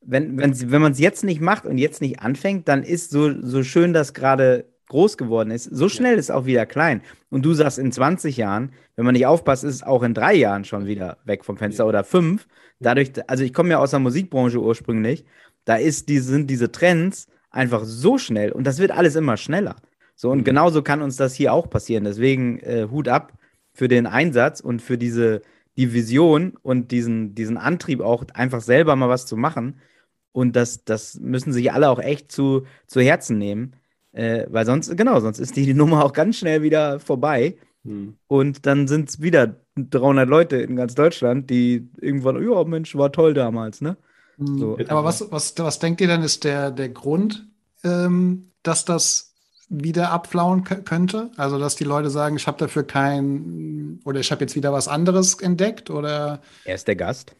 wenn, 0.00 0.38
wenn 0.38 0.80
man 0.82 0.92
es 0.92 0.98
jetzt 1.00 1.24
nicht 1.24 1.40
macht 1.40 1.66
und 1.66 1.78
jetzt 1.78 2.00
nicht 2.00 2.20
anfängt, 2.20 2.68
dann 2.68 2.82
ist 2.84 3.10
so, 3.10 3.32
so 3.42 3.62
schön 3.64 3.92
das 3.92 4.14
gerade 4.14 4.66
groß 4.88 5.16
geworden 5.16 5.50
ist, 5.50 5.64
so 5.64 5.88
schnell 5.88 6.18
ist 6.18 6.30
auch 6.30 6.46
wieder 6.46 6.66
klein. 6.66 7.02
Und 7.30 7.44
du 7.44 7.54
sagst 7.54 7.78
in 7.78 7.90
20 7.92 8.36
Jahren, 8.36 8.72
wenn 8.96 9.04
man 9.04 9.14
nicht 9.14 9.26
aufpasst, 9.26 9.64
ist 9.64 9.74
es 9.76 9.82
auch 9.82 10.02
in 10.02 10.14
drei 10.14 10.34
Jahren 10.34 10.64
schon 10.64 10.86
wieder 10.86 11.18
weg 11.24 11.44
vom 11.44 11.56
Fenster 11.56 11.84
Ja. 11.84 11.88
oder 11.88 12.04
fünf. 12.04 12.46
Dadurch, 12.80 13.12
also 13.28 13.44
ich 13.44 13.52
komme 13.54 13.70
ja 13.70 13.78
aus 13.78 13.90
der 13.90 14.00
Musikbranche 14.00 14.60
ursprünglich, 14.60 15.24
da 15.64 15.76
ist 15.76 16.08
die, 16.08 16.18
sind 16.18 16.48
diese 16.50 16.70
Trends 16.70 17.26
einfach 17.50 17.82
so 17.84 18.18
schnell 18.18 18.52
und 18.52 18.64
das 18.66 18.78
wird 18.78 18.90
alles 18.90 19.16
immer 19.16 19.36
schneller. 19.36 19.76
So, 20.16 20.30
und 20.30 20.38
Mhm. 20.38 20.44
genauso 20.44 20.82
kann 20.82 21.02
uns 21.02 21.16
das 21.16 21.34
hier 21.34 21.52
auch 21.52 21.70
passieren. 21.70 22.04
Deswegen 22.04 22.58
äh, 22.60 22.86
Hut 22.90 23.08
ab 23.08 23.32
für 23.72 23.88
den 23.88 24.06
Einsatz 24.06 24.60
und 24.60 24.80
für 24.82 24.98
diese 24.98 25.42
die 25.76 25.92
Vision 25.92 26.54
und 26.62 26.92
diesen, 26.92 27.34
diesen 27.34 27.56
Antrieb 27.56 28.00
auch 28.00 28.24
einfach 28.34 28.60
selber 28.60 28.94
mal 28.94 29.08
was 29.08 29.26
zu 29.26 29.36
machen. 29.36 29.80
Und 30.30 30.54
das, 30.54 30.84
das 30.84 31.18
müssen 31.18 31.52
sich 31.52 31.72
alle 31.72 31.90
auch 31.90 31.98
echt 31.98 32.30
zu, 32.30 32.64
zu 32.86 33.00
Herzen 33.00 33.38
nehmen. 33.38 33.74
Äh, 34.14 34.46
weil 34.48 34.64
sonst, 34.64 34.96
genau, 34.96 35.20
sonst 35.20 35.40
ist 35.40 35.56
die 35.56 35.74
Nummer 35.74 36.04
auch 36.04 36.12
ganz 36.12 36.38
schnell 36.38 36.62
wieder 36.62 37.00
vorbei. 37.00 37.56
Hm. 37.84 38.14
Und 38.28 38.64
dann 38.64 38.88
sind 38.88 39.10
es 39.10 39.20
wieder 39.20 39.56
300 39.76 40.28
Leute 40.28 40.56
in 40.56 40.76
ganz 40.76 40.94
Deutschland, 40.94 41.50
die 41.50 41.88
irgendwann, 42.00 42.42
ja, 42.42 42.64
Mensch, 42.64 42.94
war 42.96 43.12
toll 43.12 43.34
damals, 43.34 43.80
ne? 43.80 43.96
Mhm. 44.38 44.58
So. 44.58 44.78
Aber 44.88 45.04
was, 45.04 45.30
was, 45.30 45.54
was 45.58 45.78
denkt 45.80 46.00
ihr 46.00 46.06
denn, 46.06 46.22
ist 46.22 46.44
der, 46.44 46.70
der 46.70 46.88
Grund, 46.88 47.46
ähm, 47.82 48.50
dass 48.62 48.84
das 48.84 49.34
wieder 49.68 50.10
abflauen 50.12 50.64
kö- 50.64 50.82
könnte? 50.82 51.30
Also, 51.36 51.58
dass 51.58 51.76
die 51.76 51.84
Leute 51.84 52.10
sagen, 52.10 52.36
ich 52.36 52.46
habe 52.46 52.58
dafür 52.58 52.84
kein, 52.84 54.00
oder 54.04 54.20
ich 54.20 54.30
habe 54.30 54.42
jetzt 54.42 54.56
wieder 54.56 54.72
was 54.72 54.88
anderes 54.88 55.40
entdeckt, 55.40 55.90
oder? 55.90 56.40
Er 56.64 56.74
ist 56.74 56.88
der 56.88 56.96
Gast. 56.96 57.34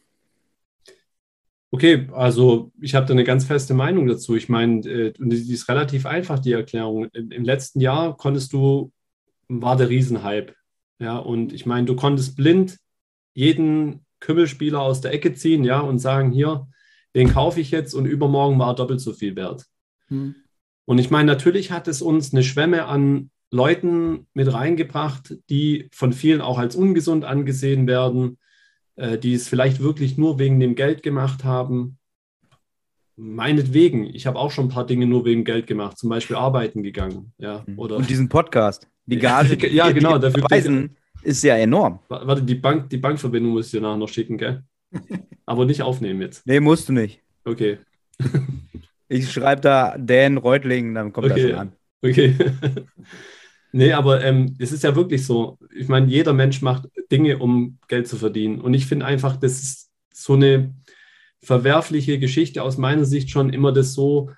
Okay, 1.74 2.06
also 2.12 2.70
ich 2.80 2.94
habe 2.94 3.04
da 3.04 3.14
eine 3.14 3.24
ganz 3.24 3.46
feste 3.46 3.74
Meinung 3.74 4.06
dazu. 4.06 4.36
Ich 4.36 4.48
meine, 4.48 4.88
äh, 4.88 5.12
die 5.18 5.52
ist 5.52 5.68
relativ 5.68 6.06
einfach, 6.06 6.38
die 6.38 6.52
Erklärung. 6.52 7.08
Im, 7.12 7.32
Im 7.32 7.42
letzten 7.42 7.80
Jahr 7.80 8.16
konntest 8.16 8.52
du, 8.52 8.92
war 9.48 9.76
der 9.76 9.88
Riesenhype. 9.88 10.54
Ja, 11.00 11.16
und 11.18 11.52
ich 11.52 11.66
meine, 11.66 11.84
du 11.84 11.96
konntest 11.96 12.36
blind 12.36 12.78
jeden 13.34 14.06
Kümmelspieler 14.20 14.80
aus 14.80 15.00
der 15.00 15.12
Ecke 15.12 15.34
ziehen, 15.34 15.64
ja, 15.64 15.80
und 15.80 15.98
sagen, 15.98 16.30
hier, 16.30 16.68
den 17.16 17.32
kaufe 17.32 17.58
ich 17.60 17.72
jetzt 17.72 17.92
und 17.92 18.06
übermorgen 18.06 18.56
war 18.56 18.68
er 18.68 18.76
doppelt 18.76 19.00
so 19.00 19.12
viel 19.12 19.34
wert. 19.34 19.66
Hm. 20.06 20.36
Und 20.84 20.98
ich 20.98 21.10
meine, 21.10 21.26
natürlich 21.26 21.72
hat 21.72 21.88
es 21.88 22.02
uns 22.02 22.32
eine 22.32 22.44
Schwemme 22.44 22.84
an 22.84 23.32
Leuten 23.50 24.28
mit 24.32 24.52
reingebracht, 24.52 25.38
die 25.50 25.88
von 25.90 26.12
vielen 26.12 26.40
auch 26.40 26.58
als 26.58 26.76
ungesund 26.76 27.24
angesehen 27.24 27.88
werden, 27.88 28.38
äh, 28.96 29.18
die 29.18 29.34
es 29.34 29.48
vielleicht 29.48 29.80
wirklich 29.80 30.16
nur 30.18 30.38
wegen 30.38 30.60
dem 30.60 30.74
Geld 30.74 31.02
gemacht 31.02 31.44
haben. 31.44 31.98
Meinetwegen, 33.16 34.04
ich 34.12 34.26
habe 34.26 34.38
auch 34.38 34.50
schon 34.50 34.66
ein 34.66 34.70
paar 34.70 34.86
Dinge 34.86 35.06
nur 35.06 35.24
wegen 35.24 35.44
Geld 35.44 35.66
gemacht, 35.68 35.98
zum 35.98 36.10
Beispiel 36.10 36.34
arbeiten 36.36 36.82
gegangen, 36.82 37.32
ja, 37.38 37.64
oder 37.76 37.96
Und 37.96 38.10
diesen 38.10 38.28
Podcast. 38.28 38.88
Die 39.06 39.16
Ja, 39.16 39.42
Gage, 39.42 39.56
die, 39.68 39.68
ja, 39.68 39.90
genau, 39.92 40.18
dafür- 40.18 40.40
verweisen, 40.40 40.96
ist 41.22 41.42
ja 41.44 41.56
enorm. 41.56 42.00
warte, 42.08 42.42
die 42.42 42.56
Bank, 42.56 42.90
die 42.90 42.96
Bankverbindung 42.98 43.52
muss 43.52 43.66
ich 43.66 43.72
dir 43.72 43.80
nachher 43.80 43.96
noch 43.98 44.08
schicken, 44.08 44.36
gell? 44.36 44.64
Aber 45.46 45.64
nicht 45.64 45.82
aufnehmen 45.82 46.20
jetzt. 46.22 46.44
Nee, 46.46 46.58
musst 46.60 46.88
du 46.88 46.92
nicht. 46.92 47.20
Okay, 47.44 47.78
Ich 49.08 49.30
schreibe 49.30 49.60
da 49.60 49.96
Dan 49.98 50.36
Reutling, 50.38 50.94
dann 50.94 51.12
kommt 51.12 51.30
Okay. 51.30 51.40
das 51.42 51.50
schon 51.50 51.58
an. 51.60 51.72
okay. 52.02 52.34
Nee, 53.76 53.92
aber 53.92 54.22
ähm, 54.22 54.54
es 54.58 54.70
ist 54.72 54.84
ja 54.84 54.94
wirklich 54.94 55.26
so. 55.26 55.58
Ich 55.74 55.88
meine, 55.88 56.06
jeder 56.06 56.32
Mensch 56.32 56.62
macht 56.62 56.88
Dinge, 57.10 57.38
um 57.38 57.78
Geld 57.88 58.06
zu 58.06 58.16
verdienen. 58.16 58.60
Und 58.60 58.72
ich 58.74 58.86
finde 58.86 59.06
einfach, 59.06 59.36
das 59.36 59.62
ist 59.62 59.90
so 60.12 60.34
eine, 60.34 60.72
verwerfliche 61.44 62.18
Geschichte 62.18 62.62
aus 62.62 62.78
meiner 62.78 63.04
Sicht 63.04 63.30
schon 63.30 63.50
immer 63.50 63.72
das 63.72 63.92
so 63.92 64.30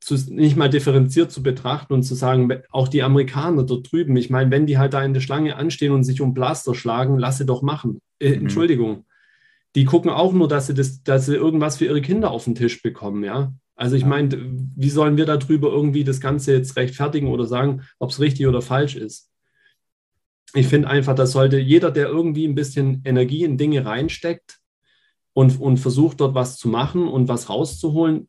zu, 0.00 0.14
nicht 0.32 0.56
mal 0.56 0.70
differenziert 0.70 1.30
zu 1.30 1.42
betrachten 1.42 1.92
und 1.92 2.02
zu 2.02 2.14
sagen, 2.14 2.50
auch 2.70 2.88
die 2.88 3.02
Amerikaner 3.02 3.64
dort 3.64 3.90
drüben, 3.90 4.16
ich 4.16 4.30
meine, 4.30 4.50
wenn 4.50 4.66
die 4.66 4.78
halt 4.78 4.94
da 4.94 5.04
in 5.04 5.12
der 5.12 5.20
Schlange 5.20 5.56
anstehen 5.56 5.92
und 5.92 6.04
sich 6.04 6.20
um 6.20 6.34
Blaster 6.34 6.74
schlagen, 6.74 7.18
lasse 7.18 7.44
doch 7.44 7.62
machen. 7.62 8.00
Äh, 8.18 8.30
mhm. 8.30 8.42
Entschuldigung. 8.42 9.04
Die 9.74 9.84
gucken 9.84 10.10
auch 10.10 10.32
nur, 10.32 10.48
dass 10.48 10.68
sie, 10.68 10.74
das, 10.74 11.02
dass 11.02 11.26
sie 11.26 11.34
irgendwas 11.34 11.76
für 11.76 11.84
ihre 11.84 12.00
Kinder 12.00 12.30
auf 12.30 12.44
den 12.44 12.54
Tisch 12.54 12.82
bekommen, 12.82 13.22
ja. 13.22 13.52
Also 13.78 13.94
ich 13.94 14.04
meine, 14.04 14.36
wie 14.74 14.90
sollen 14.90 15.16
wir 15.16 15.24
darüber 15.24 15.68
irgendwie 15.68 16.02
das 16.02 16.20
Ganze 16.20 16.52
jetzt 16.52 16.74
rechtfertigen 16.74 17.28
oder 17.28 17.46
sagen, 17.46 17.82
ob 18.00 18.10
es 18.10 18.18
richtig 18.18 18.48
oder 18.48 18.60
falsch 18.60 18.96
ist? 18.96 19.30
Ich 20.52 20.66
finde 20.66 20.88
einfach, 20.88 21.14
dass 21.14 21.30
sollte 21.30 21.58
jeder, 21.58 21.92
der 21.92 22.08
irgendwie 22.08 22.44
ein 22.44 22.56
bisschen 22.56 23.02
Energie 23.04 23.44
in 23.44 23.56
Dinge 23.56 23.84
reinsteckt 23.86 24.58
und, 25.32 25.60
und 25.60 25.76
versucht 25.76 26.20
dort 26.20 26.34
was 26.34 26.56
zu 26.56 26.68
machen 26.68 27.06
und 27.06 27.28
was 27.28 27.48
rauszuholen, 27.48 28.28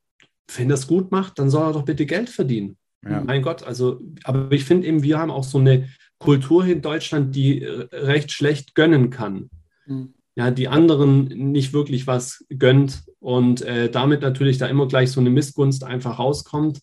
wenn 0.56 0.70
das 0.70 0.86
gut 0.86 1.12
macht, 1.12 1.40
dann 1.40 1.50
soll 1.50 1.70
er 1.70 1.74
doch 1.74 1.86
bitte 1.86 2.06
Geld 2.06 2.30
verdienen. 2.30 2.78
Ja. 3.04 3.22
Mein 3.22 3.42
Gott, 3.42 3.64
also, 3.64 4.00
aber 4.24 4.52
ich 4.52 4.66
finde 4.66 4.86
eben, 4.86 5.02
wir 5.02 5.18
haben 5.18 5.32
auch 5.32 5.44
so 5.44 5.58
eine 5.58 5.90
Kultur 6.20 6.64
in 6.66 6.84
Deutschland, 6.84 7.36
die 7.36 7.64
recht 7.64 8.32
schlecht 8.32 8.76
gönnen 8.76 9.10
kann. 9.10 9.50
Mhm. 9.88 10.14
Ja, 10.36 10.52
die 10.52 10.68
anderen 10.68 11.26
nicht 11.26 11.74
wirklich 11.74 12.08
was 12.08 12.46
gönnt 12.50 13.04
und 13.20 13.62
äh, 13.62 13.90
damit 13.90 14.22
natürlich 14.22 14.58
da 14.58 14.68
immer 14.68 14.88
gleich 14.88 15.12
so 15.12 15.20
eine 15.20 15.30
Missgunst 15.30 15.84
einfach 15.84 16.20
rauskommt. 16.20 16.80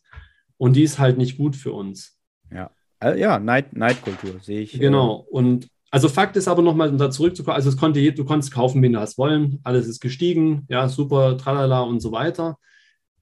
Und 0.58 0.74
die 0.74 0.82
ist 0.82 0.98
halt 0.98 1.18
nicht 1.18 1.38
gut 1.38 1.56
für 1.56 1.72
uns. 1.72 2.18
Ja, 2.52 2.70
äh, 3.00 3.18
ja 3.18 3.38
Neid, 3.38 3.74
Neidkultur 3.74 4.40
sehe 4.40 4.60
ich. 4.60 4.78
Genau. 4.78 5.26
Äh, 5.28 5.32
und 5.32 5.68
also 5.90 6.08
Fakt 6.08 6.36
ist 6.36 6.48
aber 6.48 6.62
nochmal, 6.62 6.90
um 6.90 6.98
da 6.98 7.10
zurückzukommen, 7.10 7.54
also 7.54 7.68
es 7.68 7.76
konnte, 7.76 8.12
du 8.12 8.24
konntest 8.24 8.52
kaufen, 8.52 8.82
wen 8.82 8.92
du 8.92 9.00
hast 9.00 9.16
wollen, 9.18 9.60
alles 9.62 9.86
ist 9.86 10.00
gestiegen, 10.00 10.66
ja, 10.68 10.88
super, 10.88 11.38
tralala 11.38 11.80
und 11.80 12.00
so 12.00 12.12
weiter. 12.12 12.58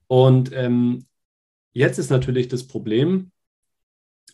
Und 0.07 0.51
ähm, 0.53 1.05
jetzt 1.73 1.99
ist 1.99 2.09
natürlich 2.09 2.47
das 2.47 2.67
Problem 2.67 3.31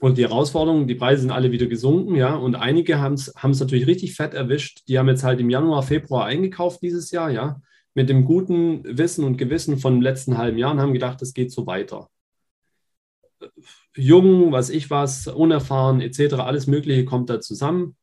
und 0.01 0.17
die 0.17 0.23
Herausforderung, 0.23 0.87
die 0.87 0.95
Preise 0.95 1.21
sind 1.21 1.31
alle 1.31 1.51
wieder 1.51 1.67
gesunken, 1.67 2.15
ja, 2.15 2.33
und 2.33 2.55
einige 2.55 2.99
haben 2.99 3.13
es 3.13 3.35
natürlich 3.59 3.85
richtig 3.85 4.15
fett 4.15 4.33
erwischt. 4.33 4.81
Die 4.87 4.97
haben 4.97 5.07
jetzt 5.07 5.23
halt 5.23 5.39
im 5.39 5.51
Januar, 5.51 5.83
Februar 5.83 6.25
eingekauft 6.25 6.81
dieses 6.81 7.11
Jahr, 7.11 7.29
ja, 7.29 7.61
mit 7.93 8.09
dem 8.09 8.25
guten 8.25 8.83
Wissen 8.83 9.23
und 9.23 9.37
Gewissen 9.37 9.77
von 9.77 9.93
dem 9.93 10.01
letzten 10.01 10.39
halben 10.39 10.57
Jahr 10.57 10.71
und 10.71 10.81
haben 10.81 10.93
gedacht, 10.93 11.21
es 11.21 11.35
geht 11.35 11.51
so 11.51 11.67
weiter. 11.67 12.09
Jung, 13.95 14.51
was 14.51 14.71
ich 14.71 14.89
was, 14.89 15.27
unerfahren 15.27 16.01
etc., 16.01 16.33
alles 16.33 16.65
Mögliche 16.65 17.05
kommt 17.05 17.29
da 17.29 17.39
zusammen 17.39 17.95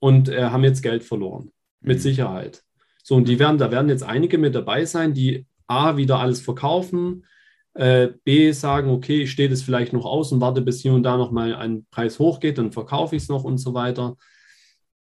und 0.00 0.28
äh, 0.28 0.44
haben 0.44 0.62
jetzt 0.62 0.82
Geld 0.82 1.04
verloren, 1.04 1.52
mit 1.80 1.96
mhm. 1.96 2.02
Sicherheit. 2.02 2.64
So, 3.02 3.14
und 3.14 3.28
die 3.28 3.38
werden, 3.38 3.56
da 3.56 3.70
werden 3.70 3.88
jetzt 3.88 4.02
einige 4.02 4.36
mit 4.36 4.54
dabei 4.54 4.84
sein, 4.84 5.14
die 5.14 5.46
A, 5.68 5.96
wieder 5.96 6.18
alles 6.18 6.42
verkaufen, 6.42 7.24
äh, 7.74 8.08
B, 8.24 8.52
sagen, 8.52 8.90
okay, 8.90 9.22
ich 9.22 9.30
stehe 9.30 9.48
das 9.48 9.62
vielleicht 9.62 9.92
noch 9.92 10.04
aus 10.04 10.32
und 10.32 10.40
warte, 10.40 10.62
bis 10.62 10.80
hier 10.80 10.94
und 10.94 11.02
da 11.02 11.16
nochmal 11.16 11.54
ein 11.54 11.86
Preis 11.90 12.18
hochgeht, 12.18 12.58
dann 12.58 12.72
verkaufe 12.72 13.16
ich 13.16 13.24
es 13.24 13.28
noch 13.28 13.44
und 13.44 13.58
so 13.58 13.74
weiter. 13.74 14.16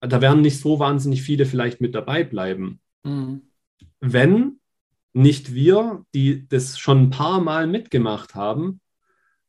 Da 0.01 0.21
werden 0.21 0.41
nicht 0.41 0.60
so 0.60 0.80
wahnsinnig 0.80 1.21
viele 1.21 1.45
vielleicht 1.45 1.82
mit 1.82 1.95
dabei 1.95 2.23
bleiben. 2.23 2.80
Mhm. 3.04 3.43
Wenn 3.99 4.60
nicht 5.13 5.54
wir, 5.54 6.06
die 6.13 6.47
das 6.47 6.78
schon 6.78 7.04
ein 7.04 7.10
paar 7.10 7.39
Mal 7.39 7.67
mitgemacht 7.67 8.36
haben, 8.36 8.82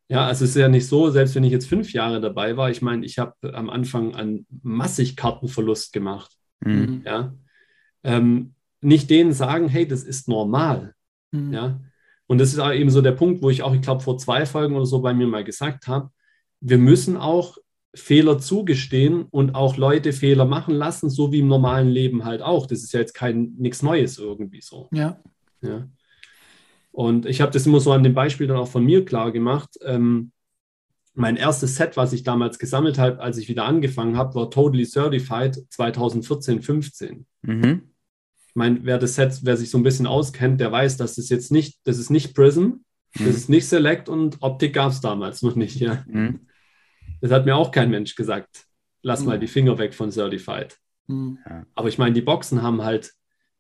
ja, 0.08 0.26
also 0.26 0.44
es 0.44 0.50
ist 0.50 0.60
ja 0.60 0.68
nicht 0.68 0.86
so, 0.86 1.10
selbst 1.10 1.34
wenn 1.34 1.42
ich 1.42 1.50
jetzt 1.50 1.68
fünf 1.68 1.92
Jahre 1.92 2.20
dabei 2.20 2.56
war, 2.56 2.70
ich 2.70 2.80
meine, 2.80 3.04
ich 3.04 3.18
habe 3.18 3.34
am 3.54 3.68
Anfang 3.68 4.14
einen 4.14 4.46
massig 4.62 5.16
Kartenverlust 5.16 5.92
gemacht. 5.92 6.30
Mhm. 6.60 7.02
Ja. 7.04 7.34
Ähm, 8.04 8.54
nicht 8.80 9.10
denen 9.10 9.32
sagen, 9.32 9.68
hey, 9.68 9.88
das 9.88 10.04
ist 10.04 10.28
normal. 10.28 10.94
Mhm. 11.32 11.52
Ja. 11.52 11.80
Und 12.26 12.38
das 12.38 12.52
ist 12.52 12.58
auch 12.58 12.72
eben 12.72 12.90
so 12.90 13.00
der 13.00 13.12
Punkt, 13.12 13.42
wo 13.42 13.50
ich 13.50 13.62
auch, 13.62 13.74
ich 13.74 13.82
glaube, 13.82 14.02
vor 14.02 14.18
zwei 14.18 14.46
Folgen 14.46 14.74
oder 14.74 14.86
so 14.86 15.00
bei 15.00 15.14
mir 15.14 15.26
mal 15.26 15.44
gesagt 15.44 15.86
habe, 15.86 16.10
wir 16.60 16.78
müssen 16.78 17.16
auch 17.16 17.58
Fehler 17.94 18.38
zugestehen 18.38 19.24
und 19.30 19.54
auch 19.54 19.76
Leute 19.76 20.12
Fehler 20.12 20.44
machen 20.44 20.74
lassen, 20.74 21.08
so 21.08 21.32
wie 21.32 21.38
im 21.38 21.48
normalen 21.48 21.88
Leben 21.88 22.24
halt 22.24 22.42
auch. 22.42 22.66
Das 22.66 22.82
ist 22.82 22.92
ja 22.92 23.00
jetzt 23.00 23.14
kein 23.14 23.54
nichts 23.58 23.82
Neues 23.82 24.18
irgendwie 24.18 24.60
so. 24.60 24.88
Ja. 24.92 25.18
ja. 25.62 25.88
Und 26.90 27.26
ich 27.26 27.40
habe 27.40 27.52
das 27.52 27.66
immer 27.66 27.80
so 27.80 27.92
an 27.92 28.02
dem 28.02 28.14
Beispiel 28.14 28.46
dann 28.46 28.56
auch 28.56 28.68
von 28.68 28.84
mir 28.84 29.04
klar 29.04 29.32
gemacht. 29.32 29.78
Ähm, 29.82 30.32
mein 31.14 31.36
erstes 31.36 31.76
Set, 31.76 31.96
was 31.96 32.12
ich 32.12 32.24
damals 32.24 32.58
gesammelt 32.58 32.98
habe, 32.98 33.20
als 33.20 33.38
ich 33.38 33.48
wieder 33.48 33.64
angefangen 33.64 34.16
habe, 34.16 34.34
war 34.34 34.50
Totally 34.50 34.84
Certified 34.84 35.64
2014, 35.70 36.60
15. 36.60 37.26
Mhm 37.42 37.82
meine, 38.56 38.80
wer 38.82 38.98
das 38.98 39.14
Set, 39.14 39.40
wer 39.42 39.56
sich 39.56 39.70
so 39.70 39.78
ein 39.78 39.82
bisschen 39.82 40.06
auskennt, 40.06 40.60
der 40.60 40.72
weiß, 40.72 40.96
dass 40.96 41.16
das 41.16 41.28
jetzt 41.28 41.52
nicht, 41.52 41.78
das 41.84 41.98
ist 41.98 42.10
nicht 42.10 42.34
Prism, 42.34 42.60
mhm. 42.60 42.80
das 43.14 43.36
ist 43.36 43.48
nicht 43.48 43.68
Select 43.68 44.08
und 44.08 44.38
Optik 44.42 44.74
gab 44.74 44.92
es 44.92 45.00
damals 45.00 45.42
noch 45.42 45.56
nicht. 45.56 45.80
Ja. 45.80 46.04
Mhm. 46.06 46.46
Das 47.20 47.30
hat 47.30 47.46
mir 47.46 47.56
auch 47.56 47.70
kein 47.70 47.90
Mensch 47.90 48.14
gesagt. 48.14 48.66
Lass 49.02 49.20
mhm. 49.20 49.26
mal 49.26 49.38
die 49.38 49.46
Finger 49.46 49.78
weg 49.78 49.94
von 49.94 50.10
Certified. 50.10 50.76
Mhm. 51.06 51.38
Aber 51.74 51.88
ich 51.88 51.98
meine, 51.98 52.14
die 52.14 52.22
Boxen 52.22 52.62
haben 52.62 52.82
halt 52.82 53.12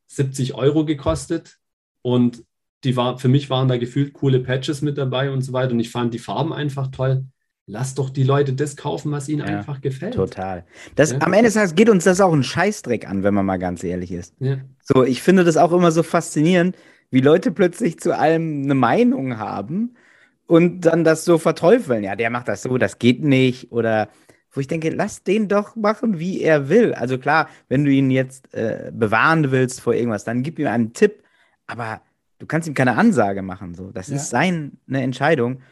70 0.08 0.54
Euro 0.54 0.84
gekostet 0.84 1.56
und 2.02 2.44
die 2.84 2.96
war, 2.96 3.18
für 3.18 3.28
mich 3.28 3.50
waren 3.50 3.68
da 3.68 3.78
gefühlt 3.78 4.12
coole 4.12 4.40
Patches 4.40 4.82
mit 4.82 4.98
dabei 4.98 5.30
und 5.30 5.42
so 5.42 5.52
weiter. 5.52 5.72
Und 5.72 5.80
ich 5.80 5.90
fand 5.90 6.14
die 6.14 6.18
Farben 6.18 6.52
einfach 6.52 6.88
toll 6.88 7.24
lass 7.66 7.94
doch 7.94 8.10
die 8.10 8.22
Leute 8.22 8.52
das 8.52 8.76
kaufen, 8.76 9.12
was 9.12 9.28
ihnen 9.28 9.46
ja, 9.46 9.58
einfach 9.58 9.80
gefällt. 9.80 10.14
Total. 10.14 10.64
Das, 10.94 11.12
ja. 11.12 11.18
Am 11.20 11.32
Ende 11.32 11.46
des 11.46 11.54
Tages 11.54 11.74
geht 11.74 11.90
uns 11.90 12.04
das 12.04 12.20
auch 12.20 12.32
einen 12.32 12.44
Scheißdreck 12.44 13.08
an, 13.08 13.22
wenn 13.22 13.34
man 13.34 13.44
mal 13.44 13.58
ganz 13.58 13.82
ehrlich 13.84 14.12
ist. 14.12 14.34
Ja. 14.38 14.58
So, 14.82 15.04
ich 15.04 15.22
finde 15.22 15.44
das 15.44 15.56
auch 15.56 15.72
immer 15.72 15.90
so 15.90 16.02
faszinierend, 16.02 16.76
wie 17.10 17.20
Leute 17.20 17.50
plötzlich 17.50 17.98
zu 17.98 18.16
allem 18.16 18.62
eine 18.62 18.74
Meinung 18.74 19.38
haben 19.38 19.96
und 20.46 20.82
dann 20.82 21.04
das 21.04 21.24
so 21.24 21.38
verteufeln. 21.38 22.04
Ja, 22.04 22.14
der 22.16 22.30
macht 22.30 22.48
das 22.48 22.62
so, 22.62 22.78
das 22.78 22.98
geht 22.98 23.22
nicht. 23.22 23.72
Oder 23.72 24.08
wo 24.52 24.60
ich 24.60 24.68
denke, 24.68 24.90
lass 24.90 25.22
den 25.22 25.48
doch 25.48 25.76
machen, 25.76 26.18
wie 26.18 26.40
er 26.40 26.68
will. 26.68 26.94
Also 26.94 27.18
klar, 27.18 27.48
wenn 27.68 27.84
du 27.84 27.90
ihn 27.90 28.10
jetzt 28.10 28.52
äh, 28.54 28.90
bewahren 28.92 29.50
willst 29.50 29.80
vor 29.80 29.94
irgendwas, 29.94 30.24
dann 30.24 30.42
gib 30.42 30.58
ihm 30.58 30.68
einen 30.68 30.92
Tipp. 30.92 31.22
Aber 31.66 32.00
du 32.38 32.46
kannst 32.46 32.68
ihm 32.68 32.74
keine 32.74 32.96
Ansage 32.96 33.42
machen. 33.42 33.74
So. 33.74 33.90
Das 33.90 34.08
ist 34.08 34.30
seine 34.30 34.70
Entscheidung. 34.88 35.62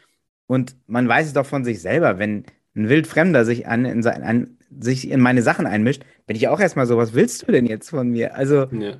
Und 0.47 0.75
man 0.87 1.07
weiß 1.07 1.27
es 1.27 1.33
doch 1.33 1.45
von 1.45 1.63
sich 1.63 1.81
selber, 1.81 2.19
wenn 2.19 2.45
ein 2.75 2.89
Wildfremder 2.89 3.45
sich, 3.45 3.67
an, 3.67 3.85
in, 3.85 4.03
sein, 4.03 4.23
an, 4.23 4.57
sich 4.79 5.09
in 5.09 5.21
meine 5.21 5.41
Sachen 5.41 5.65
einmischt, 5.65 6.03
bin 6.27 6.35
ich 6.35 6.47
auch 6.47 6.59
erstmal 6.59 6.85
so, 6.85 6.97
was 6.97 7.13
willst 7.13 7.47
du 7.47 7.51
denn 7.51 7.65
jetzt 7.65 7.89
von 7.89 8.09
mir? 8.09 8.35
Also, 8.35 8.65
ja. 8.71 8.97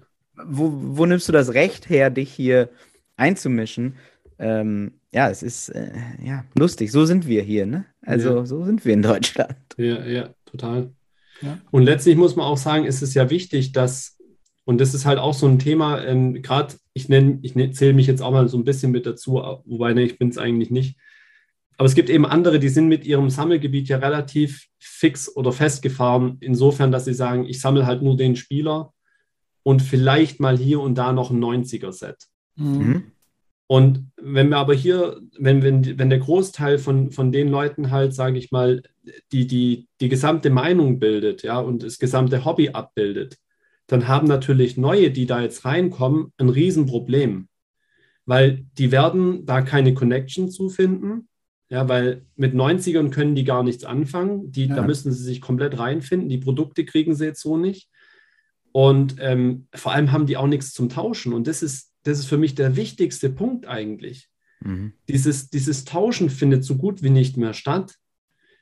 wo, 0.47 0.71
wo 0.73 1.05
nimmst 1.05 1.27
du 1.27 1.31
das 1.31 1.53
Recht 1.53 1.89
her, 1.89 2.10
dich 2.10 2.31
hier 2.31 2.69
einzumischen? 3.17 3.95
Ähm, 4.39 4.93
ja, 5.13 5.29
es 5.29 5.43
ist 5.43 5.69
äh, 5.69 5.91
ja 6.23 6.45
lustig. 6.58 6.91
So 6.91 7.05
sind 7.05 7.27
wir 7.27 7.41
hier, 7.41 7.65
ne? 7.65 7.86
Also, 8.01 8.38
ja. 8.38 8.45
so 8.45 8.65
sind 8.65 8.84
wir 8.86 8.93
in 8.93 9.01
Deutschland. 9.01 9.55
Ja, 9.77 10.05
ja, 10.05 10.29
total. 10.45 10.91
Ja. 11.41 11.60
Und 11.71 11.84
letztlich 11.84 12.15
muss 12.15 12.36
man 12.36 12.45
auch 12.45 12.58
sagen, 12.58 12.86
ist 12.86 13.01
es 13.01 13.13
ja 13.13 13.29
wichtig, 13.29 13.71
dass, 13.71 14.17
und 14.63 14.79
das 14.79 14.93
ist 14.93 15.05
halt 15.05 15.19
auch 15.19 15.34
so 15.34 15.47
ein 15.47 15.60
Thema, 15.60 16.03
ähm, 16.03 16.41
gerade 16.41 16.75
ich 16.93 17.10
nenne, 17.10 17.39
ich 17.41 17.53
zähle 17.75 17.93
mich 17.93 18.08
jetzt 18.08 18.21
auch 18.21 18.31
mal 18.31 18.47
so 18.47 18.58
ein 18.58 18.63
bisschen 18.63 18.91
mit 18.91 19.05
dazu, 19.05 19.34
wobei 19.65 19.93
ne, 19.93 20.03
ich 20.03 20.17
bin 20.17 20.29
es 20.29 20.38
eigentlich 20.38 20.71
nicht 20.71 20.97
aber 21.77 21.88
es 21.88 21.95
gibt 21.95 22.09
eben 22.09 22.25
andere, 22.25 22.59
die 22.59 22.69
sind 22.69 22.88
mit 22.88 23.05
ihrem 23.05 23.29
Sammelgebiet 23.29 23.89
ja 23.89 23.97
relativ 23.97 24.67
fix 24.79 25.35
oder 25.35 25.51
festgefahren, 25.51 26.38
insofern, 26.39 26.91
dass 26.91 27.05
sie 27.05 27.13
sagen, 27.13 27.45
ich 27.45 27.59
sammle 27.59 27.85
halt 27.85 28.01
nur 28.01 28.15
den 28.15 28.35
Spieler 28.35 28.93
und 29.63 29.81
vielleicht 29.81 30.39
mal 30.39 30.57
hier 30.57 30.79
und 30.79 30.95
da 30.97 31.11
noch 31.11 31.31
ein 31.31 31.43
90er-Set. 31.43 32.27
Mhm. 32.55 33.11
Und 33.67 34.11
wenn 34.15 34.49
wir 34.49 34.57
aber 34.57 34.75
hier, 34.75 35.19
wenn, 35.38 35.63
wenn, 35.63 35.97
wenn 35.97 36.09
der 36.09 36.19
Großteil 36.19 36.77
von, 36.77 37.11
von 37.11 37.31
den 37.31 37.49
Leuten 37.49 37.89
halt, 37.89 38.13
sage 38.13 38.38
ich 38.38 38.51
mal, 38.51 38.83
die, 39.31 39.47
die, 39.47 39.88
die 39.99 40.09
gesamte 40.09 40.51
Meinung 40.51 40.99
bildet, 40.99 41.41
ja, 41.43 41.59
und 41.59 41.83
das 41.83 41.97
gesamte 41.97 42.45
Hobby 42.45 42.69
abbildet, 42.69 43.38
dann 43.88 44.07
haben 44.07 44.27
natürlich 44.27 44.77
neue, 44.77 45.11
die 45.11 45.25
da 45.25 45.41
jetzt 45.41 45.65
reinkommen, 45.65 46.31
ein 46.38 46.49
Riesenproblem. 46.49 47.49
Weil 48.27 48.65
die 48.77 48.91
werden 48.91 49.45
da 49.45 49.61
keine 49.61 49.93
Connection 49.93 50.49
zu 50.49 50.69
finden 50.69 51.27
ja, 51.75 51.89
weil 51.89 52.21
mit 52.38 52.53
90ern 52.53 53.09
können 53.09 53.35
die 53.35 53.43
gar 53.43 53.61
nichts 53.61 53.83
anfangen. 53.83 54.49
Die, 54.49 54.67
ja. 54.67 54.75
Da 54.77 54.81
müssen 54.83 55.11
sie 55.11 55.21
sich 55.21 55.41
komplett 55.41 55.77
reinfinden. 55.77 56.29
Die 56.29 56.38
Produkte 56.38 56.85
kriegen 56.85 57.15
sie 57.15 57.25
jetzt 57.25 57.41
so 57.41 57.57
nicht. 57.57 57.89
Und 58.71 59.17
ähm, 59.19 59.67
vor 59.75 59.91
allem 59.91 60.13
haben 60.13 60.25
die 60.25 60.38
auch 60.38 60.47
nichts 60.47 60.71
zum 60.71 60.88
Tauschen. 60.88 61.33
Und 61.33 61.47
das 61.47 61.61
ist, 61.61 61.91
das 62.03 62.19
ist 62.19 62.27
für 62.27 62.38
mich 62.38 62.55
der 62.55 62.77
wichtigste 62.77 63.29
Punkt 63.29 63.67
eigentlich. 63.67 64.29
Mhm. 64.61 64.93
Dieses, 65.09 65.49
dieses 65.49 65.83
Tauschen 65.83 66.29
findet 66.29 66.63
so 66.63 66.77
gut 66.77 67.03
wie 67.03 67.09
nicht 67.09 67.35
mehr 67.35 67.53
statt 67.53 67.95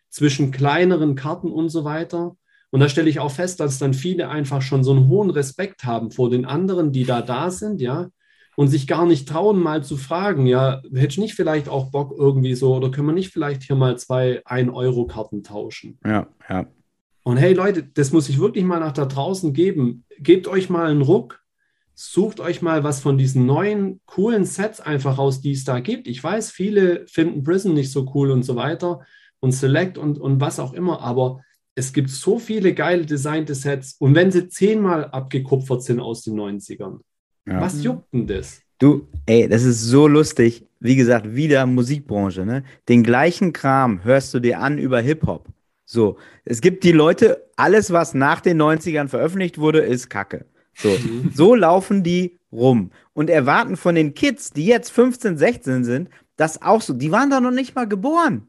zwischen 0.09 0.49
kleineren 0.49 1.13
Karten 1.13 1.51
und 1.51 1.69
so 1.69 1.83
weiter. 1.83 2.35
Und 2.71 2.79
da 2.79 2.89
stelle 2.89 3.11
ich 3.11 3.19
auch 3.19 3.31
fest, 3.31 3.59
dass 3.59 3.77
dann 3.77 3.93
viele 3.93 4.27
einfach 4.29 4.63
schon 4.63 4.83
so 4.83 4.89
einen 4.89 5.07
hohen 5.07 5.29
Respekt 5.29 5.83
haben 5.83 6.09
vor 6.09 6.31
den 6.31 6.45
anderen, 6.45 6.91
die 6.91 7.03
da 7.03 7.21
da 7.21 7.51
sind, 7.51 7.79
ja, 7.79 8.09
und 8.55 8.67
sich 8.67 8.87
gar 8.87 9.05
nicht 9.05 9.27
trauen, 9.27 9.59
mal 9.59 9.83
zu 9.83 9.97
fragen, 9.97 10.45
ja, 10.45 10.81
hätte 10.93 11.13
ich 11.13 11.17
nicht 11.17 11.33
vielleicht 11.33 11.69
auch 11.69 11.91
Bock 11.91 12.13
irgendwie 12.17 12.55
so 12.55 12.75
oder 12.75 12.91
können 12.91 13.07
wir 13.07 13.13
nicht 13.13 13.31
vielleicht 13.31 13.63
hier 13.63 13.75
mal 13.75 13.97
zwei 13.97 14.43
1-Euro-Karten 14.45 15.43
tauschen? 15.43 15.99
Ja, 16.05 16.27
ja. 16.49 16.67
Und 17.23 17.37
hey 17.37 17.53
Leute, 17.53 17.83
das 17.83 18.11
muss 18.11 18.29
ich 18.29 18.39
wirklich 18.39 18.65
mal 18.65 18.79
nach 18.79 18.91
da 18.91 19.05
draußen 19.05 19.53
geben. 19.53 20.03
Gebt 20.19 20.47
euch 20.47 20.69
mal 20.69 20.91
einen 20.91 21.01
Ruck, 21.01 21.41
sucht 21.95 22.39
euch 22.39 22.61
mal 22.61 22.83
was 22.83 22.99
von 22.99 23.17
diesen 23.17 23.45
neuen, 23.45 24.01
coolen 24.05 24.45
Sets 24.45 24.81
einfach 24.81 25.17
raus, 25.17 25.41
die 25.41 25.53
es 25.53 25.63
da 25.63 25.79
gibt. 25.79 26.07
Ich 26.07 26.23
weiß, 26.23 26.51
viele 26.51 27.07
finden 27.07 27.43
Prison 27.43 27.73
nicht 27.73 27.91
so 27.91 28.11
cool 28.13 28.31
und 28.31 28.43
so 28.43 28.55
weiter 28.55 29.01
und 29.39 29.51
Select 29.51 29.97
und, 29.97 30.19
und 30.19 30.41
was 30.41 30.59
auch 30.59 30.73
immer, 30.73 31.01
aber 31.01 31.41
es 31.75 31.93
gibt 31.93 32.09
so 32.09 32.39
viele 32.39 32.73
geile 32.73 33.05
designte 33.05 33.55
Sets 33.55 33.95
und 33.99 34.15
wenn 34.15 34.31
sie 34.31 34.47
zehnmal 34.47 35.05
abgekupfert 35.05 35.81
sind 35.81 35.99
aus 35.99 36.23
den 36.23 36.35
90ern, 36.39 36.99
ja. 37.47 37.61
was 37.61 37.83
juckt 37.83 38.13
denn 38.13 38.27
das? 38.27 38.61
Du, 38.79 39.07
ey, 39.25 39.47
das 39.47 39.63
ist 39.63 39.81
so 39.81 40.07
lustig. 40.07 40.65
Wie 40.79 40.95
gesagt, 40.95 41.35
wieder 41.35 41.65
Musikbranche, 41.65 42.45
ne? 42.45 42.63
Den 42.89 43.03
gleichen 43.03 43.53
Kram 43.53 44.03
hörst 44.03 44.33
du 44.33 44.39
dir 44.39 44.59
an 44.59 44.77
über 44.77 44.99
Hip-Hop. 44.99 45.47
So, 45.85 46.17
es 46.43 46.59
gibt 46.59 46.83
die 46.83 46.91
Leute, 46.91 47.49
alles, 47.55 47.91
was 47.91 48.13
nach 48.13 48.41
den 48.41 48.61
90ern 48.61 49.07
veröffentlicht 49.07 49.57
wurde, 49.57 49.79
ist 49.79 50.09
Kacke. 50.09 50.45
So, 50.75 50.89
mhm. 50.89 51.31
so 51.33 51.55
laufen 51.55 52.03
die 52.03 52.39
rum 52.51 52.91
und 53.13 53.29
erwarten 53.29 53.77
von 53.77 53.95
den 53.95 54.13
Kids, 54.13 54.51
die 54.51 54.65
jetzt 54.65 54.91
15, 54.91 55.37
16 55.37 55.83
sind, 55.83 56.09
das 56.35 56.61
auch 56.61 56.81
so. 56.81 56.93
Die 56.93 57.11
waren 57.11 57.29
da 57.29 57.39
noch 57.39 57.51
nicht 57.51 57.75
mal 57.75 57.87
geboren. 57.87 58.47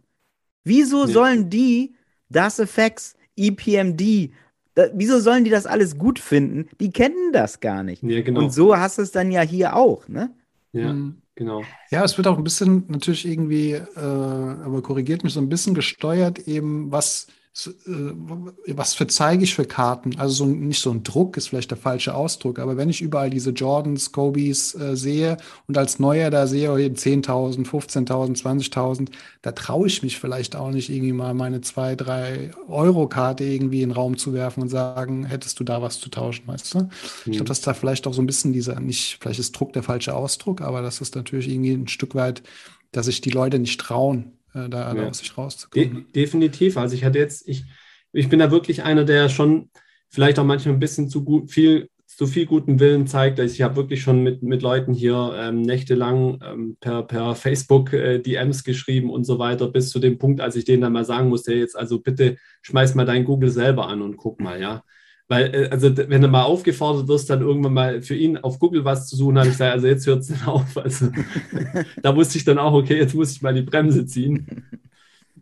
Wieso 0.64 1.04
nee. 1.04 1.12
sollen 1.12 1.50
die 1.50 1.94
Das 2.30 2.58
Effects, 2.58 3.16
EPMD, 3.36 4.32
da, 4.74 4.88
wieso 4.92 5.20
sollen 5.20 5.44
die 5.44 5.50
das 5.50 5.66
alles 5.66 5.98
gut 5.98 6.18
finden? 6.18 6.68
Die 6.80 6.90
kennen 6.90 7.32
das 7.32 7.60
gar 7.60 7.82
nicht. 7.82 8.02
Ja, 8.02 8.22
genau. 8.22 8.40
Und 8.40 8.52
so 8.52 8.76
hast 8.76 8.98
du 8.98 9.02
es 9.02 9.12
dann 9.12 9.30
ja 9.30 9.42
hier 9.42 9.76
auch, 9.76 10.08
ne? 10.08 10.30
Ja, 10.72 10.92
mhm. 10.92 11.18
genau. 11.36 11.62
Ja, 11.90 12.04
es 12.04 12.16
wird 12.16 12.26
auch 12.26 12.36
ein 12.36 12.44
bisschen 12.44 12.84
natürlich 12.88 13.26
irgendwie, 13.26 13.72
äh, 13.72 13.80
aber 13.96 14.82
korrigiert 14.82 15.22
mich 15.22 15.32
so 15.32 15.40
ein 15.40 15.48
bisschen 15.48 15.74
gesteuert, 15.74 16.40
eben 16.48 16.90
was 16.90 17.28
was 17.56 18.94
für 18.94 19.06
zeige 19.06 19.44
ich 19.44 19.54
für 19.54 19.64
Karten? 19.64 20.18
Also 20.18 20.44
so, 20.44 20.46
nicht 20.46 20.82
so 20.82 20.90
ein 20.90 21.04
Druck 21.04 21.36
ist 21.36 21.48
vielleicht 21.48 21.70
der 21.70 21.78
falsche 21.78 22.12
Ausdruck, 22.12 22.58
aber 22.58 22.76
wenn 22.76 22.90
ich 22.90 23.00
überall 23.00 23.30
diese 23.30 23.50
Jordans, 23.50 24.10
Kobe's 24.10 24.74
äh, 24.74 24.96
sehe 24.96 25.36
und 25.68 25.78
als 25.78 26.00
Neuer 26.00 26.30
da 26.30 26.48
sehe, 26.48 26.68
10.000, 26.68 27.64
15.000, 27.64 28.42
20.000, 28.42 29.08
da 29.42 29.52
traue 29.52 29.86
ich 29.86 30.02
mich 30.02 30.18
vielleicht 30.18 30.56
auch 30.56 30.72
nicht 30.72 30.90
irgendwie 30.90 31.12
mal 31.12 31.32
meine 31.32 31.60
2, 31.60 31.94
3 31.94 32.50
Euro 32.66 33.06
Karte 33.06 33.44
irgendwie 33.44 33.82
in 33.82 33.90
den 33.90 33.96
Raum 33.96 34.16
zu 34.16 34.32
werfen 34.32 34.60
und 34.60 34.68
sagen, 34.68 35.24
hättest 35.24 35.60
du 35.60 35.64
da 35.64 35.80
was 35.80 36.00
zu 36.00 36.08
tauschen, 36.08 36.48
weißt 36.48 36.74
du? 36.74 36.78
Mhm. 36.80 36.90
Ich 37.26 37.32
glaube, 37.32 37.44
dass 37.44 37.60
da 37.60 37.72
vielleicht 37.72 38.08
auch 38.08 38.14
so 38.14 38.22
ein 38.22 38.26
bisschen 38.26 38.52
dieser, 38.52 38.80
nicht, 38.80 39.18
vielleicht 39.20 39.38
ist 39.38 39.52
Druck 39.52 39.72
der 39.74 39.84
falsche 39.84 40.16
Ausdruck, 40.16 40.60
aber 40.60 40.82
das 40.82 41.00
ist 41.00 41.14
natürlich 41.14 41.48
irgendwie 41.48 41.74
ein 41.74 41.86
Stück 41.86 42.16
weit, 42.16 42.42
dass 42.90 43.06
sich 43.06 43.20
die 43.20 43.30
Leute 43.30 43.60
nicht 43.60 43.80
trauen, 43.80 44.32
äh, 44.54 44.68
da 44.68 44.94
ja. 44.94 45.08
aus 45.08 45.18
sich 45.18 45.36
rauszukommen. 45.36 46.06
De 46.12 46.22
definitiv. 46.22 46.76
Also 46.76 46.94
ich 46.94 47.04
hatte 47.04 47.18
jetzt, 47.18 47.48
ich, 47.48 47.64
ich 48.12 48.28
bin 48.28 48.38
da 48.38 48.50
wirklich 48.50 48.82
einer, 48.82 49.04
der 49.04 49.28
schon 49.28 49.70
vielleicht 50.10 50.38
auch 50.38 50.44
manchmal 50.44 50.74
ein 50.74 50.80
bisschen 50.80 51.08
zu 51.08 51.24
gut, 51.24 51.50
viel, 51.50 51.90
zu 52.06 52.26
viel 52.26 52.46
guten 52.46 52.78
Willen 52.78 53.06
zeigt. 53.06 53.40
Also 53.40 53.52
ich 53.52 53.62
habe 53.62 53.76
wirklich 53.76 54.02
schon 54.02 54.22
mit, 54.22 54.42
mit 54.42 54.62
Leuten 54.62 54.94
hier 54.94 55.34
ähm, 55.36 55.62
nächtelang 55.62 56.40
ähm, 56.44 56.76
per, 56.80 57.02
per 57.02 57.34
Facebook 57.34 57.92
äh, 57.92 58.20
DMs 58.20 58.62
geschrieben 58.62 59.10
und 59.10 59.24
so 59.24 59.38
weiter, 59.38 59.68
bis 59.68 59.90
zu 59.90 59.98
dem 59.98 60.18
Punkt, 60.18 60.40
als 60.40 60.56
ich 60.56 60.64
denen 60.64 60.82
dann 60.82 60.92
mal 60.92 61.04
sagen 61.04 61.28
musste, 61.28 61.52
jetzt 61.54 61.76
also 61.76 62.00
bitte 62.00 62.36
schmeiß 62.62 62.94
mal 62.94 63.04
dein 63.04 63.24
Google 63.24 63.50
selber 63.50 63.88
an 63.88 64.02
und 64.02 64.16
guck 64.16 64.40
mal, 64.40 64.60
ja. 64.60 64.84
Weil, 65.28 65.54
äh, 65.54 65.68
also, 65.70 65.96
wenn 65.96 66.20
du 66.20 66.28
mal 66.28 66.42
aufgefordert 66.42 67.08
wirst, 67.08 67.30
dann 67.30 67.40
irgendwann 67.40 67.74
mal 67.74 68.02
für 68.02 68.14
ihn 68.14 68.36
auf 68.38 68.58
Google 68.58 68.84
was 68.84 69.08
zu 69.08 69.16
suchen, 69.16 69.38
habe 69.38 69.48
ich 69.48 69.54
gesagt, 69.54 69.72
also 69.72 69.86
jetzt 69.86 70.06
hört 70.06 70.20
es 70.20 70.28
dann 70.28 70.42
auf. 70.46 70.76
Also, 70.76 71.10
da 72.02 72.14
wusste 72.14 72.38
ich 72.38 72.44
dann 72.44 72.58
auch, 72.58 72.74
okay, 72.74 72.98
jetzt 72.98 73.14
muss 73.14 73.32
ich 73.32 73.42
mal 73.42 73.54
die 73.54 73.62
Bremse 73.62 74.06
ziehen. 74.06 74.64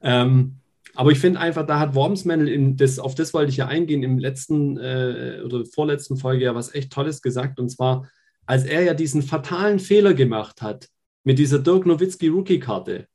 Ähm, 0.05 0.57
aber 0.97 1.12
ich 1.12 1.21
finde 1.21 1.38
einfach, 1.38 1.64
da 1.64 1.79
hat 1.79 1.95
Wormsmännel, 1.95 2.49
in 2.49 2.77
das, 2.77 2.99
auf 2.99 3.14
das 3.14 3.33
wollte 3.33 3.51
ich 3.51 3.57
ja 3.57 3.68
eingehen, 3.68 4.03
im 4.03 4.18
letzten 4.18 4.77
äh, 4.79 5.40
oder 5.45 5.64
vorletzten 5.64 6.16
Folge 6.16 6.45
ja 6.45 6.57
was 6.57 6.75
echt 6.75 6.92
Tolles 6.92 7.23
gesagt. 7.23 7.61
Und 7.61 7.68
zwar, 7.68 8.11
als 8.45 8.64
er 8.64 8.83
ja 8.83 8.95
diesen 8.95 9.23
fatalen 9.23 9.79
Fehler 9.79 10.12
gemacht 10.12 10.61
hat 10.61 10.88
mit 11.23 11.38
dieser 11.38 11.61
Dirk 11.61 11.87
Nowitzki 11.87 12.27
Rookie-Karte, 12.29 13.07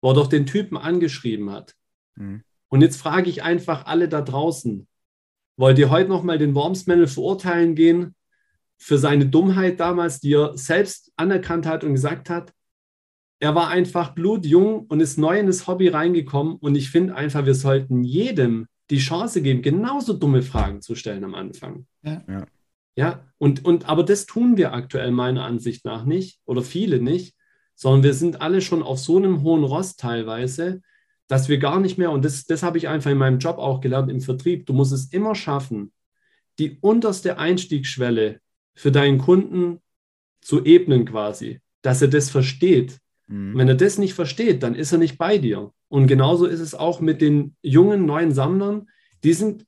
wo 0.00 0.10
er 0.10 0.14
doch 0.14 0.28
den 0.28 0.46
Typen 0.46 0.76
angeschrieben 0.76 1.50
hat. 1.50 1.74
Mhm. 2.14 2.42
Und 2.68 2.80
jetzt 2.80 2.96
frage 2.96 3.28
ich 3.28 3.42
einfach 3.42 3.86
alle 3.86 4.08
da 4.08 4.22
draußen, 4.22 4.86
Wollt 5.56 5.78
ihr 5.78 5.90
heute 5.90 6.08
nochmal 6.08 6.38
den 6.38 6.54
Wormsmännel 6.54 7.06
verurteilen 7.06 7.74
gehen 7.74 8.14
für 8.76 8.98
seine 8.98 9.26
Dummheit 9.26 9.80
damals, 9.80 10.20
die 10.20 10.34
er 10.34 10.56
selbst 10.56 11.12
anerkannt 11.16 11.66
hat 11.66 11.82
und 11.82 11.92
gesagt 11.94 12.28
hat? 12.28 12.52
Er 13.38 13.54
war 13.54 13.68
einfach 13.68 14.14
blutjung 14.14 14.86
und 14.86 15.00
ist 15.00 15.18
neu 15.18 15.38
in 15.38 15.46
das 15.46 15.66
Hobby 15.66 15.88
reingekommen. 15.88 16.56
Und 16.56 16.74
ich 16.74 16.90
finde 16.90 17.14
einfach, 17.14 17.44
wir 17.46 17.54
sollten 17.54 18.02
jedem 18.02 18.66
die 18.90 18.98
Chance 18.98 19.42
geben, 19.42 19.62
genauso 19.62 20.12
dumme 20.12 20.42
Fragen 20.42 20.80
zu 20.80 20.94
stellen 20.94 21.24
am 21.24 21.34
Anfang. 21.34 21.86
Ja. 22.02 22.22
ja. 22.28 22.46
ja. 22.94 23.24
und, 23.38 23.64
und 23.64 23.88
aber 23.88 24.04
das 24.04 24.26
tun 24.26 24.56
wir 24.56 24.72
aktuell 24.72 25.10
meiner 25.10 25.44
Ansicht 25.44 25.84
nach 25.84 26.04
nicht 26.04 26.40
oder 26.44 26.62
viele 26.62 27.00
nicht, 27.00 27.34
sondern 27.74 28.04
wir 28.04 28.14
sind 28.14 28.40
alle 28.40 28.60
schon 28.60 28.82
auf 28.82 28.98
so 28.98 29.16
einem 29.16 29.42
hohen 29.42 29.64
Rost 29.64 30.00
teilweise, 30.00 30.82
dass 31.28 31.48
wir 31.48 31.58
gar 31.58 31.80
nicht 31.80 31.98
mehr, 31.98 32.10
und 32.10 32.24
das, 32.24 32.44
das 32.44 32.62
habe 32.62 32.78
ich 32.78 32.88
einfach 32.88 33.10
in 33.10 33.18
meinem 33.18 33.38
Job 33.38 33.58
auch 33.58 33.80
gelernt 33.80 34.10
im 34.10 34.20
Vertrieb, 34.20 34.66
du 34.66 34.72
musst 34.72 34.92
es 34.92 35.12
immer 35.12 35.34
schaffen, 35.34 35.92
die 36.58 36.78
unterste 36.80 37.38
Einstiegsschwelle 37.38 38.40
für 38.74 38.92
deinen 38.92 39.18
Kunden 39.18 39.80
zu 40.40 40.64
ebnen 40.64 41.04
quasi, 41.04 41.60
dass 41.82 42.02
er 42.02 42.08
das 42.08 42.30
versteht. 42.30 42.98
Mhm. 43.26 43.56
Wenn 43.58 43.68
er 43.68 43.74
das 43.74 43.98
nicht 43.98 44.14
versteht, 44.14 44.62
dann 44.62 44.74
ist 44.74 44.92
er 44.92 44.98
nicht 44.98 45.18
bei 45.18 45.38
dir. 45.38 45.72
Und 45.88 46.06
genauso 46.06 46.46
ist 46.46 46.60
es 46.60 46.74
auch 46.74 47.00
mit 47.00 47.20
den 47.20 47.56
jungen, 47.62 48.06
neuen 48.06 48.32
Sammlern. 48.32 48.88
Die 49.24 49.32
sind, 49.32 49.66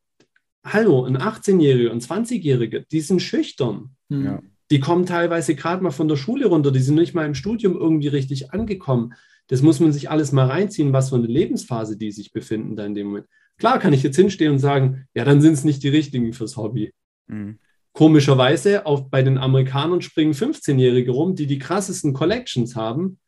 hallo, 0.64 1.04
ein 1.04 1.16
18-Jähriger, 1.16 1.90
ein 1.90 2.00
20-Jähriger, 2.00 2.84
die 2.90 3.00
sind 3.00 3.20
schüchtern. 3.20 3.90
Mhm. 4.08 4.24
Ja. 4.24 4.42
Die 4.70 4.80
kommen 4.80 5.06
teilweise 5.06 5.54
gerade 5.54 5.82
mal 5.82 5.90
von 5.90 6.08
der 6.08 6.16
Schule 6.16 6.46
runter, 6.46 6.70
die 6.70 6.80
sind 6.80 6.96
nicht 6.96 7.14
mal 7.14 7.26
im 7.26 7.34
Studium 7.34 7.74
irgendwie 7.76 8.08
richtig 8.08 8.52
angekommen. 8.52 9.14
Das 9.48 9.62
muss 9.62 9.80
man 9.80 9.92
sich 9.92 10.10
alles 10.10 10.32
mal 10.32 10.46
reinziehen, 10.46 10.92
was 10.92 11.08
für 11.10 11.16
eine 11.16 11.26
Lebensphase 11.26 11.96
die 11.96 12.12
sich 12.12 12.32
befinden 12.32 12.76
da 12.76 12.84
in 12.84 12.94
dem 12.94 13.08
Moment. 13.08 13.26
Klar 13.58 13.78
kann 13.78 13.92
ich 13.92 14.02
jetzt 14.02 14.16
hinstehen 14.16 14.52
und 14.52 14.58
sagen, 14.58 15.06
ja, 15.14 15.24
dann 15.24 15.40
sind 15.40 15.54
es 15.54 15.64
nicht 15.64 15.82
die 15.82 15.88
richtigen 15.88 16.32
fürs 16.32 16.56
Hobby. 16.56 16.92
Mhm. 17.26 17.58
Komischerweise, 17.92 18.86
auch 18.86 19.08
bei 19.08 19.22
den 19.22 19.38
Amerikanern 19.38 20.02
springen 20.02 20.32
15-Jährige 20.32 21.10
rum, 21.10 21.34
die 21.34 21.46
die 21.46 21.58
krassesten 21.58 22.12
Collections 22.12 22.76
haben. 22.76 23.18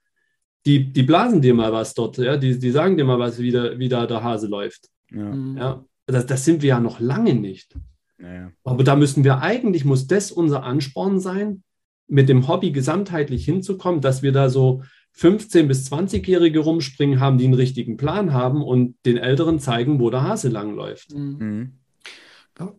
Die, 0.66 0.92
die 0.92 1.02
blasen 1.02 1.40
dir 1.40 1.54
mal 1.54 1.72
was 1.72 1.94
dort, 1.94 2.18
ja? 2.18 2.36
die, 2.36 2.58
die 2.58 2.70
sagen 2.70 2.96
dir 2.96 3.04
mal 3.04 3.18
was, 3.18 3.40
wie, 3.40 3.50
da, 3.50 3.78
wie 3.78 3.88
da 3.88 4.06
der 4.06 4.22
Hase 4.22 4.46
läuft. 4.46 4.88
Ja. 5.10 5.24
Mhm. 5.24 5.56
ja? 5.56 5.84
Das, 6.06 6.26
das, 6.26 6.44
sind 6.44 6.62
wir 6.62 6.68
ja 6.68 6.80
noch 6.80 7.00
lange 7.00 7.34
nicht. 7.34 7.76
Ja. 8.18 8.52
Aber 8.62 8.84
da 8.84 8.94
müssen 8.94 9.24
wir 9.24 9.40
eigentlich, 9.40 9.84
muss 9.84 10.06
das 10.06 10.30
unser 10.30 10.62
Ansporn 10.62 11.18
sein, 11.18 11.64
mit 12.06 12.28
dem 12.28 12.46
Hobby 12.46 12.72
gesamtheitlich 12.72 13.44
hinzukommen, 13.44 14.00
dass 14.00 14.22
wir 14.22 14.32
da 14.32 14.48
so 14.48 14.82
15- 15.16 15.66
bis 15.66 15.90
20-Jährige 15.90 16.60
rumspringen 16.60 17.20
haben, 17.20 17.38
die 17.38 17.44
einen 17.44 17.54
richtigen 17.54 17.96
Plan 17.96 18.32
haben 18.32 18.62
und 18.62 18.94
den 19.04 19.16
Älteren 19.16 19.58
zeigen, 19.58 20.00
wo 20.00 20.10
der 20.10 20.22
Hase 20.22 20.48
langläuft. 20.48 21.14
Mhm. 21.14 21.72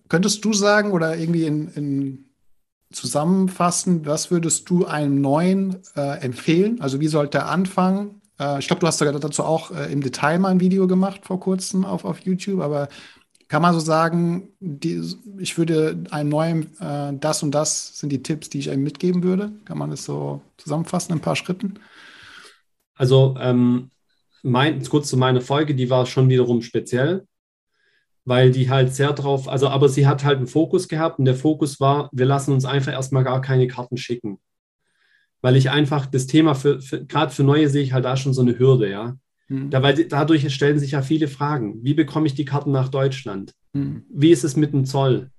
Könntest 0.09 0.45
du 0.45 0.53
sagen 0.53 0.91
oder 0.91 1.17
irgendwie 1.17 1.45
in, 1.45 1.67
in 1.69 2.25
zusammenfassen, 2.91 4.05
was 4.05 4.31
würdest 4.31 4.69
du 4.69 4.85
einem 4.85 5.21
Neuen 5.21 5.77
äh, 5.95 6.19
empfehlen? 6.19 6.81
Also 6.81 6.99
wie 6.99 7.07
sollte 7.07 7.39
er 7.39 7.49
anfangen? 7.49 8.21
Äh, 8.39 8.59
ich 8.59 8.67
glaube, 8.67 8.81
du 8.81 8.87
hast 8.87 9.01
dazu 9.01 9.43
auch 9.43 9.71
äh, 9.71 9.91
im 9.91 10.01
Detail 10.01 10.39
mal 10.39 10.49
ein 10.49 10.59
Video 10.59 10.87
gemacht 10.87 11.21
vor 11.23 11.39
kurzem 11.39 11.85
auf, 11.85 12.05
auf 12.05 12.19
YouTube, 12.19 12.61
aber 12.61 12.89
kann 13.47 13.61
man 13.61 13.73
so 13.73 13.81
sagen, 13.81 14.47
die, 14.61 15.01
ich 15.37 15.57
würde 15.57 16.05
einem 16.11 16.29
Neuen 16.29 16.79
äh, 16.79 17.13
das 17.19 17.43
und 17.43 17.51
das 17.51 17.99
sind 17.99 18.09
die 18.09 18.23
Tipps, 18.23 18.49
die 18.49 18.59
ich 18.59 18.69
einem 18.69 18.83
mitgeben 18.83 19.23
würde? 19.23 19.51
Kann 19.65 19.77
man 19.77 19.89
das 19.89 20.05
so 20.05 20.41
zusammenfassen 20.57 21.11
in 21.11 21.17
ein 21.17 21.21
paar 21.21 21.35
Schritten? 21.35 21.75
Also 23.01 23.35
ähm, 23.39 23.89
mein, 24.43 24.83
kurz 24.83 25.09
zu 25.09 25.17
meiner 25.17 25.41
Folge, 25.41 25.73
die 25.73 25.89
war 25.89 26.05
schon 26.05 26.29
wiederum 26.29 26.61
speziell, 26.61 27.25
weil 28.25 28.51
die 28.51 28.69
halt 28.69 28.93
sehr 28.93 29.13
drauf, 29.13 29.49
also 29.49 29.69
aber 29.69 29.89
sie 29.89 30.05
hat 30.05 30.23
halt 30.23 30.37
einen 30.37 30.45
Fokus 30.45 30.87
gehabt 30.87 31.17
und 31.17 31.25
der 31.25 31.33
Fokus 31.33 31.79
war, 31.79 32.11
wir 32.11 32.27
lassen 32.27 32.53
uns 32.53 32.63
einfach 32.63 32.91
erstmal 32.91 33.23
gar 33.23 33.41
keine 33.41 33.67
Karten 33.67 33.97
schicken. 33.97 34.39
Weil 35.41 35.55
ich 35.55 35.71
einfach 35.71 36.05
das 36.05 36.27
Thema 36.27 36.53
für, 36.53 36.79
für 36.79 37.03
gerade 37.03 37.33
für 37.33 37.41
Neue 37.41 37.69
sehe 37.69 37.81
ich 37.81 37.91
halt 37.91 38.05
da 38.05 38.15
schon 38.15 38.35
so 38.35 38.43
eine 38.43 38.59
Hürde, 38.59 38.87
ja. 38.87 39.17
Mhm. 39.47 39.71
Da, 39.71 39.81
weil 39.81 40.05
dadurch 40.05 40.53
stellen 40.53 40.77
sich 40.77 40.91
ja 40.91 41.01
viele 41.01 41.27
Fragen. 41.27 41.83
Wie 41.83 41.95
bekomme 41.95 42.27
ich 42.27 42.35
die 42.35 42.45
Karten 42.45 42.71
nach 42.71 42.89
Deutschland? 42.89 43.55
Mhm. 43.73 44.05
Wie 44.11 44.29
ist 44.29 44.43
es 44.43 44.55
mit 44.55 44.73
dem 44.73 44.85
Zoll? 44.85 45.31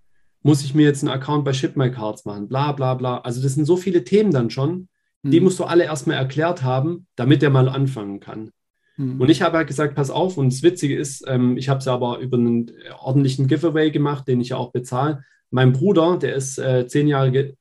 Muss 0.42 0.64
ich 0.64 0.74
mir 0.74 0.82
jetzt 0.82 1.04
einen 1.04 1.14
Account 1.14 1.44
bei 1.44 1.52
Ship 1.52 1.76
My 1.76 1.92
Cards 1.92 2.24
machen? 2.24 2.48
Bla 2.48 2.72
bla 2.72 2.94
bla. 2.94 3.18
Also 3.18 3.40
das 3.40 3.54
sind 3.54 3.66
so 3.66 3.76
viele 3.76 4.02
Themen 4.02 4.32
dann 4.32 4.50
schon, 4.50 4.88
die 5.22 5.38
mhm. 5.38 5.44
musst 5.44 5.58
du 5.58 5.64
alle 5.64 5.84
erstmal 5.84 6.16
erklärt 6.16 6.62
haben, 6.62 7.06
damit 7.16 7.42
der 7.42 7.50
mal 7.50 7.68
anfangen 7.68 8.20
kann. 8.20 8.50
Mhm. 8.96 9.20
Und 9.20 9.30
ich 9.30 9.42
habe 9.42 9.56
halt 9.56 9.68
gesagt, 9.68 9.94
pass 9.94 10.10
auf, 10.10 10.36
und 10.36 10.52
das 10.52 10.62
Witzige 10.62 10.96
ist, 10.96 11.24
ähm, 11.26 11.56
ich 11.56 11.68
habe 11.68 11.78
es 11.78 11.88
aber 11.88 12.18
über 12.18 12.36
einen 12.36 12.72
ordentlichen 13.00 13.46
Giveaway 13.46 13.90
gemacht, 13.90 14.28
den 14.28 14.40
ich 14.40 14.50
ja 14.50 14.56
auch 14.56 14.72
bezahle. 14.72 15.22
Mein 15.50 15.72
Bruder, 15.72 16.18
der 16.18 16.34
ist 16.34 16.58
äh, 16.58 16.86
zehn 16.86 17.06
Jahre, 17.08 17.56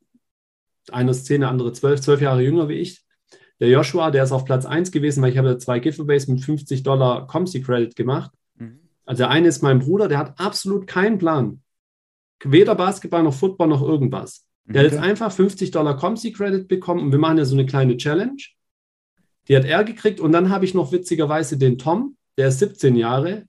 einer 0.92 1.12
ist 1.12 1.26
zehn, 1.26 1.42
der 1.42 1.50
andere 1.50 1.74
zwölf, 1.74 2.02
zwölf 2.02 2.22
Jahre 2.22 2.42
jünger 2.42 2.68
wie 2.68 2.76
ich. 2.76 3.04
Der 3.60 3.70
Joshua, 3.70 4.10
der 4.10 4.24
ist 4.24 4.32
auf 4.32 4.46
Platz 4.46 4.66
1 4.66 4.92
gewesen, 4.92 5.22
weil 5.22 5.32
ich 5.32 5.38
habe 5.38 5.58
zwei 5.60 5.80
Giveaways 5.80 6.28
mit 6.28 6.44
50 6.44 6.82
Dollar 6.82 7.28
Comsi 7.28 7.62
Credit 7.62 7.96
gemacht. 7.96 8.32
Mhm. 8.56 8.80
Also 9.06 9.22
der 9.22 9.30
eine 9.30 9.48
ist 9.48 9.62
mein 9.62 9.80
Bruder, 9.80 10.08
der 10.08 10.18
hat 10.18 10.40
absolut 10.40 10.88
keinen 10.88 11.20
Plan. 11.20 11.62
Weder 12.44 12.74
Basketball 12.74 13.22
noch 13.22 13.36
Football 13.36 13.68
noch 13.68 13.84
irgendwas. 13.84 14.48
Der 14.66 14.84
hat 14.84 14.92
jetzt 14.92 15.02
einfach 15.02 15.32
50 15.32 15.72
Dollar 15.72 15.98
Comsi 15.98 16.32
Credit 16.32 16.68
bekommen 16.68 17.02
und 17.02 17.12
wir 17.12 17.20
machen 17.20 17.38
ja 17.38 17.46
so 17.46 17.56
eine 17.56 17.66
kleine 17.66 17.98
Challenge. 17.98 18.38
Die 19.48 19.56
hat 19.56 19.66
er 19.66 19.84
gekriegt 19.84 20.20
und 20.20 20.32
dann 20.32 20.50
habe 20.50 20.66
ich 20.66 20.74
noch 20.74 20.92
witzigerweise 20.92 21.58
den 21.58 21.78
Tom, 21.78 22.16
der 22.38 22.50
ist 22.50 22.60
17 22.60 22.96
Jahre. 22.96 23.46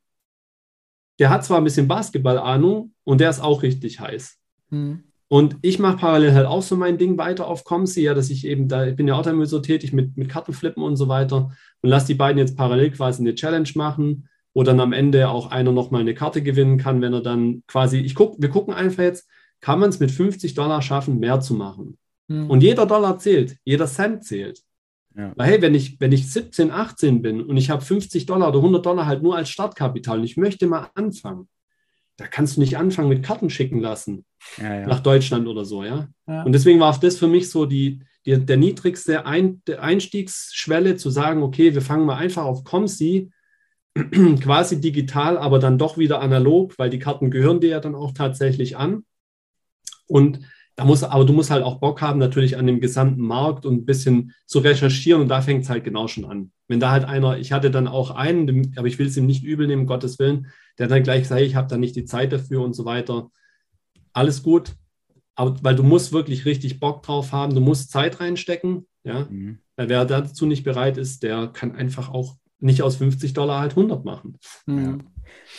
Der 1.18 1.31
hat 1.31 1.44
zwar 1.44 1.59
ein 1.59 1.64
bisschen 1.64 1.87
Basketball-Ahnung 1.87 2.94
und 3.05 3.20
der 3.20 3.31
ist 3.31 3.40
auch 3.40 3.62
richtig 3.62 4.01
heiß. 4.01 4.38
Mhm. 4.70 5.05
Und 5.29 5.57
ich 5.62 5.79
mache 5.79 5.96
parallel 5.96 6.35
halt 6.35 6.46
auch 6.46 6.61
so 6.61 6.77
mein 6.77 6.98
Ding 6.98 7.16
weiter 7.16 7.46
auf 7.46 7.64
Comsi, 7.64 8.03
ja, 8.03 8.12
dass 8.12 8.29
ich 8.29 8.46
eben 8.46 8.68
da, 8.68 8.87
ich 8.87 8.96
bin 8.96 9.09
ja 9.09 9.14
auch 9.14 9.22
damit 9.22 9.48
so 9.48 9.61
tätig 9.61 9.92
mit, 9.92 10.16
mit 10.16 10.29
Kartenflippen 10.29 10.83
und 10.83 10.96
so 10.96 11.09
weiter 11.09 11.51
und 11.81 11.88
lasse 11.88 12.09
die 12.09 12.14
beiden 12.14 12.38
jetzt 12.38 12.55
parallel 12.57 12.90
quasi 12.90 13.22
eine 13.22 13.35
Challenge 13.35 13.70
machen, 13.75 14.29
wo 14.53 14.62
dann 14.62 14.79
am 14.79 14.92
Ende 14.92 15.31
auch 15.31 15.51
einer 15.51 15.72
nochmal 15.72 16.03
eine 16.03 16.14
Karte 16.14 16.42
gewinnen 16.42 16.77
kann, 16.77 17.01
wenn 17.01 17.14
er 17.14 17.22
dann 17.22 17.62
quasi, 17.66 17.98
ich 18.01 18.14
guck, 18.14 18.42
wir 18.42 18.51
gucken 18.51 18.75
einfach 18.75 19.03
jetzt, 19.03 19.27
kann 19.62 19.79
man 19.79 19.88
es 19.88 20.01
mit 20.01 20.11
50 20.11 20.53
Dollar 20.55 20.83
schaffen, 20.83 21.18
mehr 21.18 21.40
zu 21.40 21.55
machen. 21.55 21.96
Mhm. 22.29 22.51
Und 22.51 22.62
jeder 22.62 22.85
Dollar 22.85 23.18
zählt, 23.18 23.57
jeder 23.64 23.87
Cent 23.87 24.25
zählt. 24.25 24.61
Ja. 25.16 25.33
Weil 25.37 25.46
hey, 25.46 25.62
wenn 25.62 25.75
ich, 25.75 26.01
wenn 26.01 26.12
ich 26.12 26.31
17, 26.31 26.70
18 26.70 27.22
bin 27.22 27.42
und 27.42 27.57
ich 27.57 27.70
habe 27.70 27.83
50 27.83 28.27
Dollar 28.27 28.48
oder 28.48 28.59
100 28.59 28.85
Dollar 28.85 29.07
halt 29.07 29.22
nur 29.22 29.37
als 29.37 29.51
Startkapital 29.51 30.18
und 30.18 30.25
ich 30.25 30.37
möchte 30.37 30.66
mal 30.66 30.90
anfangen, 30.94 31.48
da 32.16 32.27
kannst 32.27 32.57
du 32.57 32.61
nicht 32.61 32.77
anfangen 32.77 33.09
mit 33.09 33.22
Karten 33.22 33.51
schicken 33.51 33.81
lassen 33.81 34.25
Ja, 34.59 34.81
ja. 34.81 34.87
nach 34.87 35.01
Deutschland 35.01 35.46
oder 35.46 35.64
so, 35.64 35.85
ja. 35.85 36.09
Ja. 36.27 36.42
Und 36.42 36.53
deswegen 36.53 36.81
war 36.81 36.98
das 36.98 37.18
für 37.18 37.29
mich 37.29 37.51
so 37.51 37.66
die, 37.66 38.01
die, 38.27 38.38
der 38.44 38.57
niedrigste 38.57 39.27
Ein, 39.27 39.62
der 39.66 39.83
Einstiegsschwelle 39.83 40.96
zu 40.96 41.11
sagen, 41.11 41.42
okay, 41.42 41.75
wir 41.75 41.83
fangen 41.83 42.07
mal 42.07 42.16
einfach 42.16 42.44
auf 42.44 42.64
Comsi, 42.64 43.31
quasi 44.40 44.81
digital, 44.81 45.37
aber 45.37 45.59
dann 45.59 45.79
doch 45.79 45.98
wieder 45.98 46.20
analog, 46.20 46.79
weil 46.79 46.90
die 46.90 46.98
Karten 46.98 47.31
gehören 47.31 47.61
dir 47.61 47.70
ja 47.70 47.81
dann 47.81 47.94
auch 47.94 48.12
tatsächlich 48.12 48.77
an. 48.77 49.05
Und 50.12 50.40
da 50.77 50.85
muss, 50.85 51.03
aber 51.03 51.25
du 51.25 51.33
musst 51.33 51.51
halt 51.51 51.64
auch 51.64 51.81
Bock 51.81 52.03
haben, 52.03 52.18
natürlich 52.18 52.59
an 52.59 52.66
dem 52.66 52.81
gesamten 52.81 53.22
Markt 53.22 53.64
und 53.64 53.75
ein 53.77 53.85
bisschen 53.87 54.33
zu 54.46 54.59
recherchieren 54.59 55.22
und 55.22 55.29
da 55.29 55.40
fängt 55.40 55.64
es 55.64 55.70
halt 55.70 55.85
genau 55.85 56.07
schon 56.07 56.27
an. 56.27 56.53
Wenn 56.68 56.81
da 56.81 56.90
halt 56.90 57.05
einer, 57.05 57.38
ich 57.38 57.53
hatte 57.53 57.70
dann 57.70 57.88
auch 57.88 58.11
einen, 58.11 58.75
aber 58.77 58.87
ich 58.88 58.98
will 58.98 59.07
es 59.07 59.16
ihm 59.16 59.25
nicht 59.25 59.42
übel 59.42 59.66
nehmen, 59.66 59.87
Gottes 59.87 60.18
Willen, 60.18 60.48
der 60.79 60.88
dann 60.88 61.03
gleich 61.03 61.22
gesagt, 61.22 61.40
ich 61.40 61.55
habe 61.55 61.68
da 61.68 61.79
nicht 61.79 61.96
die 61.96 62.05
Zeit 62.05 62.33
dafür 62.33 62.62
und 62.62 62.75
so 62.75 62.85
weiter. 62.85 63.31
Alles 64.12 64.42
gut, 64.42 64.75
aber 65.35 65.57
weil 65.62 65.77
du 65.77 65.83
musst 65.83 66.12
wirklich 66.12 66.44
richtig 66.44 66.79
Bock 66.79 67.03
drauf 67.03 67.33
haben, 67.33 67.55
du 67.55 67.61
musst 67.62 67.90
Zeit 67.90 68.20
reinstecken, 68.20 68.87
ja. 69.05 69.27
Mhm. 69.31 69.59
Wer 69.77 70.05
dazu 70.05 70.44
nicht 70.44 70.62
bereit 70.62 70.98
ist, 70.98 71.22
der 71.22 71.48
kann 71.48 71.75
einfach 71.75 72.11
auch 72.11 72.37
nicht 72.61 72.83
aus 72.83 72.96
50 72.96 73.33
Dollar 73.33 73.61
halt 73.61 73.72
100 73.72 74.05
machen. 74.05 74.38
Mhm. 74.66 75.05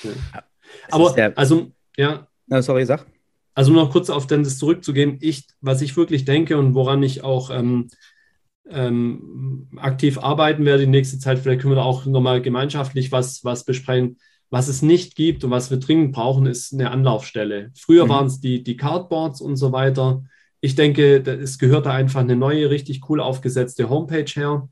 Es 0.03 0.93
Aber 0.93 1.15
also, 1.35 1.71
ja, 1.97 2.27
Na, 2.45 2.61
sorry, 2.61 2.85
sag. 2.85 3.12
Also 3.55 3.71
noch 3.71 3.91
kurz 3.91 4.09
auf 4.09 4.27
dann 4.27 4.43
das 4.43 4.57
zurückzugehen, 4.57 5.17
ich, 5.21 5.47
was 5.61 5.81
ich 5.81 5.95
wirklich 5.95 6.25
denke 6.25 6.57
und 6.57 6.73
woran 6.73 7.03
ich 7.03 7.23
auch 7.23 7.49
ähm, 7.49 7.89
ähm, 8.69 9.67
aktiv 9.77 10.17
arbeiten 10.17 10.65
werde 10.65 10.85
die 10.85 10.89
nächste 10.91 11.19
Zeit, 11.19 11.39
vielleicht 11.39 11.61
können 11.61 11.73
wir 11.73 11.77
da 11.77 11.83
auch 11.83 12.05
nochmal 12.05 12.41
gemeinschaftlich 12.41 13.11
was, 13.11 13.43
was 13.43 13.65
besprechen. 13.65 14.17
Was 14.49 14.67
es 14.67 14.83
nicht 14.83 15.15
gibt 15.15 15.43
und 15.43 15.51
was 15.51 15.71
wir 15.71 15.77
dringend 15.77 16.13
brauchen, 16.13 16.45
ist 16.45 16.73
eine 16.73 16.91
Anlaufstelle. 16.91 17.71
Früher 17.75 18.05
Mhm. 18.05 18.09
waren 18.09 18.27
es 18.27 18.39
die, 18.39 18.63
die 18.63 18.77
Cardboards 18.77 19.41
und 19.41 19.55
so 19.55 19.71
weiter. 19.71 20.23
Ich 20.61 20.75
denke, 20.75 21.17
es 21.17 21.57
gehört 21.57 21.87
da 21.87 21.93
einfach 21.93 22.21
eine 22.21 22.35
neue, 22.35 22.69
richtig 22.69 23.09
cool 23.09 23.19
aufgesetzte 23.19 23.89
Homepage 23.89 24.31
her, 24.31 24.69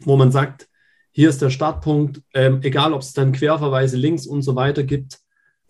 wo 0.00 0.16
man 0.16 0.32
sagt, 0.32 0.68
hier 1.12 1.28
ist 1.28 1.42
der 1.42 1.50
Startpunkt, 1.50 2.22
ähm, 2.34 2.60
egal 2.62 2.92
ob 2.94 3.02
es 3.02 3.12
dann 3.12 3.32
Querverweise, 3.32 3.96
Links 3.96 4.26
und 4.26 4.42
so 4.42 4.56
weiter 4.56 4.82
gibt. 4.82 5.18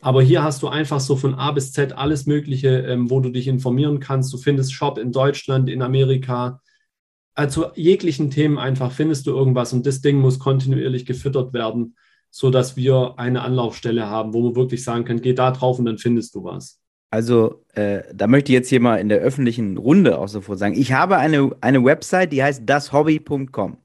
Aber 0.01 0.23
hier 0.23 0.43
hast 0.43 0.63
du 0.63 0.69
einfach 0.69 1.01
so 1.01 1.17
von 1.17 1.35
A 1.35 1.53
bis 1.53 1.73
Z 1.73 1.93
alles 1.93 2.27
Mögliche, 2.27 2.81
ähm, 2.81 3.11
wo 3.11 3.21
du 3.21 3.31
dich 3.31 3.49
informieren 3.49 4.01
kannst. 4.01 4.33
Du 4.33 4.39
findest 4.39 4.73
Shop 4.73 4.99
in 4.99 5.13
Deutschland, 5.13 5.69
in 5.69 5.83
Amerika. 5.83 6.61
Also 7.35 7.71
jeglichen 7.75 8.31
Themen 8.31 8.59
einfach 8.59 8.93
findest 8.93 9.27
du 9.27 9.31
irgendwas 9.31 9.73
und 9.73 9.87
das 9.87 10.01
Ding 10.01 10.19
muss 10.19 10.39
kontinuierlich 10.39 11.07
gefüttert 11.07 11.53
werden, 11.53 11.97
sodass 12.31 12.77
wir 12.77 13.15
eine 13.19 13.43
Anlaufstelle 13.43 14.07
haben, 14.07 14.33
wo 14.33 14.43
man 14.43 14.57
wirklich 14.57 14.83
sagen 14.83 15.05
kann, 15.05 15.21
geh 15.21 15.35
da 15.35 15.51
drauf 15.51 15.79
und 15.79 15.85
dann 15.85 15.99
findest 15.99 16.35
du 16.35 16.45
was. 16.45 16.81
Also, 17.11 17.65
äh, 17.75 18.03
da 18.15 18.27
möchte 18.29 18.53
ich 18.53 18.55
jetzt 18.55 18.69
hier 18.69 18.81
mal 18.81 18.97
in 18.97 19.09
der 19.09 19.19
öffentlichen 19.19 19.77
Runde 19.77 20.19
auch 20.19 20.29
sofort 20.29 20.59
sagen, 20.59 20.79
ich 20.79 20.93
habe 20.93 21.17
eine, 21.17 21.51
eine 21.61 21.85
Website, 21.85 22.33
die 22.33 22.43
heißt 22.43 22.63
dashobby.com. 22.69 23.79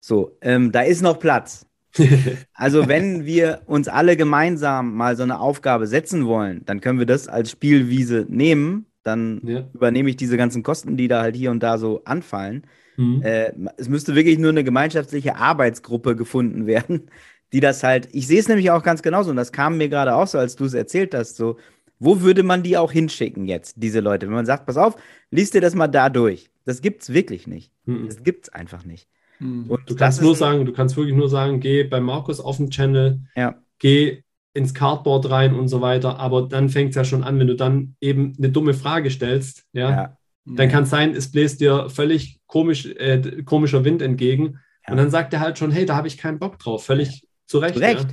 So, 0.00 0.36
ähm, 0.40 0.72
da 0.72 0.82
ist 0.82 1.02
noch 1.02 1.18
Platz. 1.18 1.66
Also, 2.54 2.88
wenn 2.88 3.24
wir 3.24 3.62
uns 3.66 3.88
alle 3.88 4.16
gemeinsam 4.16 4.94
mal 4.94 5.16
so 5.16 5.22
eine 5.22 5.40
Aufgabe 5.40 5.86
setzen 5.86 6.26
wollen, 6.26 6.62
dann 6.64 6.80
können 6.80 6.98
wir 6.98 7.06
das 7.06 7.28
als 7.28 7.50
Spielwiese 7.50 8.26
nehmen. 8.28 8.86
Dann 9.02 9.40
Ja. 9.44 9.68
übernehme 9.74 10.10
ich 10.10 10.16
diese 10.16 10.36
ganzen 10.36 10.62
Kosten, 10.62 10.96
die 10.96 11.08
da 11.08 11.22
halt 11.22 11.36
hier 11.36 11.50
und 11.50 11.62
da 11.62 11.76
so 11.78 12.02
anfallen. 12.04 12.62
Mhm. 12.96 13.22
Äh, 13.22 13.52
es 13.76 13.88
müsste 13.88 14.14
wirklich 14.14 14.38
nur 14.38 14.50
eine 14.50 14.64
gemeinschaftliche 14.64 15.36
Arbeitsgruppe 15.36 16.14
gefunden 16.16 16.66
werden, 16.66 17.10
die 17.52 17.60
das 17.60 17.82
halt, 17.82 18.08
ich 18.12 18.26
sehe 18.26 18.38
es 18.40 18.48
nämlich 18.48 18.70
auch 18.70 18.82
ganz 18.82 19.02
genauso 19.02 19.30
und 19.30 19.36
das 19.36 19.50
kam 19.52 19.76
mir 19.78 19.88
gerade 19.88 20.14
auch 20.14 20.26
so, 20.26 20.38
als 20.38 20.56
du 20.56 20.64
es 20.66 20.74
erzählt 20.74 21.14
hast, 21.14 21.36
so, 21.36 21.56
wo 21.98 22.20
würde 22.20 22.42
man 22.42 22.62
die 22.62 22.76
auch 22.76 22.92
hinschicken 22.92 23.46
jetzt, 23.46 23.74
diese 23.78 24.00
Leute? 24.00 24.26
Wenn 24.26 24.34
man 24.34 24.46
sagt, 24.46 24.66
pass 24.66 24.76
auf, 24.76 24.96
liest 25.30 25.54
dir 25.54 25.60
das 25.60 25.74
mal 25.74 25.88
da 25.88 26.08
durch. 26.10 26.50
Das 26.64 26.80
gibt's 26.82 27.12
wirklich 27.12 27.46
nicht. 27.46 27.72
Mhm. 27.86 28.06
Das 28.06 28.22
gibt's 28.22 28.48
einfach 28.50 28.84
nicht. 28.84 29.08
Mhm. 29.42 29.70
Und 29.70 29.80
Du 29.90 29.96
kannst 29.96 30.22
nur 30.22 30.34
sagen, 30.36 30.64
du 30.64 30.72
kannst 30.72 30.96
wirklich 30.96 31.16
nur 31.16 31.28
sagen, 31.28 31.60
geh 31.60 31.84
bei 31.84 32.00
Markus 32.00 32.40
auf 32.40 32.56
den 32.58 32.70
Channel, 32.70 33.20
Ja. 33.36 33.54
geh 33.78 34.22
ins 34.54 34.74
Cardboard 34.74 35.30
rein 35.30 35.54
und 35.54 35.68
so 35.68 35.80
weiter. 35.80 36.18
Aber 36.18 36.42
dann 36.42 36.68
fängt 36.68 36.90
es 36.90 36.96
ja 36.96 37.04
schon 37.04 37.24
an, 37.24 37.38
wenn 37.38 37.46
du 37.46 37.56
dann 37.56 37.96
eben 38.00 38.34
eine 38.38 38.50
dumme 38.50 38.74
Frage 38.74 39.10
stellst, 39.10 39.64
ja, 39.72 39.90
Ja. 39.90 40.16
dann 40.44 40.68
kann 40.68 40.84
es 40.84 40.90
sein, 40.90 41.14
es 41.14 41.30
bläst 41.32 41.60
dir 41.60 41.88
völlig 41.88 42.38
komisch, 42.46 42.86
äh, 42.86 43.42
komischer 43.44 43.84
Wind 43.84 44.02
entgegen. 44.02 44.58
Ja. 44.86 44.92
Und 44.92 44.98
dann 44.98 45.10
sagt 45.10 45.32
er 45.32 45.40
halt 45.40 45.58
schon, 45.58 45.70
hey, 45.70 45.86
da 45.86 45.96
habe 45.96 46.08
ich 46.08 46.18
keinen 46.18 46.38
Bock 46.38 46.58
drauf. 46.58 46.84
Völlig 46.84 47.26
zu 47.46 47.58
Recht. 47.58 47.74
Zu 47.74 47.80
Recht. 47.80 48.10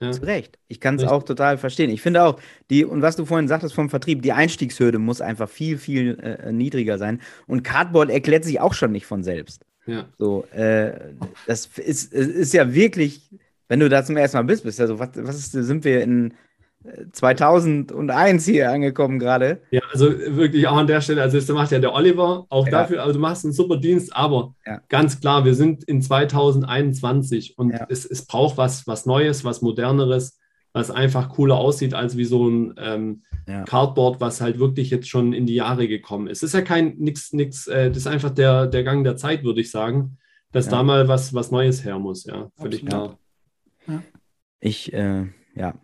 Ja. 0.00 0.06
Ja. 0.08 0.12
Zu 0.12 0.22
Recht. 0.22 0.58
Ich 0.68 0.80
kann 0.80 0.96
es 0.96 1.04
auch 1.04 1.22
total 1.22 1.58
verstehen. 1.58 1.88
Ich 1.90 2.00
finde 2.02 2.24
auch, 2.24 2.40
die, 2.70 2.84
und 2.84 3.02
was 3.02 3.14
du 3.16 3.24
vorhin 3.24 3.46
sagtest 3.46 3.72
vom 3.74 3.88
Vertrieb, 3.88 4.20
die 4.22 4.32
Einstiegshürde 4.32 4.98
muss 4.98 5.20
einfach 5.20 5.48
viel, 5.48 5.78
viel 5.78 6.18
äh, 6.20 6.50
niedriger 6.52 6.98
sein. 6.98 7.20
Und 7.46 7.62
Cardboard 7.62 8.10
erklärt 8.10 8.44
sich 8.44 8.58
auch 8.60 8.74
schon 8.74 8.90
nicht 8.92 9.06
von 9.06 9.22
selbst. 9.22 9.64
Ja. 9.86 10.06
So, 10.18 10.44
äh, 10.52 11.14
das 11.46 11.66
ist, 11.78 12.12
ist 12.12 12.54
ja 12.54 12.72
wirklich, 12.72 13.28
wenn 13.68 13.80
du 13.80 13.88
da 13.88 14.04
zum 14.04 14.16
ersten 14.16 14.36
Mal 14.38 14.44
bist, 14.44 14.64
bist 14.64 14.78
ja 14.78 14.86
so, 14.86 14.98
was, 14.98 15.10
was 15.16 15.36
ist, 15.36 15.52
sind 15.52 15.84
wir 15.84 16.02
in 16.02 16.34
äh, 16.84 17.06
2001 17.12 18.44
hier 18.44 18.70
angekommen 18.70 19.18
gerade? 19.18 19.60
Ja, 19.70 19.80
also 19.90 20.10
wirklich 20.10 20.66
auch 20.68 20.76
an 20.76 20.86
der 20.86 21.00
Stelle, 21.00 21.22
also 21.22 21.36
das 21.38 21.48
macht 21.48 21.72
ja 21.72 21.78
der 21.80 21.92
Oliver 21.94 22.46
auch 22.48 22.66
Ja. 22.66 22.70
dafür, 22.82 23.02
also 23.02 23.14
du 23.14 23.18
machst 23.20 23.44
einen 23.44 23.52
super 23.54 23.76
Dienst, 23.76 24.14
aber 24.14 24.54
Ja. 24.66 24.80
ganz 24.88 25.20
klar, 25.20 25.44
wir 25.44 25.54
sind 25.54 25.84
in 25.84 26.00
2021 26.02 27.58
und 27.58 27.70
Ja. 27.70 27.86
es, 27.88 28.04
es 28.04 28.26
braucht 28.26 28.56
was, 28.56 28.86
was 28.86 29.06
Neues, 29.06 29.44
was 29.44 29.62
Moderneres, 29.62 30.38
was 30.72 30.90
einfach 30.90 31.28
cooler 31.30 31.56
aussieht 31.56 31.94
als 31.94 32.16
wie 32.16 32.24
so 32.24 32.48
ein 32.48 32.74
ähm, 32.78 33.22
Ja. 33.46 33.64
Cardboard, 33.64 34.20
was 34.20 34.40
halt 34.40 34.58
wirklich 34.58 34.90
jetzt 34.90 35.08
schon 35.08 35.32
in 35.32 35.46
die 35.46 35.54
Jahre 35.56 35.88
gekommen 35.88 36.28
ist. 36.28 36.38
Es 36.38 36.50
ist 36.50 36.54
ja 36.54 36.62
kein 36.62 36.96
nix, 36.98 37.32
nix, 37.32 37.66
äh, 37.66 37.88
das 37.88 37.98
ist 37.98 38.06
einfach 38.06 38.30
der, 38.30 38.66
der 38.68 38.84
Gang 38.84 39.04
der 39.04 39.16
Zeit, 39.16 39.42
würde 39.44 39.60
ich 39.60 39.70
sagen, 39.70 40.16
dass 40.52 40.66
Ja. 40.66 40.72
da 40.72 40.82
mal 40.82 41.08
was, 41.08 41.34
was 41.34 41.50
Neues 41.50 41.84
her 41.84 41.98
muss, 41.98 42.24
ja, 42.24 42.50
völlig 42.56 42.84
Absolut. 42.84 43.18
klar. 43.86 44.02
Ich, 44.60 44.92
äh, 44.92 45.26
ja. 45.56 45.74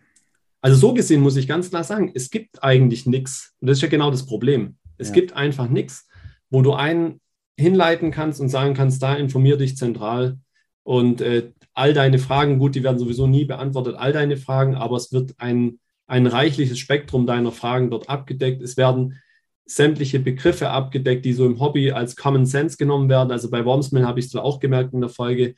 Also 0.61 0.77
so 0.77 0.95
gesehen 0.95 1.21
muss 1.21 1.37
ich 1.37 1.49
ganz 1.49 1.71
klar 1.71 1.85
sagen, 1.85 2.13
es 2.15 2.31
gibt 2.31 2.63
eigentlich 2.63 3.07
nichts. 3.07 3.55
Und 3.61 3.69
das 3.69 3.79
ist 3.79 3.83
ja 3.83 3.89
genau 3.89 4.11
das 4.11 4.27
Problem. 4.27 4.77
Es 4.97 5.13
gibt 5.13 5.33
einfach 5.33 5.69
nichts, 5.69 6.09
wo 6.51 6.63
du 6.63 6.73
einen 6.75 7.21
hinleiten 7.57 8.11
kannst 8.11 8.41
und 8.41 8.49
sagen 8.49 8.75
kannst, 8.75 9.03
da 9.03 9.15
informier 9.15 9.57
dich 9.57 9.77
zentral 9.77 10.39
und 10.85 11.21
äh, 11.21 11.53
all 11.79 11.95
deine 11.95 12.19
Fragen, 12.19 12.59
gut, 12.59 12.75
die 12.75 12.83
werden 12.83 12.99
sowieso 12.99 13.27
nie 13.27 13.45
beantwortet, 13.45 13.95
all 13.97 14.13
deine 14.13 14.37
Fragen, 14.37 14.75
aber 14.75 14.97
es 14.97 15.13
wird 15.13 15.35
ein, 15.39 15.79
ein 16.07 16.27
reichliches 16.27 16.79
Spektrum 16.79 17.27
deiner 17.27 17.53
Fragen 17.53 17.91
dort 17.91 18.09
abgedeckt. 18.09 18.63
Es 18.63 18.77
werden 18.77 19.21
sämtliche 19.65 20.19
Begriffe 20.19 20.71
abgedeckt, 20.71 21.25
die 21.25 21.33
so 21.33 21.47
im 21.47 21.61
Hobby 21.61 21.93
als 21.93 22.17
Common 22.17 22.47
Sense 22.47 22.77
genommen 22.79 23.09
werden. 23.09 23.31
Also 23.31 23.49
bei 23.49 23.65
Wormsmill 23.65 24.07
habe 24.07 24.19
ich 24.19 24.27
es 24.27 24.35
auch 24.35 24.59
gemerkt 24.59 24.93
in 24.93 25.01
der 25.01 25.11
Folge 25.11 25.55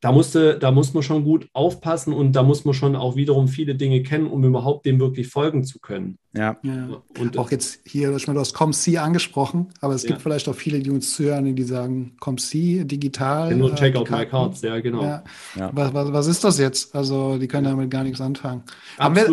da, 0.00 0.12
musste, 0.12 0.58
da 0.58 0.70
muss 0.70 0.92
man 0.94 1.02
schon 1.02 1.24
gut 1.24 1.48
aufpassen 1.52 2.12
und 2.12 2.32
da 2.32 2.42
muss 2.42 2.64
man 2.64 2.74
schon 2.74 2.96
auch 2.96 3.16
wiederum 3.16 3.48
viele 3.48 3.74
Dinge 3.74 4.02
kennen, 4.02 4.26
um 4.26 4.44
überhaupt 4.44 4.84
dem 4.86 4.98
wirklich 4.98 5.28
folgen 5.28 5.64
zu 5.64 5.78
können. 5.78 6.18
Ja, 6.34 6.56
Ja. 6.62 7.02
Und 7.18 7.38
Auch 7.38 7.50
jetzt 7.50 7.80
hier, 7.86 8.14
ich 8.16 8.26
meine, 8.26 8.36
du 8.36 8.40
hast 8.40 8.54
ComC 8.54 8.98
angesprochen, 8.98 9.68
aber 9.80 9.94
es 9.94 10.02
Ja. 10.02 10.08
gibt 10.10 10.22
vielleicht 10.22 10.48
auch 10.48 10.54
viele, 10.54 10.80
die 10.80 10.90
uns 10.90 11.14
zuhören, 11.14 11.54
die 11.54 11.62
sagen, 11.62 12.16
ComC 12.20 12.84
digital. 12.88 13.54
nur 13.54 13.72
äh, 13.72 13.74
check 13.74 13.94
out 13.96 14.10
my 14.10 14.24
cards, 14.26 14.62
ja, 14.62 14.80
genau. 14.80 15.02
Ja. 15.02 15.24
Ja. 15.56 15.70
Was, 15.74 15.92
was, 15.94 16.12
was 16.12 16.26
ist 16.26 16.42
das 16.44 16.58
jetzt? 16.58 16.94
Also, 16.94 17.38
die 17.38 17.48
können 17.48 17.64
damit 17.64 17.90
gar 17.90 18.02
nichts 18.02 18.20
anfangen. 18.20 18.62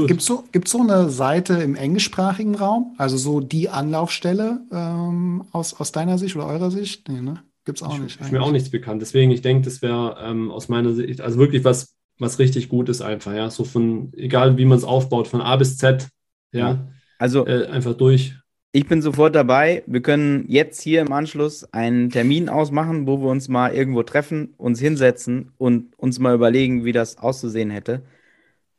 Gibt 0.07 0.21
es 0.21 0.25
so, 0.27 0.43
gibt's 0.51 0.71
so 0.71 0.81
eine 0.81 1.09
Seite 1.09 1.53
im 1.55 1.75
englischsprachigen 1.75 2.55
Raum? 2.55 2.93
Also 2.97 3.17
so 3.17 3.39
die 3.39 3.69
Anlaufstelle 3.69 4.61
ähm, 4.71 5.45
aus, 5.51 5.79
aus 5.79 5.91
deiner 5.91 6.17
Sicht 6.17 6.35
oder 6.35 6.47
eurer 6.47 6.69
Sicht? 6.71 7.07
Nee, 7.07 7.21
ne? 7.21 7.41
Gibt 7.65 7.79
es 7.79 7.83
auch 7.83 7.97
nicht. 7.97 8.19
Ist 8.19 8.31
mir 8.31 8.41
auch 8.41 8.51
nichts 8.51 8.69
bekannt. 8.69 9.01
Deswegen, 9.01 9.31
ich 9.31 9.41
denke, 9.41 9.63
das 9.63 9.81
wäre 9.81 10.17
ähm, 10.21 10.51
aus 10.51 10.69
meiner 10.69 10.93
Sicht, 10.93 11.21
also 11.21 11.37
wirklich 11.37 11.63
was, 11.63 11.95
was 12.17 12.39
richtig 12.39 12.69
gut 12.69 12.89
ist 12.89 13.01
einfach, 13.01 13.33
ja. 13.33 13.49
So 13.49 13.63
von, 13.63 14.11
egal 14.15 14.57
wie 14.57 14.65
man 14.65 14.77
es 14.77 14.83
aufbaut, 14.83 15.27
von 15.27 15.41
A 15.41 15.55
bis 15.55 15.77
Z, 15.77 16.07
ja, 16.51 16.87
Also, 17.17 17.45
äh, 17.45 17.67
einfach 17.67 17.93
durch. 17.95 18.35
Ich 18.71 18.87
bin 18.87 19.01
sofort 19.01 19.33
dabei. 19.35 19.83
Wir 19.87 20.01
können 20.01 20.45
jetzt 20.47 20.81
hier 20.81 21.01
im 21.01 21.11
Anschluss 21.11 21.63
einen 21.73 22.11
Termin 22.11 22.49
ausmachen, 22.49 23.07
wo 23.07 23.19
wir 23.19 23.29
uns 23.29 23.47
mal 23.47 23.73
irgendwo 23.73 24.03
treffen, 24.03 24.53
uns 24.57 24.79
hinsetzen 24.79 25.51
und 25.57 25.97
uns 25.97 26.19
mal 26.19 26.35
überlegen, 26.35 26.85
wie 26.85 26.91
das 26.91 27.17
auszusehen 27.17 27.71
hätte. 27.71 28.03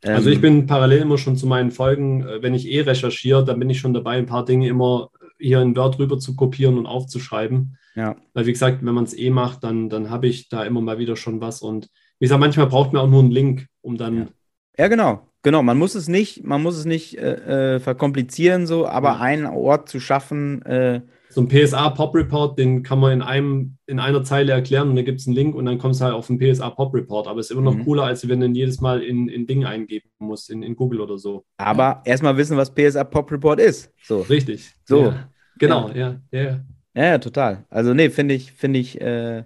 Also 0.03 0.31
ich 0.31 0.37
ähm, 0.37 0.43
bin 0.43 0.67
parallel 0.67 1.03
immer 1.03 1.19
schon 1.19 1.37
zu 1.37 1.47
meinen 1.47 1.73
Folgen, 1.73 2.23
äh, 2.23 2.43
wenn 2.43 2.55
ich 2.55 2.69
eh 2.71 2.81
recherchiere, 2.83 3.45
dann 3.45 3.59
bin 3.59 3.69
ich 3.69 3.81
schon 3.81 3.93
dabei, 3.93 4.17
ein 4.17 4.27
paar 4.27 4.45
Dinge 4.45 4.69
immer 4.69 5.11
hier 5.41 5.61
in 5.61 5.77
Word 5.77 5.99
rüber 5.99 6.19
zu 6.19 6.37
kopieren 6.37 6.79
und 6.79 6.87
aufzuschreiben. 6.87 7.77
Ja. 7.95 8.17
Weil 8.35 8.47
wie 8.47 8.53
gesagt, 8.53 8.85
wenn 8.85 8.95
man 8.95 9.05
es 9.05 9.17
eh 9.17 9.31
macht, 9.31 9.65
dann, 9.65 9.89
dann 9.89 10.11
habe 10.11 10.27
ich 10.27 10.49
da 10.49 10.65
immer 10.65 10.81
mal 10.81 10.99
wieder 10.99 11.17
schon 11.17 11.41
was. 11.41 11.63
Und 11.63 11.89
wie 12.19 12.27
gesagt, 12.27 12.41
manchmal 12.41 12.67
braucht 12.67 12.93
man 12.93 13.03
auch 13.03 13.09
nur 13.11 13.21
einen 13.21 13.31
Link, 13.31 13.67
um 13.81 13.97
dann. 13.97 14.17
Ja, 14.17 14.27
ja 14.79 14.89
genau. 14.89 15.27
Genau, 15.43 15.63
man 15.63 15.79
muss 15.79 15.95
es 15.95 16.07
nicht, 16.07 16.45
man 16.45 16.63
muss 16.63 16.77
es 16.77 16.85
nicht 16.85 17.17
äh, 17.17 17.77
äh 17.77 17.81
verkomplizieren, 17.81 18.67
so, 18.67 18.87
aber 18.87 19.09
ja. 19.09 19.21
einen 19.21 19.47
Ort 19.47 19.89
zu 19.89 19.99
schaffen. 19.99 20.61
Äh, 20.63 21.01
so 21.31 21.41
ein 21.41 21.49
PSA 21.49 21.91
Pop 21.91 22.15
Report, 22.15 22.59
den 22.59 22.83
kann 22.83 22.99
man 22.99 23.13
in 23.13 23.23
einem, 23.23 23.77
in 23.87 24.01
einer 24.01 24.25
Zeile 24.25 24.53
erklären 24.53 24.91
und 24.91 24.97
dann 24.97 25.05
gibt 25.05 25.21
es 25.21 25.27
einen 25.27 25.37
Link 25.37 25.55
und 25.55 25.65
dann 25.65 25.79
kommst 25.79 26.01
du 26.01 26.05
halt 26.05 26.15
auf 26.15 26.27
den 26.27 26.39
PSA 26.39 26.71
Pop 26.71 26.93
Report. 26.93 27.29
Aber 27.29 27.39
es 27.39 27.47
ist 27.47 27.53
immer 27.53 27.63
noch 27.63 27.77
mhm. 27.77 27.85
cooler, 27.85 28.05
als 28.05 28.29
wenn 28.29 28.41
du 28.41 28.47
den 28.47 28.55
jedes 28.55 28.81
Mal 28.81 29.03
in, 29.03 29.29
in 29.29 29.47
Ding 29.47 29.65
eingeben 29.65 30.11
musst, 30.19 30.51
in, 30.51 30.63
in 30.63 30.75
Google 30.75 31.01
oder 31.01 31.19
so. 31.19 31.45
Aber 31.57 31.83
ja. 31.83 32.03
erstmal 32.05 32.37
wissen, 32.37 32.57
was 32.57 32.75
PSA 32.75 33.05
Pop 33.05 33.31
Report 33.31 33.61
ist. 33.61 33.93
So. 34.03 34.23
Richtig. 34.23 34.73
So. 34.85 35.05
Ja. 35.05 35.31
Genau, 35.59 35.91
ja, 35.91 36.21
ja. 36.33 36.61
Ja, 36.95 37.05
ja, 37.05 37.19
total. 37.19 37.65
Also, 37.71 37.95
nee, 37.95 38.11
finde 38.11 38.35
ich, 38.35 38.51
finde 38.53 38.81
ich, 38.81 39.01
äh, 39.01 39.45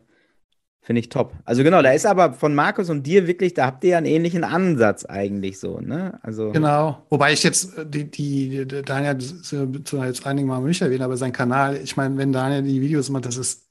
Finde 0.84 1.00
ich 1.00 1.08
top. 1.08 1.32
Also 1.46 1.62
genau, 1.62 1.80
da 1.80 1.92
ist 1.92 2.04
aber 2.04 2.34
von 2.34 2.54
Markus 2.54 2.90
und 2.90 3.06
dir 3.06 3.26
wirklich, 3.26 3.54
da 3.54 3.64
habt 3.64 3.84
ihr 3.84 3.90
ja 3.90 3.96
einen 3.96 4.06
ähnlichen 4.06 4.44
Ansatz 4.44 5.06
eigentlich 5.06 5.58
so, 5.58 5.80
ne? 5.80 6.18
Also 6.22 6.50
genau. 6.52 7.02
Wobei 7.08 7.32
ich 7.32 7.42
jetzt 7.42 7.78
äh, 7.78 7.86
die, 7.86 8.10
die, 8.10 8.66
Daniel 8.66 9.16
jetzt 9.18 10.26
einige 10.26 10.46
Mal 10.46 10.60
nicht 10.60 10.82
erwähnt, 10.82 11.00
aber 11.00 11.16
sein 11.16 11.32
Kanal, 11.32 11.78
ich 11.82 11.96
meine, 11.96 12.18
wenn 12.18 12.34
Daniel 12.34 12.62
die 12.62 12.82
Videos 12.82 13.08
macht, 13.08 13.24
das 13.24 13.38
ist 13.38 13.62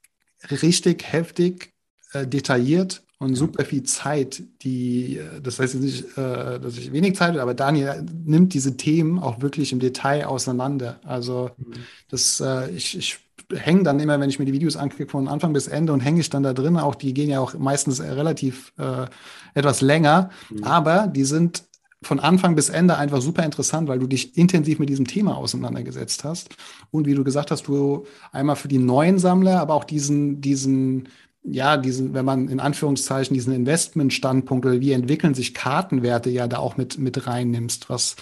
richtig 0.49 1.03
heftig, 1.13 1.71
äh, 2.13 2.25
detailliert 2.25 3.03
und 3.19 3.35
super 3.35 3.63
viel 3.63 3.83
Zeit, 3.83 4.41
die, 4.63 5.17
äh, 5.17 5.39
das 5.39 5.59
heißt 5.59 5.75
jetzt 5.75 5.83
nicht, 5.83 6.17
äh, 6.17 6.59
dass 6.59 6.79
ich 6.79 6.91
wenig 6.93 7.15
Zeit 7.15 7.29
habe, 7.29 7.43
aber 7.43 7.53
Daniel 7.53 8.03
nimmt 8.25 8.55
diese 8.55 8.75
Themen 8.75 9.19
auch 9.19 9.39
wirklich 9.39 9.71
im 9.71 9.79
Detail 9.79 10.25
auseinander. 10.25 10.99
Also 11.03 11.51
mhm. 11.57 11.73
das, 12.09 12.39
äh, 12.39 12.71
ich, 12.71 12.97
ich 12.97 13.19
hänge 13.55 13.83
dann 13.83 13.99
immer, 13.99 14.19
wenn 14.19 14.29
ich 14.29 14.39
mir 14.39 14.45
die 14.45 14.53
Videos 14.53 14.75
anklicke, 14.75 15.11
von 15.11 15.27
Anfang 15.27 15.53
bis 15.53 15.67
Ende 15.67 15.93
und 15.93 15.99
hänge 15.99 16.19
ich 16.19 16.29
dann 16.29 16.43
da 16.43 16.53
drin. 16.53 16.77
Auch 16.77 16.95
die 16.95 17.13
gehen 17.13 17.29
ja 17.29 17.39
auch 17.39 17.53
meistens 17.55 18.01
relativ 18.01 18.73
äh, 18.77 19.05
etwas 19.53 19.81
länger, 19.81 20.29
mhm. 20.49 20.63
aber 20.63 21.07
die 21.07 21.23
sind 21.23 21.63
von 22.01 22.19
Anfang 22.19 22.55
bis 22.55 22.69
Ende 22.69 22.97
einfach 22.97 23.21
super 23.21 23.43
interessant, 23.43 23.87
weil 23.87 23.99
du 23.99 24.07
dich 24.07 24.37
intensiv 24.37 24.79
mit 24.79 24.89
diesem 24.89 25.07
Thema 25.07 25.37
auseinandergesetzt 25.37 26.23
hast. 26.23 26.49
Und 26.91 27.07
wie 27.07 27.15
du 27.15 27.23
gesagt 27.23 27.51
hast, 27.51 27.67
du 27.67 28.05
einmal 28.31 28.57
für 28.57 28.67
die 28.67 28.77
neuen 28.77 29.19
Sammler, 29.19 29.59
aber 29.59 29.73
auch 29.73 29.85
diesen, 29.85 30.41
diesen, 30.41 31.07
ja, 31.43 31.77
diesen, 31.77 32.13
wenn 32.13 32.25
man 32.25 32.49
in 32.49 32.59
Anführungszeichen 32.59 33.33
diesen 33.33 33.53
Investmentstandpunkt 33.53 34.65
oder 34.65 34.81
wie 34.81 34.91
entwickeln 34.91 35.33
sich 35.33 35.53
Kartenwerte 35.53 36.29
ja 36.29 36.47
da 36.47 36.57
auch 36.57 36.77
mit, 36.77 36.97
mit 36.97 37.25
reinnimmst, 37.25 37.89
was, 37.89 38.15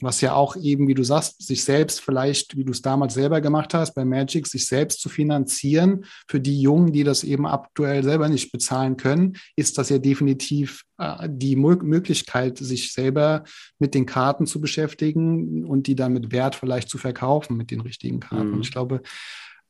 was 0.00 0.20
ja 0.20 0.34
auch 0.34 0.56
eben, 0.56 0.88
wie 0.88 0.94
du 0.94 1.04
sagst, 1.04 1.46
sich 1.46 1.62
selbst 1.62 2.00
vielleicht, 2.00 2.56
wie 2.56 2.64
du 2.64 2.72
es 2.72 2.82
damals 2.82 3.14
selber 3.14 3.40
gemacht 3.40 3.74
hast, 3.74 3.94
bei 3.94 4.04
Magic, 4.04 4.46
sich 4.46 4.66
selbst 4.66 5.00
zu 5.00 5.08
finanzieren 5.08 6.04
für 6.28 6.40
die 6.40 6.60
Jungen, 6.60 6.92
die 6.92 7.04
das 7.04 7.22
eben 7.22 7.46
aktuell 7.46 8.02
selber 8.02 8.28
nicht 8.28 8.50
bezahlen 8.50 8.96
können, 8.96 9.36
ist 9.56 9.78
das 9.78 9.90
ja 9.90 9.98
definitiv 9.98 10.84
äh, 10.98 11.28
die 11.30 11.56
Mo 11.56 11.74
Möglichkeit, 11.74 12.58
sich 12.58 12.92
selber 12.92 13.44
mit 13.78 13.94
den 13.94 14.06
Karten 14.06 14.46
zu 14.46 14.60
beschäftigen 14.60 15.64
und 15.64 15.86
die 15.86 15.94
dann 15.94 16.12
mit 16.12 16.32
Wert 16.32 16.54
vielleicht 16.54 16.88
zu 16.88 16.98
verkaufen 16.98 17.56
mit 17.56 17.70
den 17.70 17.80
richtigen 17.80 18.20
Karten. 18.20 18.48
Mhm. 18.48 18.54
Und 18.54 18.60
ich 18.62 18.72
glaube, 18.72 19.02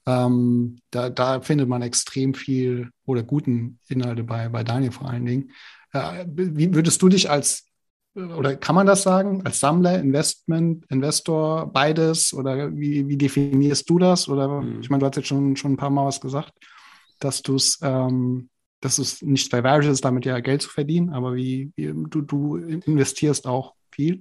ähm, 0.06 0.76
da, 0.90 1.10
da 1.10 1.40
findet 1.40 1.68
man 1.68 1.82
extrem 1.82 2.34
viel 2.34 2.90
oder 3.06 3.22
guten 3.22 3.78
Inhalte 3.88 4.22
bei, 4.22 4.48
bei 4.48 4.64
Daniel 4.64 4.92
vor 4.92 5.08
allen 5.08 5.24
Dingen. 5.24 5.50
Äh, 5.92 6.26
wie 6.26 6.74
würdest 6.74 7.00
du 7.02 7.08
dich 7.08 7.30
als 7.30 7.66
oder 8.14 8.56
kann 8.56 8.74
man 8.74 8.86
das 8.86 9.02
sagen, 9.02 9.44
als 9.44 9.60
Sammler, 9.60 9.98
Investment, 9.98 10.84
Investor, 10.88 11.66
beides? 11.72 12.32
Oder 12.32 12.76
wie, 12.76 13.08
wie 13.08 13.16
definierst 13.16 13.88
du 13.90 13.98
das? 13.98 14.28
Oder 14.28 14.62
mhm. 14.62 14.80
ich 14.80 14.90
meine, 14.90 15.00
du 15.00 15.06
hast 15.06 15.16
jetzt 15.16 15.28
schon, 15.28 15.56
schon 15.56 15.72
ein 15.72 15.76
paar 15.76 15.90
Mal 15.90 16.06
was 16.06 16.20
gesagt, 16.20 16.52
dass 17.18 17.42
du 17.42 17.56
es, 17.56 17.78
ähm, 17.82 18.48
dass 18.80 18.98
es 18.98 19.20
nicht 19.22 19.52
Various 19.52 19.94
ist, 19.94 20.04
damit 20.04 20.26
ja 20.26 20.38
Geld 20.40 20.62
zu 20.62 20.70
verdienen, 20.70 21.10
aber 21.10 21.34
wie, 21.34 21.72
wie 21.74 21.92
du, 22.08 22.20
du 22.20 22.56
investierst 22.56 23.46
auch 23.46 23.74
viel. 23.90 24.20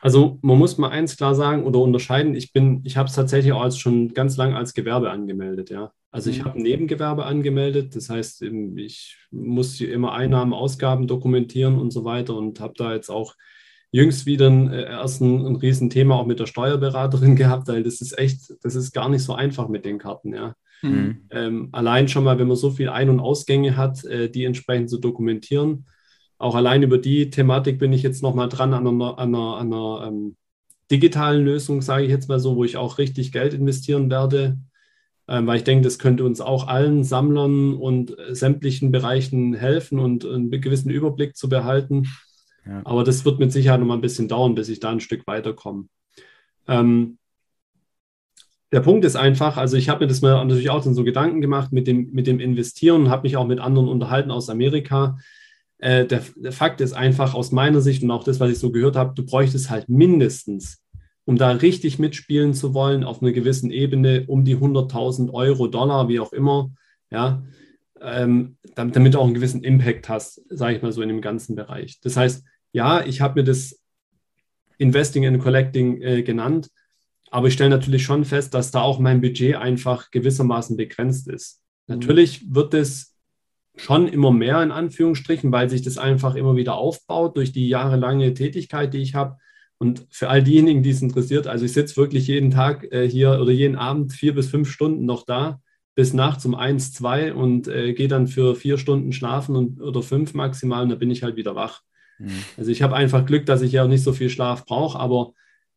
Also 0.00 0.38
man 0.42 0.58
muss 0.58 0.78
mal 0.78 0.90
eins 0.90 1.16
klar 1.16 1.34
sagen 1.34 1.64
oder 1.64 1.80
unterscheiden. 1.80 2.34
Ich 2.34 2.52
bin, 2.52 2.82
ich 2.84 2.96
habe 2.96 3.08
es 3.08 3.14
tatsächlich 3.14 3.52
auch 3.52 3.62
als 3.62 3.78
schon 3.78 4.14
ganz 4.14 4.36
lang 4.36 4.54
als 4.54 4.72
Gewerbe 4.72 5.10
angemeldet, 5.10 5.70
ja. 5.70 5.92
Also 6.10 6.30
ich 6.30 6.40
mhm. 6.40 6.44
habe 6.44 6.58
ein 6.58 6.62
Nebengewerbe 6.62 7.26
angemeldet, 7.26 7.94
das 7.94 8.08
heißt, 8.08 8.42
ich 8.76 9.16
muss 9.30 9.80
immer 9.80 10.12
Einnahmen, 10.12 10.54
Ausgaben 10.54 11.06
dokumentieren 11.06 11.78
und 11.78 11.92
so 11.92 12.04
weiter 12.04 12.34
und 12.34 12.60
habe 12.60 12.74
da 12.76 12.94
jetzt 12.94 13.10
auch 13.10 13.34
jüngst 13.90 14.26
wieder 14.26 14.48
ein, 14.48 14.72
äh, 14.72 14.84
erst 14.84 15.20
ein, 15.20 15.44
ein 15.46 15.56
Riesenthema 15.56 16.16
auch 16.16 16.26
mit 16.26 16.40
der 16.40 16.46
Steuerberaterin 16.46 17.36
gehabt, 17.36 17.68
weil 17.68 17.82
das 17.82 18.00
ist 18.00 18.18
echt, 18.18 18.54
das 18.62 18.74
ist 18.74 18.92
gar 18.92 19.08
nicht 19.08 19.22
so 19.22 19.34
einfach 19.34 19.68
mit 19.68 19.84
den 19.84 19.98
Karten, 19.98 20.34
ja. 20.34 20.54
Mhm. 20.80 21.26
Ähm, 21.30 21.68
allein 21.72 22.06
schon 22.06 22.22
mal, 22.22 22.38
wenn 22.38 22.46
man 22.46 22.56
so 22.56 22.70
viel 22.70 22.88
Ein- 22.88 23.10
und 23.10 23.20
Ausgänge 23.20 23.76
hat, 23.76 24.04
äh, 24.04 24.30
die 24.30 24.44
entsprechend 24.44 24.90
zu 24.90 24.98
dokumentieren 24.98 25.84
auch 26.38 26.54
allein 26.54 26.82
über 26.82 26.98
die 26.98 27.30
Thematik 27.30 27.78
bin 27.78 27.92
ich 27.92 28.02
jetzt 28.02 28.22
nochmal 28.22 28.48
dran 28.48 28.72
an 28.72 28.86
einer, 28.86 29.18
an 29.18 29.34
einer, 29.34 29.56
an 29.56 29.72
einer 29.72 30.06
ähm, 30.06 30.36
digitalen 30.90 31.44
Lösung, 31.44 31.82
sage 31.82 32.04
ich 32.04 32.10
jetzt 32.10 32.28
mal 32.28 32.38
so, 32.38 32.56
wo 32.56 32.64
ich 32.64 32.76
auch 32.76 32.98
richtig 32.98 33.32
Geld 33.32 33.52
investieren 33.52 34.08
werde, 34.08 34.56
weil 35.28 35.58
ich 35.58 35.64
denke, 35.64 35.84
das 35.84 35.98
könnte 35.98 36.24
uns 36.24 36.40
auch 36.40 36.68
allen 36.68 37.04
Sammlern 37.04 37.74
und 37.74 38.16
sämtlichen 38.30 38.90
Bereichen 38.90 39.54
helfen 39.54 39.98
und 39.98 40.24
einen 40.24 40.50
gewissen 40.50 40.90
Überblick 40.90 41.36
zu 41.36 41.48
behalten. 41.48 42.06
Ja. 42.66 42.80
Aber 42.84 43.04
das 43.04 43.24
wird 43.24 43.38
mit 43.38 43.52
Sicherheit 43.52 43.80
noch 43.80 43.86
mal 43.86 43.94
ein 43.94 44.00
bisschen 44.00 44.28
dauern, 44.28 44.54
bis 44.54 44.68
ich 44.68 44.80
da 44.80 44.90
ein 44.90 45.00
Stück 45.00 45.26
weiterkomme. 45.26 45.84
Ähm, 46.66 47.18
der 48.72 48.80
Punkt 48.80 49.04
ist 49.04 49.16
einfach, 49.16 49.56
also 49.56 49.76
ich 49.76 49.88
habe 49.88 50.04
mir 50.04 50.08
das 50.08 50.20
mal 50.20 50.44
natürlich 50.44 50.70
auch 50.70 50.82
so 50.82 51.04
Gedanken 51.04 51.40
gemacht 51.40 51.72
mit 51.72 51.86
dem, 51.86 52.10
mit 52.12 52.26
dem 52.26 52.40
Investieren 52.40 53.02
und 53.02 53.10
habe 53.10 53.22
mich 53.22 53.36
auch 53.36 53.46
mit 53.46 53.60
anderen 53.60 53.88
unterhalten 53.88 54.30
aus 54.30 54.50
Amerika. 54.50 55.18
Äh, 55.78 56.06
der, 56.06 56.22
der 56.36 56.52
Fakt 56.52 56.80
ist 56.80 56.92
einfach 56.92 57.34
aus 57.34 57.50
meiner 57.50 57.80
Sicht 57.80 58.02
und 58.02 58.10
auch 58.10 58.24
das, 58.24 58.40
was 58.40 58.50
ich 58.50 58.58
so 58.58 58.70
gehört 58.70 58.96
habe, 58.96 59.14
du 59.14 59.24
bräuchtest 59.24 59.70
halt 59.70 59.88
mindestens, 59.88 60.82
um 61.28 61.36
da 61.36 61.50
richtig 61.50 61.98
mitspielen 61.98 62.54
zu 62.54 62.72
wollen, 62.72 63.04
auf 63.04 63.20
einer 63.20 63.32
gewissen 63.32 63.70
Ebene 63.70 64.24
um 64.28 64.46
die 64.46 64.56
100.000 64.56 65.30
Euro, 65.30 65.66
Dollar, 65.66 66.08
wie 66.08 66.20
auch 66.20 66.32
immer, 66.32 66.70
ja, 67.10 67.44
ähm, 68.00 68.56
damit, 68.74 68.96
damit, 68.96 69.12
du 69.12 69.18
auch 69.18 69.26
einen 69.26 69.34
gewissen 69.34 69.62
Impact 69.62 70.08
hast, 70.08 70.40
sage 70.48 70.76
ich 70.76 70.82
mal 70.82 70.90
so 70.90 71.02
in 71.02 71.10
dem 71.10 71.20
ganzen 71.20 71.54
Bereich. 71.54 72.00
Das 72.00 72.16
heißt, 72.16 72.46
ja, 72.72 73.04
ich 73.04 73.20
habe 73.20 73.40
mir 73.40 73.44
das 73.44 73.78
Investing 74.78 75.26
and 75.26 75.38
Collecting 75.38 76.00
äh, 76.00 76.22
genannt, 76.22 76.70
aber 77.30 77.48
ich 77.48 77.52
stelle 77.52 77.68
natürlich 77.68 78.04
schon 78.04 78.24
fest, 78.24 78.54
dass 78.54 78.70
da 78.70 78.80
auch 78.80 78.98
mein 78.98 79.20
Budget 79.20 79.56
einfach 79.56 80.10
gewissermaßen 80.10 80.78
begrenzt 80.78 81.28
ist. 81.28 81.60
Mhm. 81.88 81.96
Natürlich 81.96 82.54
wird 82.54 82.72
es 82.72 83.14
schon 83.76 84.08
immer 84.08 84.32
mehr 84.32 84.62
in 84.62 84.70
Anführungsstrichen, 84.70 85.52
weil 85.52 85.68
sich 85.68 85.82
das 85.82 85.98
einfach 85.98 86.36
immer 86.36 86.56
wieder 86.56 86.76
aufbaut 86.76 87.36
durch 87.36 87.52
die 87.52 87.68
jahrelange 87.68 88.32
Tätigkeit, 88.32 88.94
die 88.94 89.02
ich 89.02 89.14
habe. 89.14 89.36
Und 89.78 90.06
für 90.10 90.28
all 90.28 90.42
diejenigen, 90.42 90.82
die 90.82 90.90
es 90.90 91.02
interessiert, 91.02 91.46
also 91.46 91.64
ich 91.64 91.72
sitze 91.72 91.96
wirklich 91.96 92.26
jeden 92.26 92.50
Tag 92.50 92.92
äh, 92.92 93.08
hier 93.08 93.40
oder 93.40 93.52
jeden 93.52 93.76
Abend 93.76 94.12
vier 94.12 94.34
bis 94.34 94.48
fünf 94.48 94.70
Stunden 94.70 95.06
noch 95.06 95.24
da, 95.24 95.60
bis 95.94 96.12
nachts 96.12 96.44
um 96.44 96.54
eins, 96.54 96.92
zwei 96.92 97.32
und 97.32 97.68
äh, 97.68 97.92
gehe 97.92 98.08
dann 98.08 98.26
für 98.26 98.56
vier 98.56 98.78
Stunden 98.78 99.12
schlafen 99.12 99.54
und, 99.56 99.80
oder 99.80 100.02
fünf 100.02 100.34
maximal 100.34 100.82
und 100.82 100.88
dann 100.90 100.98
bin 100.98 101.10
ich 101.10 101.22
halt 101.22 101.36
wieder 101.36 101.54
wach. 101.54 101.82
Mhm. 102.18 102.30
Also 102.56 102.70
ich 102.70 102.82
habe 102.82 102.96
einfach 102.96 103.24
Glück, 103.24 103.46
dass 103.46 103.62
ich 103.62 103.72
ja 103.72 103.84
auch 103.84 103.88
nicht 103.88 104.02
so 104.02 104.12
viel 104.12 104.30
Schlaf 104.30 104.64
brauche, 104.64 104.98
aber 104.98 105.32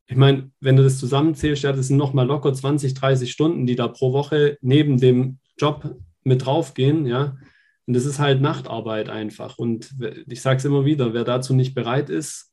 ich 0.08 0.18
meine, 0.18 0.52
wenn 0.60 0.76
du 0.76 0.84
das 0.84 0.98
zusammenzählst, 0.98 1.64
ja, 1.64 1.72
das 1.72 1.88
sind 1.88 1.98
nochmal 1.98 2.28
locker 2.28 2.54
20, 2.54 2.96
30 2.96 3.32
Stunden, 3.32 3.66
die 3.66 3.76
da 3.76 3.88
pro 3.88 4.14
Woche 4.14 4.58
neben 4.62 5.00
dem 5.00 5.40
Job 5.58 5.96
mit 6.24 6.46
draufgehen, 6.46 7.06
ja. 7.06 7.38
Und 7.88 7.96
das 7.96 8.06
ist 8.06 8.20
halt 8.20 8.42
Nachtarbeit 8.42 9.10
einfach. 9.10 9.58
Und 9.58 9.96
ich 10.28 10.42
sage 10.42 10.58
es 10.58 10.66
immer 10.66 10.86
wieder, 10.86 11.14
wer 11.14 11.24
dazu 11.24 11.54
nicht 11.54 11.74
bereit 11.74 12.10
ist, 12.10 12.51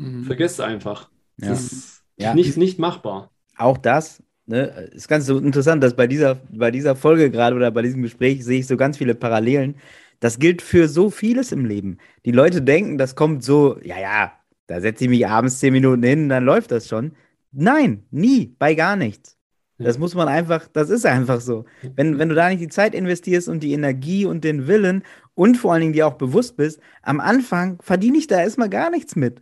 mhm. 0.00 0.24
vergesst 0.24 0.60
einfach. 0.60 1.10
Das 1.38 1.48
ja. 1.48 1.54
ist 1.54 2.00
ja. 2.20 2.34
Nicht, 2.34 2.56
nicht 2.56 2.78
machbar. 2.78 3.30
Auch 3.56 3.78
das 3.78 4.22
ne, 4.46 4.90
ist 4.92 5.08
ganz 5.08 5.26
so 5.26 5.38
interessant, 5.38 5.82
dass 5.82 5.94
bei 5.94 6.06
dieser, 6.06 6.36
bei 6.50 6.70
dieser 6.70 6.94
Folge 6.94 7.30
gerade 7.30 7.56
oder 7.56 7.70
bei 7.70 7.82
diesem 7.82 8.02
Gespräch 8.02 8.44
sehe 8.44 8.60
ich 8.60 8.66
so 8.66 8.76
ganz 8.76 8.98
viele 8.98 9.14
Parallelen. 9.14 9.76
Das 10.20 10.38
gilt 10.38 10.60
für 10.60 10.86
so 10.88 11.08
vieles 11.08 11.50
im 11.50 11.64
Leben. 11.64 11.96
Die 12.26 12.32
Leute 12.32 12.60
denken, 12.60 12.98
das 12.98 13.14
kommt 13.14 13.42
so, 13.42 13.78
ja, 13.82 13.98
ja, 13.98 14.32
da 14.66 14.80
setze 14.80 15.04
ich 15.04 15.10
mich 15.10 15.26
abends 15.26 15.58
zehn 15.60 15.72
Minuten 15.72 16.02
hin, 16.02 16.28
dann 16.28 16.44
läuft 16.44 16.70
das 16.70 16.88
schon. 16.88 17.12
Nein, 17.52 18.04
nie, 18.10 18.54
bei 18.58 18.74
gar 18.74 18.96
nichts. 18.96 19.36
Das 19.78 19.98
muss 19.98 20.14
man 20.14 20.28
einfach, 20.28 20.68
das 20.70 20.90
ist 20.90 21.06
einfach 21.06 21.40
so. 21.40 21.64
Wenn, 21.96 22.18
wenn 22.18 22.28
du 22.28 22.34
da 22.34 22.50
nicht 22.50 22.60
die 22.60 22.68
Zeit 22.68 22.94
investierst 22.94 23.48
und 23.48 23.62
die 23.62 23.72
Energie 23.72 24.26
und 24.26 24.44
den 24.44 24.66
Willen 24.66 25.04
und 25.34 25.56
vor 25.56 25.72
allen 25.72 25.80
Dingen 25.80 25.92
dir 25.94 26.06
auch 26.06 26.18
bewusst 26.18 26.58
bist, 26.58 26.80
am 27.00 27.18
Anfang 27.18 27.78
verdiene 27.80 28.18
ich 28.18 28.26
da 28.26 28.38
erstmal 28.42 28.68
gar 28.68 28.90
nichts 28.90 29.16
mit. 29.16 29.40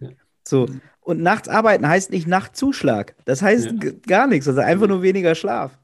So. 0.48 0.66
Und 1.00 1.20
nachts 1.22 1.48
arbeiten 1.48 1.86
heißt 1.86 2.10
nicht 2.10 2.26
Nachtzuschlag. 2.26 3.14
Das 3.24 3.42
heißt 3.42 3.72
Ja. 3.82 3.90
gar 4.06 4.26
nichts. 4.26 4.48
Also 4.48 4.60
einfach 4.60 4.88
nur 4.88 5.02
weniger 5.02 5.34
Schlaf. 5.34 5.78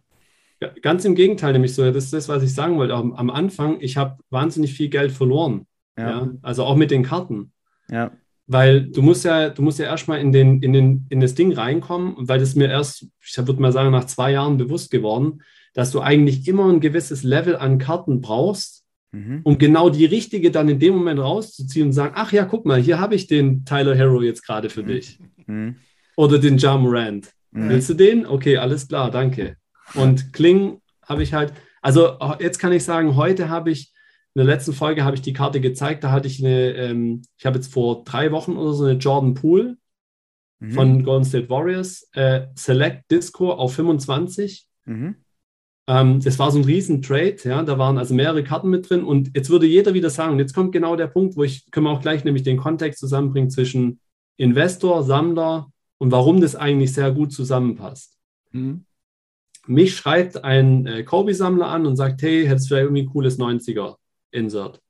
Ja, 0.60 0.70
Ganz 0.82 1.04
im 1.04 1.14
Gegenteil, 1.14 1.52
nämlich 1.52 1.74
so, 1.74 1.84
das 1.90 2.04
ist 2.04 2.12
das, 2.12 2.28
was 2.28 2.42
ich 2.42 2.54
sagen 2.54 2.76
wollte. 2.78 2.94
Am, 2.94 3.12
am 3.12 3.30
Anfang, 3.30 3.80
ich 3.80 3.96
habe 3.96 4.18
wahnsinnig 4.30 4.72
viel 4.74 4.88
Geld 4.88 5.12
verloren. 5.12 5.66
Ja. 5.98 6.10
Ja. 6.10 6.30
Also 6.42 6.64
auch 6.64 6.76
mit 6.76 6.90
den 6.90 7.02
Karten. 7.02 7.52
Ja. 7.90 8.12
Weil 8.46 8.86
du 8.86 9.02
musst 9.02 9.24
ja, 9.24 9.50
du 9.50 9.62
musst 9.62 9.78
ja 9.78 9.86
erstmal 9.86 10.20
in, 10.20 10.32
den, 10.32 10.62
in, 10.62 10.72
den, 10.72 11.06
in 11.10 11.20
das 11.20 11.34
Ding 11.34 11.52
reinkommen, 11.52 12.14
weil 12.18 12.38
das 12.38 12.54
mir 12.54 12.68
erst, 12.68 13.06
ich 13.22 13.36
würde 13.36 13.60
mal 13.60 13.72
sagen, 13.72 13.90
nach 13.90 14.04
zwei 14.06 14.32
Jahren 14.32 14.56
bewusst 14.56 14.90
geworden, 14.90 15.42
dass 15.74 15.90
du 15.90 16.00
eigentlich 16.00 16.46
immer 16.48 16.70
ein 16.70 16.80
gewisses 16.80 17.22
Level 17.22 17.56
an 17.56 17.78
Karten 17.78 18.20
brauchst, 18.20 18.83
Mhm. 19.14 19.40
um 19.44 19.58
genau 19.58 19.90
die 19.90 20.04
richtige 20.06 20.50
dann 20.50 20.68
in 20.68 20.78
dem 20.80 20.94
Moment 20.94 21.20
rauszuziehen 21.20 21.86
und 21.86 21.92
sagen, 21.92 22.14
ach 22.16 22.32
ja, 22.32 22.44
guck 22.44 22.66
mal, 22.66 22.80
hier 22.80 22.98
habe 22.98 23.14
ich 23.14 23.26
den 23.28 23.64
Tyler 23.64 23.94
Hero 23.94 24.20
jetzt 24.22 24.44
gerade 24.44 24.68
für 24.70 24.82
dich. 24.82 25.18
Mhm. 25.46 25.76
Oder 26.16 26.38
den 26.38 26.58
Ja 26.58 26.76
Morant. 26.76 27.30
Mhm. 27.52 27.68
Willst 27.68 27.88
du 27.90 27.94
den? 27.94 28.26
Okay, 28.26 28.56
alles 28.56 28.88
klar, 28.88 29.10
danke. 29.12 29.56
Und 29.94 30.32
Kling 30.32 30.80
habe 31.06 31.22
ich 31.22 31.32
halt, 31.32 31.52
also 31.80 32.18
jetzt 32.40 32.58
kann 32.58 32.72
ich 32.72 32.82
sagen, 32.82 33.14
heute 33.14 33.48
habe 33.48 33.70
ich, 33.70 33.92
in 34.34 34.40
der 34.40 34.46
letzten 34.46 34.72
Folge 34.72 35.04
habe 35.04 35.14
ich 35.14 35.22
die 35.22 35.32
Karte 35.32 35.60
gezeigt, 35.60 36.02
da 36.02 36.10
hatte 36.10 36.26
ich 36.26 36.44
eine, 36.44 36.72
ähm, 36.72 37.22
ich 37.38 37.46
habe 37.46 37.56
jetzt 37.56 37.72
vor 37.72 38.02
drei 38.04 38.32
Wochen 38.32 38.56
oder 38.56 38.72
so 38.72 38.84
eine 38.84 38.98
Jordan 38.98 39.34
Pool 39.34 39.76
Mhm. 40.60 40.70
von 40.70 41.04
Golden 41.04 41.24
State 41.24 41.50
Warriors, 41.50 42.08
äh, 42.14 42.46
Select 42.54 43.10
Disco 43.10 43.52
auf 43.52 43.74
25. 43.74 44.66
Mhm. 44.86 45.16
Ähm, 45.86 46.20
das 46.20 46.38
war 46.38 46.50
so 46.50 46.58
ein 46.58 46.64
riesen 46.64 47.02
Trade, 47.02 47.36
ja, 47.44 47.62
da 47.62 47.78
waren 47.78 47.98
also 47.98 48.14
mehrere 48.14 48.42
Karten 48.42 48.70
mit 48.70 48.88
drin 48.88 49.04
und 49.04 49.30
jetzt 49.34 49.50
würde 49.50 49.66
jeder 49.66 49.92
wieder 49.92 50.08
sagen, 50.08 50.38
jetzt 50.38 50.54
kommt 50.54 50.72
genau 50.72 50.96
der 50.96 51.08
Punkt, 51.08 51.36
wo 51.36 51.44
ich, 51.44 51.70
können 51.70 51.86
wir 51.86 51.90
auch 51.90 52.00
gleich 52.00 52.24
nämlich 52.24 52.42
den 52.42 52.56
Kontext 52.56 53.00
zusammenbringen 53.00 53.50
zwischen 53.50 54.00
Investor, 54.36 55.02
Sammler 55.02 55.70
und 55.98 56.10
warum 56.10 56.40
das 56.40 56.56
eigentlich 56.56 56.94
sehr 56.94 57.12
gut 57.12 57.32
zusammenpasst. 57.32 58.18
Mhm. 58.52 58.86
Mich 59.66 59.96
schreibt 59.96 60.42
ein 60.42 60.86
äh, 60.86 61.04
Kobe-Sammler 61.04 61.66
an 61.68 61.86
und 61.86 61.96
sagt, 61.96 62.22
hey, 62.22 62.46
hättest 62.46 62.66
du 62.66 62.68
vielleicht 62.68 62.84
irgendwie 62.84 63.02
ein 63.02 63.10
cooles 63.10 63.38
90er-Insert? 63.38 64.80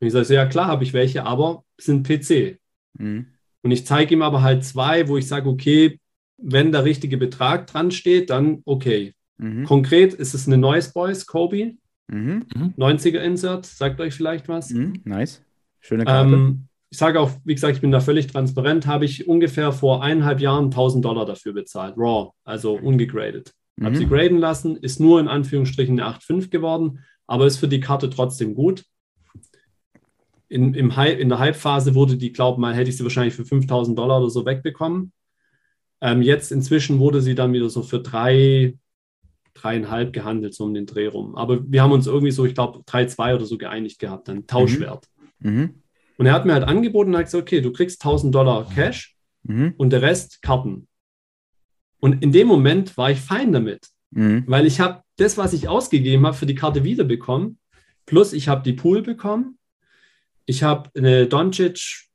Und 0.00 0.06
ich 0.06 0.12
sage, 0.12 0.24
so, 0.24 0.34
ja 0.34 0.46
klar, 0.46 0.66
habe 0.66 0.84
ich 0.84 0.92
welche, 0.92 1.24
aber 1.26 1.64
es 1.76 1.86
sind 1.86 2.06
PC. 2.06 2.58
Mhm. 2.98 3.26
Und 3.62 3.70
ich 3.70 3.86
zeige 3.86 4.14
ihm 4.14 4.22
aber 4.22 4.42
halt 4.42 4.64
zwei, 4.64 5.08
wo 5.08 5.16
ich 5.16 5.28
sage, 5.28 5.48
okay, 5.48 6.00
wenn 6.38 6.72
der 6.72 6.84
richtige 6.84 7.18
Betrag 7.18 7.66
dran 7.66 7.90
steht, 7.90 8.30
dann 8.30 8.62
okay. 8.64 9.14
Mhm. 9.40 9.64
Konkret 9.64 10.12
ist 10.14 10.34
es 10.34 10.46
eine 10.46 10.58
Noise 10.58 10.92
Boys 10.92 11.26
Kobe, 11.26 11.74
Mhm. 12.08 12.44
90er 12.76 13.20
Insert, 13.20 13.66
sagt 13.66 14.00
euch 14.00 14.14
vielleicht 14.14 14.48
was. 14.48 14.70
Mhm. 14.70 15.00
Nice. 15.04 15.42
Schöne 15.78 16.04
Karte. 16.04 16.34
Ähm, 16.34 16.66
ich 16.90 16.98
sage 16.98 17.20
auch, 17.20 17.30
wie 17.44 17.54
gesagt, 17.54 17.76
ich 17.76 17.80
bin 17.80 17.92
da 17.92 18.00
völlig 18.00 18.26
transparent, 18.26 18.86
habe 18.88 19.04
ich 19.04 19.28
ungefähr 19.28 19.70
vor 19.70 20.02
eineinhalb 20.02 20.40
Jahren 20.40 20.70
1000 20.72 21.04
Dollar 21.04 21.24
dafür 21.24 21.52
bezahlt, 21.52 21.94
raw, 21.96 22.30
also 22.44 22.74
ungegradet. 22.74 23.52
Habe 23.80 23.92
Mhm. 23.92 23.96
sie 23.96 24.06
graden 24.08 24.38
lassen, 24.38 24.76
ist 24.76 24.98
nur 24.98 25.20
in 25.20 25.28
Anführungsstrichen 25.28 25.98
eine 26.00 26.08
8,5 26.08 26.50
geworden, 26.50 26.98
aber 27.28 27.46
ist 27.46 27.58
für 27.58 27.68
die 27.68 27.78
Karte 27.80 28.10
trotzdem 28.10 28.54
gut. 28.56 28.84
In, 30.48 30.74
im 30.74 30.96
Hype, 30.96 31.20
in 31.20 31.28
der 31.28 31.38
Hype-Phase 31.38 31.94
wurde 31.94 32.16
die, 32.16 32.32
glaub 32.32 32.58
mal, 32.58 32.74
hätte 32.74 32.90
ich 32.90 32.96
sie 32.96 33.04
wahrscheinlich 33.04 33.34
für 33.34 33.44
5000 33.44 33.96
Dollar 33.96 34.18
oder 34.18 34.30
so 34.30 34.44
wegbekommen. 34.44 35.12
Ähm, 36.00 36.22
jetzt 36.22 36.50
inzwischen 36.50 36.98
wurde 36.98 37.20
sie 37.22 37.36
dann 37.36 37.52
wieder 37.52 37.70
so 37.70 37.84
für 37.84 38.00
drei, 38.00 38.74
dreieinhalb 39.60 40.12
gehandelt, 40.12 40.54
so 40.54 40.64
um 40.64 40.74
den 40.74 40.86
Dreh 40.86 41.06
rum. 41.06 41.36
Aber 41.36 41.60
wir 41.70 41.82
haben 41.82 41.92
uns 41.92 42.06
irgendwie 42.06 42.30
so, 42.30 42.44
ich 42.44 42.54
glaube, 42.54 42.80
3,2 42.80 43.34
oder 43.34 43.44
so 43.44 43.58
geeinigt 43.58 43.98
gehabt, 43.98 44.28
dann 44.28 44.46
Tauschwert. 44.46 45.06
Mhm. 45.40 45.74
Und 46.18 46.26
er 46.26 46.32
hat 46.32 46.44
mir 46.46 46.52
halt 46.52 46.64
angeboten 46.64 47.10
und 47.10 47.16
hat 47.16 47.24
gesagt, 47.26 47.42
okay, 47.42 47.60
du 47.60 47.72
kriegst 47.72 48.02
1000 48.04 48.34
Dollar 48.34 48.68
Cash 48.74 49.16
Mhm. 49.42 49.72
und 49.78 49.90
der 49.90 50.02
Rest 50.02 50.42
Karten. 50.42 50.86
Und 51.98 52.22
in 52.22 52.30
dem 52.32 52.46
Moment 52.46 52.96
war 52.98 53.10
ich 53.10 53.20
fein 53.20 53.52
damit, 53.52 53.88
Mhm. 54.10 54.44
weil 54.46 54.66
ich 54.66 54.80
habe 54.80 55.02
das, 55.16 55.38
was 55.38 55.52
ich 55.54 55.68
ausgegeben 55.68 56.26
habe, 56.26 56.36
für 56.36 56.46
die 56.46 56.54
Karte 56.54 56.84
wiederbekommen. 56.84 57.58
Plus 58.06 58.32
ich 58.32 58.48
habe 58.48 58.62
die 58.62 58.72
Pool 58.74 59.02
bekommen. 59.02 59.56
Ich 60.46 60.62
habe 60.62 60.90
eine 60.94 61.26
Doncic 61.26 62.08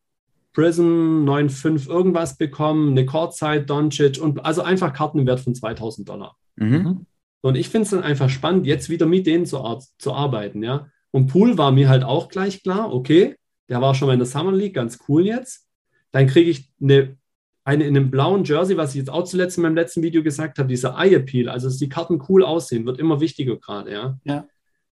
Prism 0.54 1.26
9,5 1.26 1.88
irgendwas 1.88 2.38
bekommen, 2.38 2.92
eine 2.92 3.06
Courtside 3.06 3.64
Doncic 3.64 4.22
und 4.22 4.46
also 4.46 4.62
einfach 4.62 4.94
Karten 4.94 5.20
im 5.20 5.28
Wert 5.28 5.40
von 5.42 5.54
2000 5.56 6.08
Dollar. 6.08 6.36
Mhm. 6.56 7.06
Und 7.46 7.56
ich 7.56 7.70
finde 7.70 7.84
es 7.84 7.92
dann 7.92 8.02
einfach 8.02 8.28
spannend, 8.28 8.66
jetzt 8.66 8.90
wieder 8.90 9.06
mit 9.06 9.28
denen 9.28 9.46
zu, 9.46 9.64
ar 9.64 9.80
zu 10.00 10.14
arbeiten, 10.14 10.64
ja. 10.64 10.88
Und 11.12 11.28
Pool 11.28 11.60
war 11.60 11.72
mir 11.72 11.90
halt 11.90 12.04
auch 12.04 12.28
gleich 12.28 12.64
klar, 12.64 12.92
okay, 12.92 13.36
der 13.70 13.82
war 13.82 13.94
schon 13.94 14.08
mal 14.08 14.14
in 14.14 14.20
der 14.20 14.26
Summer 14.26 14.52
League, 14.52 14.74
ganz 14.74 14.98
cool 15.08 15.28
jetzt. 15.28 15.68
Dann 16.12 16.26
kriege 16.26 16.50
ich 16.50 16.72
eine, 16.82 17.18
eine 17.64 17.84
in 17.84 17.96
einem 17.96 18.10
blauen 18.10 18.46
Jersey, 18.46 18.78
was 18.78 18.96
ich 18.96 18.96
jetzt 18.96 19.12
auch 19.12 19.26
zuletzt 19.26 19.58
in 19.58 19.62
meinem 19.62 19.76
letzten 19.76 20.02
Video 20.02 20.24
gesagt 20.24 20.58
habe, 20.58 20.68
dieser 20.68 20.98
Eye 20.98 21.14
Appeal, 21.14 21.48
also 21.48 21.68
dass 21.68 21.78
die 21.78 21.88
Karten 21.88 22.20
cool 22.28 22.44
aussehen, 22.44 22.88
wird 22.88 22.98
immer 23.00 23.22
wichtiger 23.22 23.58
gerade, 23.58 23.92
ja. 23.92 24.18
Ja. 24.24 24.48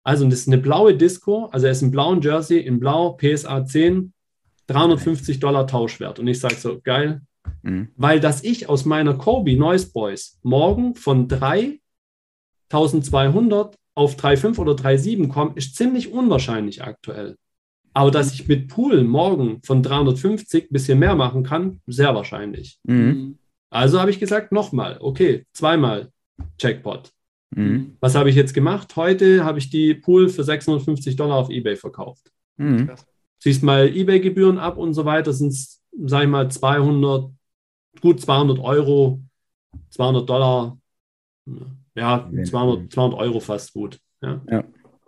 Also 0.04 0.24
das 0.24 0.40
ist 0.40 0.48
eine 0.48 0.58
blaue 0.58 0.96
Disco, 0.96 1.48
also 1.52 1.66
er 1.66 1.74
ist 1.74 1.82
im 1.82 1.92
blauen 1.92 2.22
Jersey, 2.22 2.60
in 2.60 2.80
blau, 2.80 3.18
PSA 3.18 3.66
10, 3.66 4.14
350 4.68 5.42
Dollar 5.42 5.68
Tauschwert. 5.68 6.18
Und 6.18 6.28
ich 6.28 6.40
sage 6.40 6.56
so, 6.56 6.80
geil, 6.82 7.22
Mhm. 7.62 7.90
weil 7.96 8.20
dass 8.20 8.44
ich 8.44 8.70
aus 8.70 8.86
meiner 8.86 9.16
Kobe 9.16 9.56
Noise 9.58 9.92
Boys 9.92 10.40
morgen 10.44 10.96
von 10.96 11.28
3200 12.70 13.76
auf 13.96 14.16
3,5 14.16 14.60
oder 14.60 14.74
3,7 14.74 15.28
komme, 15.30 15.54
ist 15.56 15.76
ziemlich 15.76 16.12
unwahrscheinlich 16.12 16.84
aktuell. 16.84 17.36
Aber 17.94 18.12
dass 18.12 18.34
ich 18.34 18.48
mit 18.48 18.68
Pool 18.68 19.04
morgen 19.04 19.62
von 19.64 19.82
350 19.82 20.66
ein 20.66 20.74
bisschen 20.74 21.00
mehr 21.00 21.16
machen 21.16 21.44
kann, 21.44 21.82
sehr 21.88 22.14
wahrscheinlich. 22.14 22.80
Mhm. 22.84 23.40
Also 23.72 24.00
habe 24.00 24.12
ich 24.12 24.20
gesagt, 24.20 24.52
nochmal, 24.52 24.98
okay, 25.00 25.46
zweimal 25.52 26.12
Jackpot. 26.60 27.12
Mhm. 27.56 27.98
Was 28.00 28.16
habe 28.16 28.30
ich 28.30 28.36
jetzt 28.36 28.54
gemacht? 28.54 28.96
Heute 28.96 29.44
habe 29.44 29.58
ich 29.58 29.70
die 29.70 29.96
Pool 29.96 30.30
für 30.30 30.44
650 30.44 31.16
Dollar 31.16 31.38
auf 31.38 31.50
Ebay 31.50 31.76
verkauft. 31.76 32.32
Mhm. 32.58 32.92
Siehst 33.40 33.64
mal 33.64 33.88
Ebay-Gebühren 33.88 34.58
ab 34.58 34.78
und 34.78 34.94
so 34.94 35.06
weiter, 35.06 35.34
sind 35.34 35.50
es, 35.50 35.82
sage 36.04 36.26
ich 36.26 36.30
mal, 36.30 36.52
200, 36.52 37.32
gut 38.02 38.22
200 38.22 38.60
Euro, 38.60 39.22
200 39.90 40.30
Dollar, 40.30 40.78
ja, 41.98 42.30
200, 42.32 42.92
200 42.94 43.20
Euro 43.20 43.40
fast 43.40 43.74
gut. 43.74 44.00
Ja. 44.22 44.42
Ja. 44.50 44.64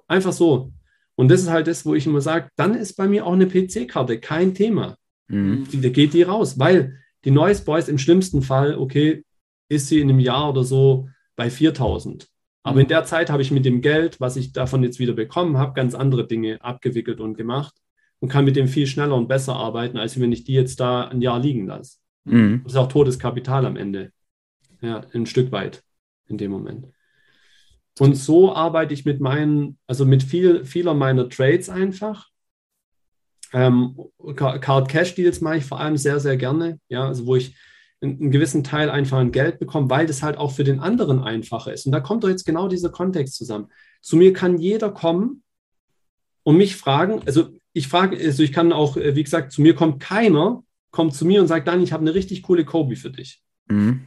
Einfach 0.07 0.33
so. 0.33 0.71
Und 1.15 1.29
das 1.29 1.41
ist 1.41 1.49
halt 1.49 1.67
das, 1.67 1.85
wo 1.85 1.95
ich 1.95 2.05
immer 2.05 2.21
sage, 2.21 2.49
dann 2.55 2.75
ist 2.75 2.95
bei 2.95 3.07
mir 3.07 3.25
auch 3.25 3.33
eine 3.33 3.45
PC-Karte 3.47 4.19
kein 4.19 4.53
Thema. 4.53 4.97
Mhm. 5.27 5.67
Da 5.71 5.89
geht 5.89 6.13
die 6.13 6.23
raus, 6.23 6.57
weil 6.57 6.97
die 7.25 7.31
Noise 7.31 7.63
Boys 7.63 7.89
im 7.89 7.97
schlimmsten 7.97 8.41
Fall, 8.41 8.75
okay, 8.75 9.23
ist 9.69 9.87
sie 9.87 9.99
in 9.99 10.09
einem 10.09 10.19
Jahr 10.19 10.49
oder 10.49 10.63
so 10.63 11.09
bei 11.35 11.49
4000. 11.49 12.27
Aber 12.63 12.75
Mhm. 12.75 12.81
in 12.81 12.87
der 12.87 13.03
Zeit 13.05 13.29
habe 13.29 13.41
ich 13.41 13.51
mit 13.51 13.65
dem 13.65 13.81
Geld, 13.81 14.19
was 14.19 14.35
ich 14.35 14.51
davon 14.53 14.81
jetzt 14.83 14.99
wieder 14.99 15.13
bekommen 15.13 15.57
habe, 15.57 15.73
ganz 15.73 15.93
andere 15.93 16.25
Dinge 16.25 16.61
abgewickelt 16.63 17.19
und 17.19 17.37
gemacht 17.37 17.75
und 18.19 18.29
kann 18.29 18.45
mit 18.45 18.55
dem 18.55 18.67
viel 18.67 18.87
schneller 18.87 19.15
und 19.15 19.27
besser 19.27 19.55
arbeiten, 19.55 19.97
als 19.97 20.19
wenn 20.19 20.31
ich 20.31 20.43
die 20.43 20.53
jetzt 20.53 20.79
da 20.79 21.07
ein 21.07 21.21
Jahr 21.21 21.39
liegen 21.39 21.67
lasse. 21.67 21.97
Mhm. 22.23 22.61
Das 22.63 22.73
ist 22.73 22.77
auch 22.77 22.87
totes 22.87 23.19
Kapital 23.19 23.65
am 23.65 23.75
Ende. 23.75 24.11
Ja, 24.81 25.01
ein 25.13 25.25
Stück 25.25 25.51
weit 25.51 25.83
in 26.29 26.37
dem 26.37 26.51
Moment. 26.51 26.87
Und 27.99 28.15
so 28.15 28.55
arbeite 28.55 28.93
ich 28.93 29.03
mit 29.03 29.19
meinen, 29.19 29.77
also 29.87 30.05
mit 30.05 30.23
viel, 30.23 30.63
vieler 30.63 30.93
meiner 30.93 31.27
Trades 31.27 31.69
einfach. 31.69 32.29
Ähm, 33.51 33.97
Ca- 34.35 34.59
Card 34.59 34.89
Cash 34.89 35.15
Deals 35.15 35.41
mache 35.41 35.57
ich 35.57 35.65
vor 35.65 35.79
allem 35.79 35.97
sehr, 35.97 36.19
sehr 36.19 36.37
gerne. 36.37 36.79
Ja, 36.87 37.07
also 37.07 37.25
wo 37.25 37.35
ich 37.35 37.55
einen, 38.01 38.31
gewissen 38.31 38.63
Teil 38.63 38.89
einfach 38.89 39.17
an 39.17 39.31
Geld 39.31 39.59
bekomme, 39.59 39.89
weil 39.89 40.05
das 40.05 40.23
halt 40.23 40.37
auch 40.37 40.53
für 40.53 40.63
den 40.63 40.79
anderen 40.79 41.21
einfacher 41.21 41.73
ist. 41.73 41.85
Und 41.85 41.91
da 41.91 41.99
kommt 41.99 42.23
doch 42.23 42.29
jetzt 42.29 42.45
genau 42.45 42.69
dieser 42.69 42.89
Kontext 42.89 43.35
zusammen. 43.35 43.67
Zu 44.01 44.15
mir 44.15 44.31
kann 44.31 44.57
jeder 44.57 44.91
kommen 44.91 45.43
und 46.43 46.57
mich 46.57 46.77
fragen, 46.77 47.21
also 47.25 47.49
ich 47.73 47.87
frage, 47.87 48.17
also 48.17 48.43
ich 48.43 48.53
kann 48.53 48.71
auch, 48.71 48.95
äh, 48.95 49.15
wie 49.15 49.23
gesagt, 49.23 49.51
zu 49.51 49.61
mir 49.61 49.75
kommt 49.75 49.99
keiner, 49.99 50.63
kommt 50.91 51.13
zu 51.13 51.25
mir 51.25 51.41
und 51.41 51.47
sagt, 51.47 51.67
Dan, 51.67 51.83
ich 51.83 51.91
habe 51.91 52.01
eine 52.01 52.13
richtig 52.13 52.43
coole 52.43 52.63
Kobe 52.65 52.95
für 52.95 53.11
dich. 53.11 53.43
Mhm. 53.67 54.05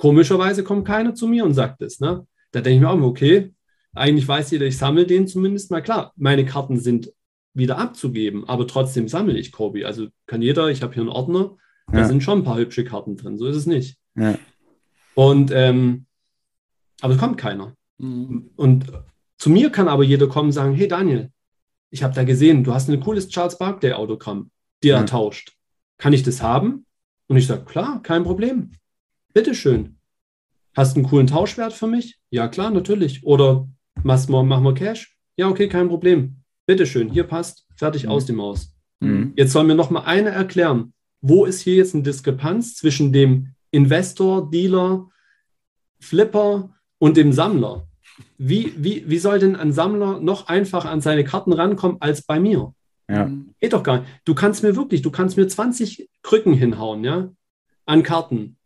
Komischerweise 0.00 0.64
kommt 0.64 0.86
keiner 0.86 1.14
zu 1.14 1.28
mir 1.28 1.44
und 1.44 1.52
sagt 1.52 1.82
das. 1.82 2.00
Ne? 2.00 2.26
Da 2.52 2.62
denke 2.62 2.76
ich 2.76 2.80
mir 2.80 2.88
auch, 2.88 3.00
okay, 3.06 3.52
eigentlich 3.94 4.26
weiß 4.26 4.50
jeder, 4.50 4.64
ich 4.64 4.78
sammle 4.78 5.06
den 5.06 5.26
zumindest 5.28 5.70
mal. 5.70 5.82
Klar, 5.82 6.12
meine 6.16 6.46
Karten 6.46 6.80
sind 6.80 7.12
wieder 7.52 7.76
abzugeben, 7.76 8.48
aber 8.48 8.66
trotzdem 8.66 9.08
sammle 9.08 9.38
ich 9.38 9.52
Kobe. 9.52 9.86
Also 9.86 10.06
kann 10.26 10.40
jeder, 10.40 10.68
ich 10.70 10.80
habe 10.82 10.94
hier 10.94 11.02
einen 11.02 11.10
Ordner, 11.10 11.56
da 11.92 11.98
Ja. 11.98 12.04
sind 12.06 12.22
schon 12.22 12.38
ein 12.38 12.44
paar 12.44 12.56
hübsche 12.56 12.82
Karten 12.84 13.16
drin, 13.18 13.36
so 13.36 13.46
ist 13.46 13.56
es 13.56 13.66
nicht. 13.66 13.98
Ja. 14.14 14.38
Und, 15.14 15.50
ähm, 15.52 16.06
aber 17.02 17.12
es 17.12 17.18
kommt 17.20 17.36
keiner. 17.36 17.74
Mhm. 17.98 18.50
Und 18.56 18.86
zu 19.36 19.50
mir 19.50 19.68
kann 19.70 19.86
aber 19.88 20.02
jeder 20.04 20.28
kommen 20.28 20.48
und 20.48 20.52
sagen, 20.52 20.74
hey 20.74 20.88
Daniel, 20.88 21.30
ich 21.90 22.02
habe 22.02 22.14
da 22.14 22.24
gesehen, 22.24 22.64
du 22.64 22.72
hast 22.72 22.88
ein 22.88 23.00
cooles 23.00 23.28
Charles 23.28 23.58
Barkley 23.58 23.92
Autogramm 23.92 24.50
dir 24.82 24.94
Ja. 24.94 25.00
ertauscht. 25.00 25.52
Kann 25.98 26.14
ich 26.14 26.22
das 26.22 26.40
haben? 26.40 26.86
Und 27.26 27.36
ich 27.36 27.46
sage, 27.46 27.64
klar, 27.66 28.00
kein 28.02 28.22
Problem. 28.24 28.70
Bitteschön. 29.32 29.96
Hast 30.76 30.94
du 30.96 31.00
einen 31.00 31.08
coolen 31.08 31.26
Tauschwert 31.26 31.72
für 31.72 31.86
mich? 31.86 32.18
Ja, 32.30 32.48
klar, 32.48 32.70
natürlich. 32.70 33.24
Oder 33.24 33.68
machst 34.02 34.28
machen 34.28 34.64
wir 34.64 34.74
Cash? 34.74 35.16
Ja, 35.36 35.48
okay, 35.48 35.68
kein 35.68 35.88
Problem. 35.88 36.36
Bitteschön, 36.66 37.10
hier 37.10 37.24
passt, 37.24 37.66
fertig 37.76 38.04
Mhm. 38.04 38.10
aus 38.10 38.26
dem 38.26 38.40
Haus. 38.40 38.74
Mhm. 39.00 39.32
Jetzt 39.36 39.52
soll 39.52 39.64
mir 39.64 39.74
noch 39.74 39.90
mal 39.90 40.00
einer 40.04 40.30
erklären, 40.30 40.92
wo 41.20 41.44
ist 41.44 41.60
hier 41.60 41.74
jetzt 41.74 41.94
eine 41.94 42.02
Diskrepanz 42.04 42.76
zwischen 42.76 43.12
dem 43.12 43.54
Investor, 43.72 44.50
Dealer, 44.50 45.08
Flipper 46.00 46.70
und 46.98 47.16
dem 47.16 47.32
Sammler? 47.32 47.86
Wie, 48.38 48.72
wie, 48.76 49.04
wie 49.08 49.18
soll 49.18 49.38
denn 49.38 49.56
ein 49.56 49.72
Sammler 49.72 50.20
noch 50.20 50.46
einfacher 50.48 50.90
an 50.90 51.00
seine 51.00 51.24
Karten 51.24 51.52
rankommen 51.52 51.96
als 52.00 52.22
bei 52.22 52.38
mir? 52.38 52.74
Ja. 53.08 53.30
Geht 53.60 53.72
doch 53.72 53.82
gar 53.82 54.00
nicht. 54.00 54.10
Du 54.24 54.34
kannst 54.34 54.62
mir 54.62 54.76
wirklich, 54.76 55.02
du 55.02 55.10
kannst 55.10 55.36
mir 55.36 55.48
20 55.48 56.08
Krücken 56.22 56.54
hinhauen, 56.54 57.02
ja, 57.04 57.30
an 57.86 58.02
Karten. 58.02 58.56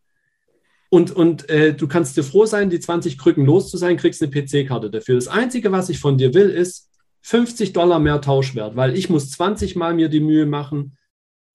Und, 0.94 1.10
und 1.10 1.50
äh, 1.50 1.74
du 1.74 1.88
kannst 1.88 2.16
dir 2.16 2.22
froh 2.22 2.46
sein, 2.46 2.70
die 2.70 2.78
20 2.78 3.18
Krücken 3.18 3.44
los 3.44 3.68
zu 3.68 3.76
sein, 3.76 3.96
kriegst 3.96 4.22
eine 4.22 4.30
PC-Karte 4.30 4.90
dafür. 4.90 5.16
Das 5.16 5.26
Einzige, 5.26 5.72
was 5.72 5.88
ich 5.88 5.98
von 5.98 6.18
dir 6.18 6.34
will, 6.34 6.48
ist 6.48 6.88
50 7.22 7.72
Dollar 7.72 7.98
mehr 7.98 8.20
Tauschwert, 8.20 8.76
weil 8.76 8.96
ich 8.96 9.10
muss 9.10 9.32
20 9.32 9.74
Mal 9.74 9.94
mir 9.94 10.08
die 10.08 10.20
Mühe 10.20 10.46
machen, 10.46 10.96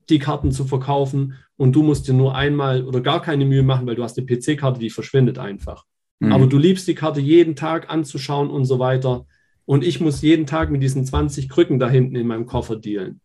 die 0.09 0.19
Karten 0.19 0.51
zu 0.51 0.65
verkaufen 0.65 1.35
und 1.55 1.71
du 1.71 1.83
musst 1.83 2.09
dir 2.09 2.13
nur 2.15 2.35
einmal 2.35 2.83
oder 2.83 2.99
gar 2.99 3.21
keine 3.21 3.45
Mühe 3.45 3.63
machen, 3.63 3.87
weil 3.87 3.95
du 3.95 4.03
hast 4.03 4.17
eine 4.17 4.27
PC-Karte, 4.27 4.77
die 4.77 4.89
verschwindet 4.89 5.37
einfach. 5.37 5.85
Mhm. 6.19 6.33
Aber 6.33 6.45
du 6.45 6.57
liebst 6.57 6.85
die 6.89 6.95
Karte 6.95 7.21
jeden 7.21 7.55
Tag 7.55 7.89
anzuschauen 7.89 8.49
und 8.49 8.65
so 8.65 8.77
weiter. 8.77 9.25
Und 9.63 9.85
ich 9.85 10.01
muss 10.01 10.21
jeden 10.21 10.47
Tag 10.47 10.69
mit 10.69 10.83
diesen 10.83 11.05
20 11.05 11.47
Krücken 11.47 11.79
da 11.79 11.89
hinten 11.89 12.17
in 12.17 12.27
meinem 12.27 12.45
Koffer 12.45 12.75
dealen. 12.75 13.21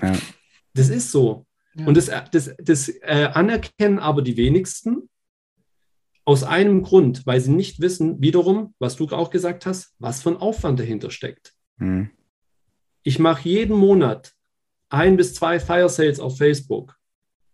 Ja. 0.00 0.16
Das 0.72 0.88
ist 0.88 1.12
so. 1.12 1.44
Ja. 1.74 1.84
Und 1.84 1.98
das, 1.98 2.10
das, 2.32 2.56
das 2.58 2.88
äh, 2.88 3.28
anerkennen 3.34 3.98
aber 3.98 4.22
die 4.22 4.38
wenigsten 4.38 5.10
aus 6.28 6.44
einem 6.44 6.82
Grund, 6.82 7.24
weil 7.26 7.40
sie 7.40 7.50
nicht 7.50 7.80
wissen, 7.80 8.20
wiederum, 8.20 8.74
was 8.78 8.96
du 8.96 9.06
auch 9.08 9.30
gesagt 9.30 9.64
hast, 9.64 9.94
was 9.98 10.20
für 10.22 10.28
ein 10.28 10.36
Aufwand 10.36 10.78
dahinter 10.78 11.10
steckt. 11.10 11.54
Mhm. 11.78 12.10
Ich 13.02 13.18
mache 13.18 13.48
jeden 13.48 13.74
Monat 13.74 14.34
ein 14.90 15.16
bis 15.16 15.32
zwei 15.32 15.58
Fire 15.58 15.88
Sales 15.88 16.20
auf 16.20 16.36
Facebook. 16.36 16.98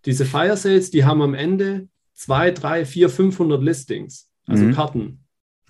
Diese 0.06 0.24
Fire 0.24 0.56
Sales, 0.56 0.90
die 0.90 1.04
haben 1.04 1.22
am 1.22 1.34
Ende 1.34 1.86
zwei, 2.14 2.50
drei, 2.50 2.84
vier, 2.84 3.10
500 3.10 3.62
Listings, 3.62 4.28
also 4.44 4.64
Mhm. 4.64 4.72
Karten, 4.72 5.24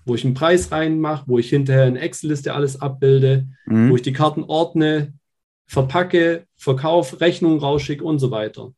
wo 0.05 0.15
ich 0.15 0.25
einen 0.25 0.33
Preis 0.33 0.71
reinmache, 0.71 1.25
wo 1.27 1.37
ich 1.37 1.49
hinterher 1.51 1.85
in 1.87 1.97
Excel-Liste 1.97 2.55
alles 2.55 2.81
abbilde, 2.81 3.47
Mhm. 3.67 3.91
wo 3.91 3.95
ich 3.97 4.01
die 4.01 4.13
Karten 4.13 4.43
ordne, 4.45 5.13
verpacke, 5.67 6.47
verkaufe, 6.57 7.21
Rechnungen 7.21 7.59
rausschicke 7.59 8.03
und 8.03 8.17
so 8.17 8.31
weiter. 8.31 8.73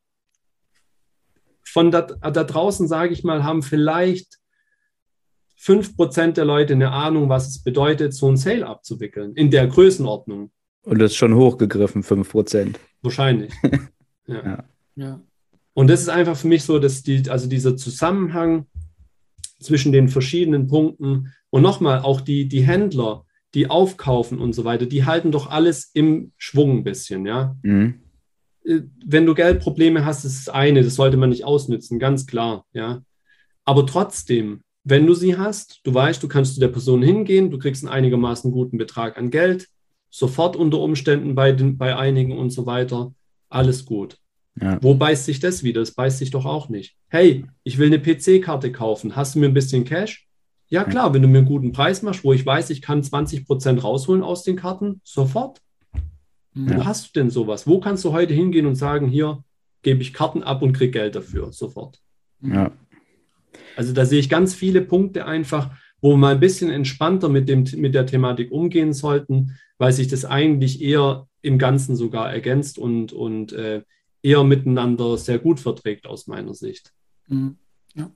Von 1.78 1.91
da, 1.91 2.01
da 2.01 2.43
draußen, 2.43 2.88
sage 2.88 3.13
ich 3.13 3.23
mal, 3.23 3.43
haben 3.43 3.61
vielleicht 3.61 4.39
5% 5.59 6.32
der 6.32 6.43
Leute 6.43 6.73
eine 6.73 6.91
Ahnung, 6.91 7.30
was 7.30 7.49
es 7.49 7.61
bedeutet, 7.61 8.15
so 8.15 8.28
ein 8.28 8.36
Sale 8.36 8.65
abzuwickeln, 8.65 9.36
in 9.36 9.51
der 9.51 9.67
Größenordnung. 9.67 10.49
Und 10.82 10.97
das 10.97 11.11
ist 11.11 11.17
schon 11.17 11.36
hochgegriffen, 11.36 12.01
5%. 12.01 12.78
Wahrscheinlich. 13.03 13.53
ja. 14.25 14.43
Ja. 14.43 14.63
Ja. 14.95 15.21
Und 15.75 15.91
das 15.91 16.01
ist 16.01 16.09
einfach 16.09 16.36
für 16.36 16.47
mich 16.47 16.63
so, 16.63 16.80
dass 16.80 17.03
die, 17.03 17.30
also 17.30 17.47
dieser 17.47 17.78
Zusammenhang 17.78 18.65
zwischen 19.59 19.91
den 19.91 20.09
verschiedenen 20.09 20.65
Punkten 20.65 21.32
und 21.51 21.61
nochmal 21.61 21.99
auch 21.99 22.21
die, 22.21 22.47
die 22.47 22.65
Händler, 22.65 23.28
die 23.53 23.69
aufkaufen 23.69 24.39
und 24.39 24.53
so 24.53 24.65
weiter, 24.65 24.88
die 24.88 25.05
halten 25.05 25.32
doch 25.32 25.51
alles 25.51 25.91
im 25.93 26.32
Schwung 26.38 26.80
ein 26.80 26.84
bisschen, 26.84 27.28
ja. 27.28 27.55
Mhm. 27.61 28.01
Äh, 28.68 28.82
Wenn 29.05 29.26
du 29.26 29.34
Geldprobleme 29.34 30.05
hast, 30.05 30.26
ist 30.26 30.47
das 30.47 30.53
eine, 30.53 30.84
das 30.84 30.95
sollte 30.95 31.18
man 31.18 31.30
nicht 31.30 31.45
ausnützen, 31.45 31.99
ganz 31.99 32.28
klar, 32.28 32.65
ja. 32.74 33.01
Aber 33.65 33.86
trotzdem, 33.86 34.61
wenn 34.84 35.05
du 35.05 35.13
sie 35.13 35.38
hast, 35.38 35.82
du 35.84 35.93
weißt, 35.93 36.22
du 36.24 36.28
kannst 36.28 36.53
zu 36.53 36.59
der 36.59 36.70
Person 36.70 37.01
hingehen, 37.01 37.51
du 37.51 37.57
kriegst 37.57 37.84
einen 37.84 37.93
einigermaßen 37.93 38.51
guten 38.51 38.78
Betrag 38.78 39.18
an 39.18 39.30
Geld, 39.30 39.68
sofort 40.09 40.55
unter 40.55 40.80
Umständen 40.80 41.36
bei, 41.36 41.51
den, 41.51 41.78
bei 41.78 41.95
einigen 41.95 42.38
und 42.38 42.51
so 42.51 42.65
weiter, 42.65 43.13
alles 43.49 43.86
gut. 43.86 44.18
Ja. 44.59 44.80
Wo 44.82 44.95
beißt 44.95 45.26
sich 45.26 45.39
das 45.39 45.63
wieder? 45.63 45.82
Das 45.82 45.91
beißt 45.91 46.18
sich 46.18 46.32
doch 46.32 46.45
auch 46.45 46.70
nicht. 46.70 46.95
Hey, 47.09 47.45
ich 47.63 47.78
will 47.78 47.88
eine 47.88 47.99
PC-Karte 47.99 48.72
kaufen. 48.72 49.15
Hast 49.15 49.36
du 49.36 49.39
mir 49.39 49.47
ein 49.47 49.53
bisschen 49.53 49.84
Cash? 49.84 50.28
Ja, 50.70 50.84
klar, 50.84 51.13
wenn 51.13 51.22
du 51.22 51.28
mir 51.28 51.39
einen 51.39 51.47
guten 51.47 51.72
Preis 51.72 52.01
machst, 52.01 52.24
wo 52.24 52.34
ich 52.34 52.45
weiß, 52.45 52.72
ich 52.72 52.82
kann 52.82 53.01
20% 53.01 53.80
rausholen 53.80 54.24
aus 54.24 54.43
den 54.43 54.55
Karten, 54.57 54.99
sofort. 55.03 55.61
Wo 56.66 56.86
hast 56.86 57.08
du 57.08 57.20
denn 57.20 57.30
sowas? 57.30 57.68
Wo 57.68 57.80
kannst 57.80 58.03
du 58.05 58.12
heute 58.12 58.34
hingehen 58.34 58.66
und 58.66 58.76
sagen, 58.76 59.08
hier 59.08 59.43
gebe 59.84 60.01
ich 60.01 60.14
Karten 60.14 60.43
ab 60.43 60.62
und 60.62 60.74
krieg 60.74 60.91
Geld 60.91 61.16
dafür? 61.16 61.51
Sofort. 61.51 62.01
Ja. 62.41 62.72
Also 63.76 63.93
da 63.93 64.05
sehe 64.05 64.20
ich 64.20 64.30
ganz 64.30 64.55
viele 64.55 64.82
Punkte 64.82 65.26
einfach, 65.26 65.72
wo 66.01 66.12
wir 66.12 66.18
mal 66.18 66.34
ein 66.34 66.39
bisschen 66.39 66.70
entspannter 66.70 67.30
mit, 67.30 67.47
dem, 67.49 67.66
mit 67.76 67.93
der 67.93 68.05
Thematik 68.05 68.51
umgehen 68.51 68.93
sollten, 68.93 69.58
weil 69.78 69.91
sich 69.91 70.08
das 70.08 70.26
eigentlich 70.26 70.82
eher 70.82 71.28
im 71.41 71.58
Ganzen 71.58 71.95
sogar 71.95 72.32
ergänzt 72.32 72.78
und, 72.80 73.14
und 73.14 73.53
äh, 73.53 73.84
eher 74.22 74.43
miteinander 74.43 75.18
sehr 75.18 75.39
gut 75.39 75.60
verträgt 75.60 76.08
aus 76.08 76.28
meiner 76.28 76.53
Sicht. 76.53 76.91
Mhm. 77.28 77.58
Ja. 77.95 78.12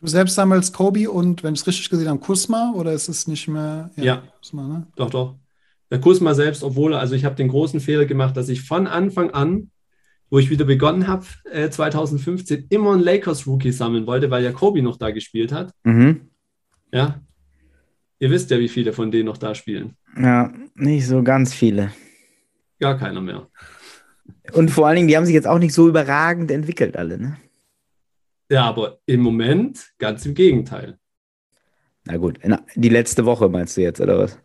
Du 0.00 0.06
selbst 0.06 0.34
sammelst 0.34 0.72
Kobe 0.72 1.10
und, 1.10 1.42
wenn 1.42 1.54
ich 1.54 1.60
es 1.60 1.66
richtig 1.66 1.90
gesehen 1.90 2.08
habe, 2.08 2.20
Kusma 2.20 2.72
oder 2.74 2.92
ist 2.92 3.08
es 3.08 3.26
nicht 3.26 3.48
mehr? 3.48 3.90
Ja. 3.96 4.22
Kusma, 4.38 4.66
ne? 4.66 4.86
Doch, 4.96 5.10
doch. 5.10 5.34
Der 5.90 6.00
Kusma 6.00 6.34
selbst, 6.34 6.62
obwohl, 6.62 6.94
also 6.94 7.14
ich 7.14 7.24
habe 7.24 7.34
den 7.34 7.48
großen 7.48 7.80
Fehler 7.80 8.04
gemacht, 8.04 8.36
dass 8.36 8.48
ich 8.48 8.62
von 8.62 8.86
Anfang 8.86 9.30
an, 9.30 9.70
wo 10.30 10.38
ich 10.38 10.48
wieder 10.48 10.64
begonnen 10.64 11.08
habe, 11.08 11.26
äh, 11.50 11.68
2015, 11.68 12.66
immer 12.70 12.92
einen 12.92 13.02
Lakers-Rookie 13.02 13.72
sammeln 13.72 14.06
wollte, 14.06 14.30
weil 14.30 14.44
ja 14.44 14.52
Kobe 14.52 14.82
noch 14.82 14.96
da 14.96 15.10
gespielt 15.10 15.52
hat. 15.52 15.72
Mhm. 15.82 16.30
Ja. 16.92 17.20
Ihr 18.20 18.30
wisst 18.30 18.50
ja, 18.50 18.58
wie 18.60 18.68
viele 18.68 18.92
von 18.92 19.10
denen 19.10 19.26
noch 19.26 19.38
da 19.38 19.54
spielen. 19.54 19.96
Ja, 20.16 20.52
nicht 20.74 21.06
so 21.06 21.22
ganz 21.22 21.54
viele. 21.54 21.92
Gar 22.78 22.96
keiner 22.98 23.20
mehr. 23.20 23.48
Und 24.52 24.70
vor 24.70 24.86
allen 24.86 24.96
Dingen, 24.96 25.08
die 25.08 25.16
haben 25.16 25.26
sich 25.26 25.34
jetzt 25.34 25.46
auch 25.46 25.58
nicht 25.58 25.74
so 25.74 25.88
überragend 25.88 26.50
entwickelt, 26.50 26.96
alle, 26.96 27.18
ne? 27.18 27.36
Ja, 28.50 28.64
aber 28.64 28.98
im 29.06 29.20
Moment 29.20 29.90
ganz 29.98 30.26
im 30.26 30.34
Gegenteil. 30.34 30.98
Na 32.04 32.16
gut, 32.16 32.40
die 32.74 32.88
letzte 32.88 33.24
Woche 33.24 33.48
meinst 33.48 33.76
du 33.76 33.82
jetzt, 33.82 34.00
oder 34.00 34.18
was? 34.18 34.38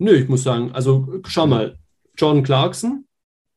Nö, 0.00 0.14
ich 0.14 0.28
muss 0.28 0.42
sagen, 0.42 0.72
also 0.72 1.20
schau 1.26 1.46
mal, 1.46 1.78
John 2.16 2.42
Clarkson, 2.42 3.04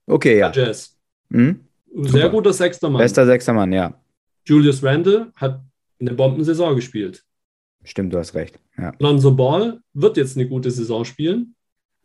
Okay, 0.06 0.38
ja. 0.40 0.52
Jazz. 0.52 0.98
Mhm. 1.30 1.62
Sehr 1.96 2.30
guter 2.30 2.52
sechster 2.52 2.90
Mann. 2.90 3.00
Bester 3.02 3.26
sechster 3.26 3.54
Mann, 3.54 3.72
ja. 3.72 3.98
Julius 4.46 4.84
Randle 4.84 5.32
hat 5.36 5.62
eine 6.02 6.14
Bombensaison 6.14 6.76
gespielt. 6.76 7.24
Stimmt, 7.86 8.14
du 8.14 8.18
hast 8.18 8.34
recht. 8.36 8.60
Ja. 8.78 8.94
Lonzo 9.00 9.34
Ball 9.34 9.80
wird 9.94 10.18
jetzt 10.18 10.36
eine 10.36 10.48
gute 10.50 10.70
Saison 10.72 11.06
spielen. 11.06 11.56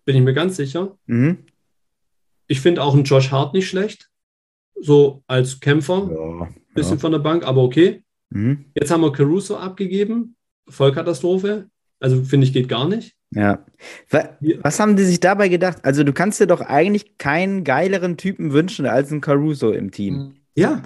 Bin 0.05 0.15
ich 0.17 0.23
mir 0.23 0.35
ganz 0.35 0.57
sicher. 0.57 0.97
Mhm. 1.07 1.39
Ich 2.47 2.61
finde 2.61 2.83
auch 2.83 2.95
einen 2.95 3.05
Josh 3.05 3.33
Hart 3.33 3.55
nicht 3.55 3.69
schlecht. 3.69 4.09
So 4.81 5.25
als 5.27 5.59
Kämpfer, 5.59 6.09
Ja. 6.13 6.49
bisschen 6.75 6.95
ja. 6.99 7.01
von 7.01 7.11
der 7.13 7.19
Bank, 7.19 7.45
aber 7.45 7.63
okay. 7.65 8.05
Mhm. 8.31 8.67
Jetzt 8.75 8.93
haben 8.93 9.01
wir 9.01 9.13
Caruso 9.13 9.57
abgegeben. 9.57 10.37
Vollkatastrophe. 10.69 11.69
Also 11.99 12.23
finde 12.23 12.47
ich, 12.47 12.53
geht 12.53 12.69
gar 12.69 12.87
nicht. 12.87 13.17
Ja. 13.31 13.65
Wa- 14.11 14.37
Ja. 14.41 14.57
Was 14.63 14.81
haben 14.81 14.97
die 14.97 15.05
sich 15.05 15.21
dabei 15.21 15.49
gedacht? 15.49 15.79
Also, 15.85 16.03
du 16.05 16.13
kannst 16.13 16.41
dir 16.41 16.47
doch 16.47 16.61
eigentlich 16.61 17.19
keinen 17.19 17.63
geileren 17.65 18.17
Typen 18.17 18.53
wünschen 18.53 18.87
als 18.87 19.11
einen 19.13 19.21
Caruso 19.21 19.73
im 19.73 19.91
Team. 19.91 20.15
Mhm. 20.15 20.35
Ja. 20.55 20.83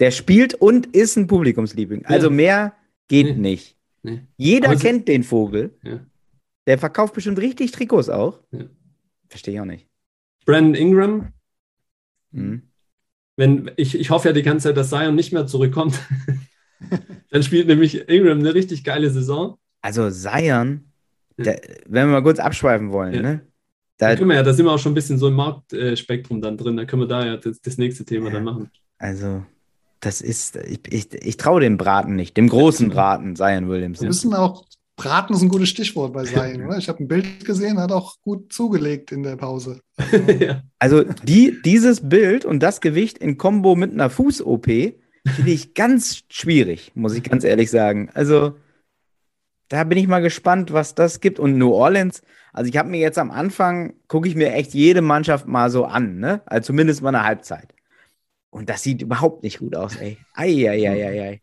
Der 0.00 0.10
spielt 0.10 0.54
und 0.54 0.86
ist 0.86 1.16
ein 1.16 1.26
Publikumsliebling. 1.26 2.04
Also 2.06 2.28
Ja. 2.28 2.32
mehr 2.34 2.72
geht 3.08 3.26
Nee. 3.26 3.32
nicht. 3.34 3.76
Nee. 4.02 4.20
Jeder 4.36 4.76
sie- 4.76 4.84
kennt 4.86 5.08
den 5.08 5.22
Vogel. 5.24 5.76
Ja. 5.82 6.00
Der 6.66 6.78
verkauft 6.78 7.14
bestimmt 7.14 7.38
richtig 7.38 7.70
Trikots 7.72 8.08
auch. 8.08 8.40
Ja. 8.52 8.64
Verstehe 9.28 9.54
ich 9.54 9.60
auch 9.60 9.64
nicht. 9.64 9.86
Brandon 10.46 10.74
Ingram, 10.74 11.28
Mhm. 12.30 12.62
wenn 13.36 13.70
ich, 13.76 13.98
ich 13.98 14.10
hoffe 14.10 14.28
ja 14.28 14.32
die 14.34 14.42
ganze 14.42 14.68
Zeit, 14.68 14.76
dass 14.76 14.90
Zion 14.90 15.14
nicht 15.14 15.32
mehr 15.32 15.46
zurückkommt. 15.46 15.98
Dann 17.30 17.42
spielt 17.42 17.66
nämlich 17.66 18.08
Ingram 18.08 18.38
eine 18.38 18.54
richtig 18.54 18.84
geile 18.84 19.10
Saison. 19.10 19.58
Also 19.80 20.10
Zion, 20.10 20.87
Der, 21.38 21.60
wenn 21.86 22.08
wir 22.08 22.12
mal 22.14 22.22
kurz 22.22 22.38
abschweifen 22.38 22.90
wollen, 22.92 23.14
Ja. 23.14 23.22
ne? 23.22 23.40
Da 23.96 24.10
Da, 24.10 24.16
können 24.16 24.30
wir 24.30 24.36
ja, 24.36 24.42
da 24.44 24.52
sind 24.52 24.64
wir 24.66 24.72
auch 24.72 24.78
schon 24.78 24.92
ein 24.92 24.94
bisschen 24.94 25.18
so 25.18 25.28
im 25.28 25.34
Marktspektrum 25.34 26.40
dann 26.40 26.56
drin. 26.56 26.76
Da 26.76 26.84
können 26.84 27.02
wir 27.02 27.08
da 27.08 27.24
ja 27.26 27.36
das, 27.36 27.60
das 27.60 27.78
nächste 27.78 28.04
Thema 28.04 28.26
Ja. 28.26 28.34
dann 28.34 28.44
machen. 28.44 28.70
also, 28.98 29.44
das 30.00 30.20
ist, 30.20 30.54
ich, 30.56 30.80
ich, 30.92 31.12
ich 31.14 31.36
traue 31.36 31.60
dem 31.60 31.76
Braten 31.76 32.14
nicht, 32.14 32.36
dem 32.36 32.48
großen 32.48 32.88
Braten, 32.90 33.34
Zion 33.34 33.68
Williamson. 33.68 34.02
Wir 34.04 34.08
müssen 34.10 34.32
auch, 34.34 34.64
Braten 34.94 35.34
ist 35.34 35.42
ein 35.42 35.48
gutes 35.48 35.68
Stichwort 35.68 36.12
bei 36.12 36.24
Sein, 36.24 36.64
oder? 36.64 36.78
Ich 36.78 36.88
habe 36.88 37.02
ein 37.02 37.08
Bild 37.08 37.44
gesehen, 37.44 37.78
hat 37.80 37.90
auch 37.90 38.14
gut 38.22 38.52
zugelegt 38.52 39.10
in 39.10 39.24
der 39.24 39.34
Pause. 39.36 39.80
ja. 40.40 40.62
Also 40.78 41.02
die, 41.24 41.58
dieses 41.64 42.08
Bild 42.08 42.44
und 42.44 42.60
das 42.62 42.80
Gewicht 42.80 43.18
in 43.18 43.38
Kombo 43.38 43.74
mit 43.74 43.92
einer 43.92 44.10
Fuß-OP 44.10 44.66
finde 44.66 45.50
ich 45.50 45.74
ganz 45.74 46.22
schwierig, 46.28 46.92
muss 46.94 47.14
ich 47.14 47.24
ganz 47.24 47.42
ehrlich 47.42 47.70
sagen. 47.70 48.08
Also 48.14 48.54
da 49.68 49.84
bin 49.84 49.98
ich 49.98 50.06
mal 50.08 50.20
gespannt, 50.20 50.72
was 50.72 50.94
das 50.94 51.20
gibt. 51.20 51.38
Und 51.38 51.58
New 51.58 51.72
Orleans, 51.72 52.22
also 52.52 52.68
ich 52.70 52.76
habe 52.76 52.88
mir 52.88 53.00
jetzt 53.00 53.18
am 53.18 53.30
Anfang, 53.30 53.94
gucke 54.08 54.28
ich 54.28 54.34
mir 54.34 54.52
echt 54.52 54.74
jede 54.74 55.02
Mannschaft 55.02 55.46
mal 55.46 55.70
so 55.70 55.84
an, 55.84 56.18
ne? 56.18 56.42
Also 56.46 56.66
zumindest 56.68 57.02
mal 57.02 57.10
eine 57.14 57.24
Halbzeit. 57.24 57.74
Und 58.50 58.68
das 58.70 58.82
sieht 58.82 59.02
überhaupt 59.02 59.42
nicht 59.42 59.58
gut 59.58 59.76
aus, 59.76 59.96
ey. 59.96 60.16
Eieieiei. 60.34 61.42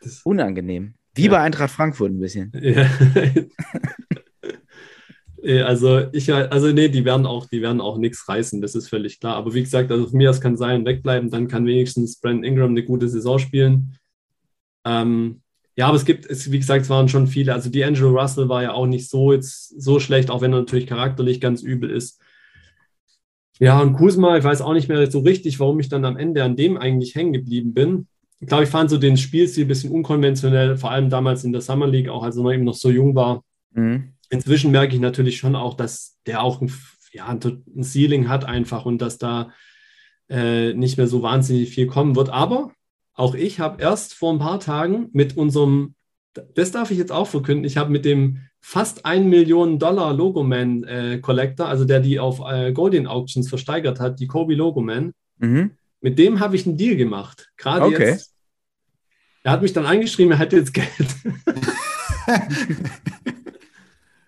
Das- 0.00 0.22
Unangenehm. 0.24 0.94
Wie 1.14 1.24
Ja. 1.26 1.32
bei 1.32 1.40
Eintracht 1.40 1.70
Frankfurt 1.72 2.12
ein 2.12 2.20
bisschen. 2.20 2.52
Ja. 5.44 5.66
Also 5.66 6.06
ich, 6.12 6.32
also 6.32 6.68
nee, 6.70 6.88
die 6.88 7.04
werden 7.04 7.26
auch, 7.26 7.46
die 7.46 7.62
werden 7.62 7.80
auch 7.80 7.98
nichts 7.98 8.28
reißen, 8.28 8.60
das 8.62 8.76
ist 8.76 8.88
völlig 8.88 9.18
klar. 9.18 9.34
Aber 9.34 9.52
wie 9.54 9.62
gesagt, 9.62 9.90
also 9.90 10.06
für 10.06 10.16
mich, 10.16 10.26
das 10.26 10.40
kann 10.40 10.56
sein, 10.56 10.84
wegbleiben, 10.86 11.30
dann 11.30 11.48
kann 11.48 11.66
wenigstens 11.66 12.20
Brandon 12.20 12.44
Ingram 12.44 12.70
eine 12.70 12.84
gute 12.84 13.08
Saison 13.08 13.40
spielen. 13.40 13.96
Ähm, 14.86 15.41
ja, 15.76 15.86
aber 15.86 15.96
es 15.96 16.04
gibt, 16.04 16.26
es, 16.26 16.52
wie 16.52 16.58
gesagt, 16.58 16.82
es 16.82 16.90
waren 16.90 17.08
schon 17.08 17.26
viele. 17.26 17.54
Also 17.54 17.70
die 17.70 17.84
Angelo 17.84 18.10
Russell 18.10 18.48
war 18.48 18.62
ja 18.62 18.72
auch 18.72 18.86
nicht 18.86 19.08
so 19.08 19.32
jetzt 19.32 19.80
so 19.80 20.00
schlecht, 20.00 20.30
auch 20.30 20.42
wenn 20.42 20.52
er 20.52 20.60
natürlich 20.60 20.86
charakterlich 20.86 21.40
ganz 21.40 21.62
übel 21.62 21.90
ist. 21.90 22.20
Ja, 23.58 23.80
und 23.80 23.94
Kuzma, 23.94 24.36
ich 24.36 24.44
weiß 24.44 24.60
auch 24.60 24.74
nicht 24.74 24.88
mehr 24.88 25.10
so 25.10 25.20
richtig, 25.20 25.60
warum 25.60 25.80
ich 25.80 25.88
dann 25.88 26.04
am 26.04 26.16
Ende 26.16 26.42
an 26.42 26.56
dem 26.56 26.76
eigentlich 26.76 27.14
hängen 27.14 27.32
geblieben 27.32 27.72
bin. 27.72 28.06
Ich 28.40 28.48
glaube, 28.48 28.64
ich 28.64 28.70
fand 28.70 28.90
so 28.90 28.98
den 28.98 29.16
Spielstil 29.16 29.64
ein 29.64 29.68
bisschen 29.68 29.92
unkonventionell, 29.92 30.76
vor 30.76 30.90
allem 30.90 31.08
damals 31.08 31.44
in 31.44 31.52
der 31.52 31.60
Summer 31.60 31.86
League, 31.86 32.08
auch 32.08 32.24
als 32.24 32.36
er 32.36 32.50
eben 32.50 32.64
noch 32.64 32.74
so 32.74 32.90
jung 32.90 33.14
war. 33.14 33.44
Mhm. 33.70 34.14
Inzwischen 34.30 34.72
merke 34.72 34.94
ich 34.94 35.00
natürlich 35.00 35.36
schon 35.36 35.54
auch, 35.54 35.74
dass 35.74 36.18
der 36.26 36.42
auch 36.42 36.60
ein, 36.60 36.72
ja, 37.12 37.28
ein 37.28 37.84
Ceiling 37.84 38.28
hat 38.28 38.44
einfach 38.44 38.84
und 38.84 38.98
dass 38.98 39.18
da 39.18 39.52
äh, 40.28 40.74
nicht 40.74 40.96
mehr 40.96 41.06
so 41.06 41.22
wahnsinnig 41.22 41.70
viel 41.70 41.86
kommen 41.86 42.16
wird. 42.16 42.30
Aber 42.30 42.72
auch 43.14 43.34
ich 43.34 43.60
habe 43.60 43.82
erst 43.82 44.14
vor 44.14 44.32
ein 44.32 44.38
paar 44.38 44.60
Tagen 44.60 45.08
mit 45.12 45.36
unserem, 45.36 45.94
das 46.54 46.70
darf 46.70 46.90
ich 46.90 46.98
jetzt 46.98 47.12
auch 47.12 47.26
verkünden, 47.26 47.64
ich 47.64 47.76
habe 47.76 47.90
mit 47.90 48.04
dem 48.04 48.38
fast 48.60 49.04
1 49.04 49.26
Million 49.26 49.78
Dollar 49.78 50.12
Logoman 50.14 50.84
äh, 50.84 51.18
Collector, 51.18 51.68
also 51.68 51.84
der 51.84 52.00
die 52.00 52.18
auf 52.20 52.40
äh, 52.40 52.72
Golden 52.72 53.06
Auctions 53.06 53.48
versteigert 53.48 54.00
hat, 54.00 54.20
die 54.20 54.26
Kobe 54.26 54.54
Logoman, 54.54 55.12
mhm. 55.38 55.72
mit 56.00 56.18
dem 56.18 56.40
habe 56.40 56.56
ich 56.56 56.66
einen 56.66 56.76
Deal 56.76 56.96
gemacht. 56.96 57.50
Gerade 57.56 57.86
okay. 57.86 58.10
jetzt. 58.10 58.32
Er 59.44 59.52
hat 59.52 59.62
mich 59.62 59.72
dann 59.72 59.86
angeschrieben, 59.86 60.32
er 60.32 60.38
hätte 60.38 60.56
jetzt 60.56 60.72
Geld. 60.72 60.88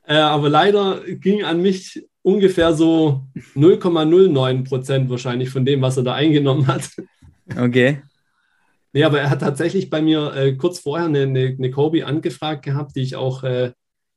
äh, 0.07 0.17
aber 0.17 0.49
leider 0.49 1.03
ging 1.07 1.45
an 1.45 1.63
mich 1.63 2.05
ungefähr 2.23 2.75
so 2.75 3.23
0,09 3.55 4.65
Prozent 4.65 5.09
wahrscheinlich 5.09 5.51
von 5.51 5.65
dem, 5.65 5.81
was 5.83 5.97
er 5.97 6.03
da 6.03 6.15
eingenommen 6.15 6.67
hat. 6.67 6.91
Okay. 7.57 8.03
Nee, 8.95 9.03
aber 9.03 9.21
er 9.21 9.29
hat 9.29 9.41
tatsächlich 9.41 9.91
bei 9.91 10.01
mir 10.01 10.33
äh, 10.37 10.53
kurz 10.55 10.79
vorher 10.79 11.09
eine, 11.09 11.23
eine, 11.23 11.57
eine, 11.59 11.71
Kobe 11.73 12.07
angefragt 12.07 12.65
gehabt, 12.65 12.95
die 12.95 13.03
ich 13.03 13.17
auch 13.17 13.43
äh, 13.43 13.73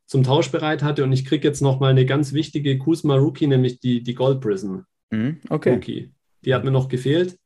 zum 0.05 0.21
Tausch 0.21 0.51
bereit 0.51 0.83
hatte. 0.83 1.03
Und 1.03 1.11
ich 1.11 1.25
kriege 1.25 1.47
jetzt 1.47 1.61
nochmal 1.61 1.89
eine 1.89 2.05
ganz 2.05 2.31
wichtige 2.31 2.77
Kusma 2.77 3.15
Rookie, 3.15 3.47
nämlich 3.47 3.79
die, 3.79 4.03
die 4.03 4.13
Gold 4.13 4.39
Prism 4.39 4.81
mhm, 5.09 5.39
okay. 5.49 5.73
Rookie. 5.73 6.11
Die 6.45 6.53
hat 6.53 6.63
mir 6.63 6.69
noch 6.69 6.89
gefehlt. 6.89 7.39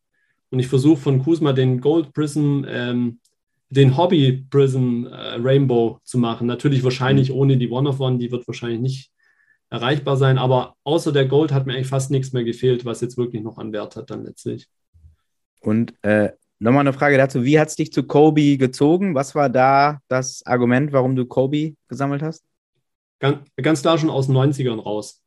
Und 0.50 0.60
ich 0.60 0.68
versuche 0.68 1.00
von 1.00 1.24
Kusma 1.24 1.54
den 1.54 1.80
Gold 1.80 2.12
Prism, 2.12 2.66
ähm, 2.68 3.22
den 3.70 3.96
Hobby 3.96 4.46
Prism 4.50 5.06
äh, 5.06 5.36
Rainbow 5.36 6.00
zu 6.04 6.18
machen. 6.18 6.48
Natürlich 6.48 6.84
wahrscheinlich 6.84 7.30
mhm. 7.30 7.36
ohne 7.38 7.58
die 7.58 7.70
One 7.70 7.88
of 7.88 8.02
One, 8.02 8.18
die 8.18 8.30
wird 8.30 8.46
wahrscheinlich 8.46 8.82
nicht 8.82 9.12
erreichbar 9.70 10.18
sein. 10.18 10.38
Aber 10.38 10.76
außer 10.84 11.14
der 11.14 11.28
Gold 11.28 11.54
hat 11.54 11.66
mir 11.66 11.76
eigentlich 11.76 11.88
fast 11.88 12.12
nichts 12.12 12.34
mehr 12.34 12.44
gefehlt, 12.44 12.84
was 12.84 13.00
jetzt 13.00 13.18
wirklich 13.18 13.42
noch 13.42 13.58
an 13.58 13.72
Wert 13.72 13.96
hat 13.96 14.10
dann 14.10 14.26
letztlich. 14.26 14.68
Und 15.62 15.94
äh, 16.02 16.32
Nochmal 16.64 16.82
eine 16.82 16.94
Frage 16.94 17.18
dazu. 17.18 17.44
Wie 17.44 17.60
hat 17.60 17.70
es 17.70 17.76
dich 17.76 17.92
zu 17.92 18.04
Kobe 18.04 18.58
gezogen? 18.58 19.16
Was 19.16 19.34
war 19.34 19.50
da 19.50 20.00
das 20.08 20.46
Argument, 20.46 20.94
warum 20.94 21.16
du 21.16 21.26
Kobe 21.26 21.74
gesammelt 21.88 22.22
hast? 22.22 22.44
Ganz, 23.20 23.40
ganz 23.60 23.82
klar 23.82 23.98
schon 23.98 24.12
aus 24.12 24.28
den 24.28 24.38
90ern 24.38 24.80
raus. 24.80 25.24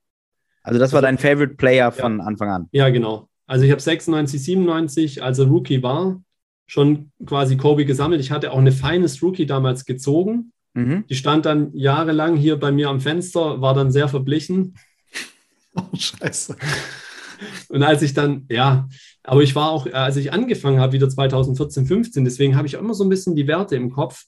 Also 0.62 0.78
das 0.78 0.92
war 0.92 0.98
also 0.98 1.06
dein 1.06 1.18
Favorite 1.18 1.56
Player 1.56 1.90
von 1.90 2.18
ja. 2.18 2.24
Anfang 2.24 2.50
an? 2.50 2.68
Ja, 2.70 2.88
genau. 2.88 3.28
Also 3.46 3.64
ich 3.64 3.72
habe 3.72 3.80
96, 3.80 4.44
97, 4.44 5.22
als 5.24 5.40
er 5.40 5.46
Rookie 5.46 5.82
war, 5.82 6.22
schon 6.66 7.10
quasi 7.26 7.56
Kobe 7.56 7.84
gesammelt. 7.84 8.20
Ich 8.20 8.30
hatte 8.30 8.52
auch 8.52 8.58
eine 8.58 8.70
Finest 8.70 9.20
Rookie 9.20 9.46
damals 9.46 9.84
gezogen. 9.84 10.52
Mhm. 10.74 11.04
Die 11.08 11.16
stand 11.16 11.46
dann 11.46 11.74
jahrelang 11.74 12.36
hier 12.36 12.60
bei 12.60 12.70
mir 12.70 12.88
am 12.90 13.00
Fenster, 13.00 13.60
war 13.60 13.74
dann 13.74 13.90
sehr 13.90 14.08
verblichen. 14.08 14.74
Oh, 15.76 15.96
scheiße. 15.96 16.56
Und 17.68 17.82
als 17.82 18.02
ich 18.02 18.14
dann, 18.14 18.46
ja, 18.48 18.88
aber 19.24 19.42
ich 19.42 19.54
war 19.54 19.70
auch, 19.70 19.90
als 19.92 20.16
ich 20.16 20.32
angefangen 20.32 20.78
habe, 20.78 20.92
wieder 20.92 21.08
2014, 21.08 21.86
15, 21.86 22.24
deswegen 22.24 22.56
habe 22.56 22.68
ich 22.68 22.76
auch 22.76 22.80
immer 22.80 22.94
so 22.94 23.04
ein 23.04 23.08
bisschen 23.08 23.34
die 23.34 23.48
Werte 23.48 23.74
im 23.74 23.90
Kopf. 23.90 24.26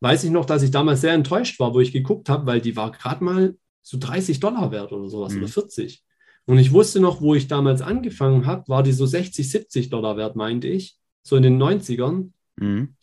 Weiß 0.00 0.24
ich 0.24 0.30
noch, 0.30 0.44
dass 0.44 0.64
ich 0.64 0.72
damals 0.72 1.00
sehr 1.00 1.12
enttäuscht 1.12 1.60
war, 1.60 1.74
wo 1.74 1.80
ich 1.80 1.92
geguckt 1.92 2.28
habe, 2.28 2.44
weil 2.44 2.60
die 2.60 2.76
war 2.76 2.90
gerade 2.90 3.22
mal 3.22 3.54
so 3.82 3.98
30 4.00 4.40
Dollar 4.40 4.72
wert 4.72 4.92
oder 4.92 5.08
sowas 5.08 5.32
mhm. 5.32 5.38
oder 5.38 5.48
40. 5.48 6.02
Und 6.46 6.58
ich 6.58 6.72
wusste 6.72 6.98
noch, 6.98 7.20
wo 7.20 7.36
ich 7.36 7.46
damals 7.46 7.82
angefangen 7.82 8.44
habe, 8.44 8.64
war 8.66 8.82
die 8.82 8.92
so 8.92 9.06
60, 9.06 9.48
70 9.48 9.90
Dollar 9.90 10.16
wert, 10.16 10.34
meinte 10.34 10.66
ich, 10.66 10.98
so 11.22 11.36
in 11.36 11.44
den 11.44 11.62
90ern. 11.62 12.30
Mhm. 12.56 12.96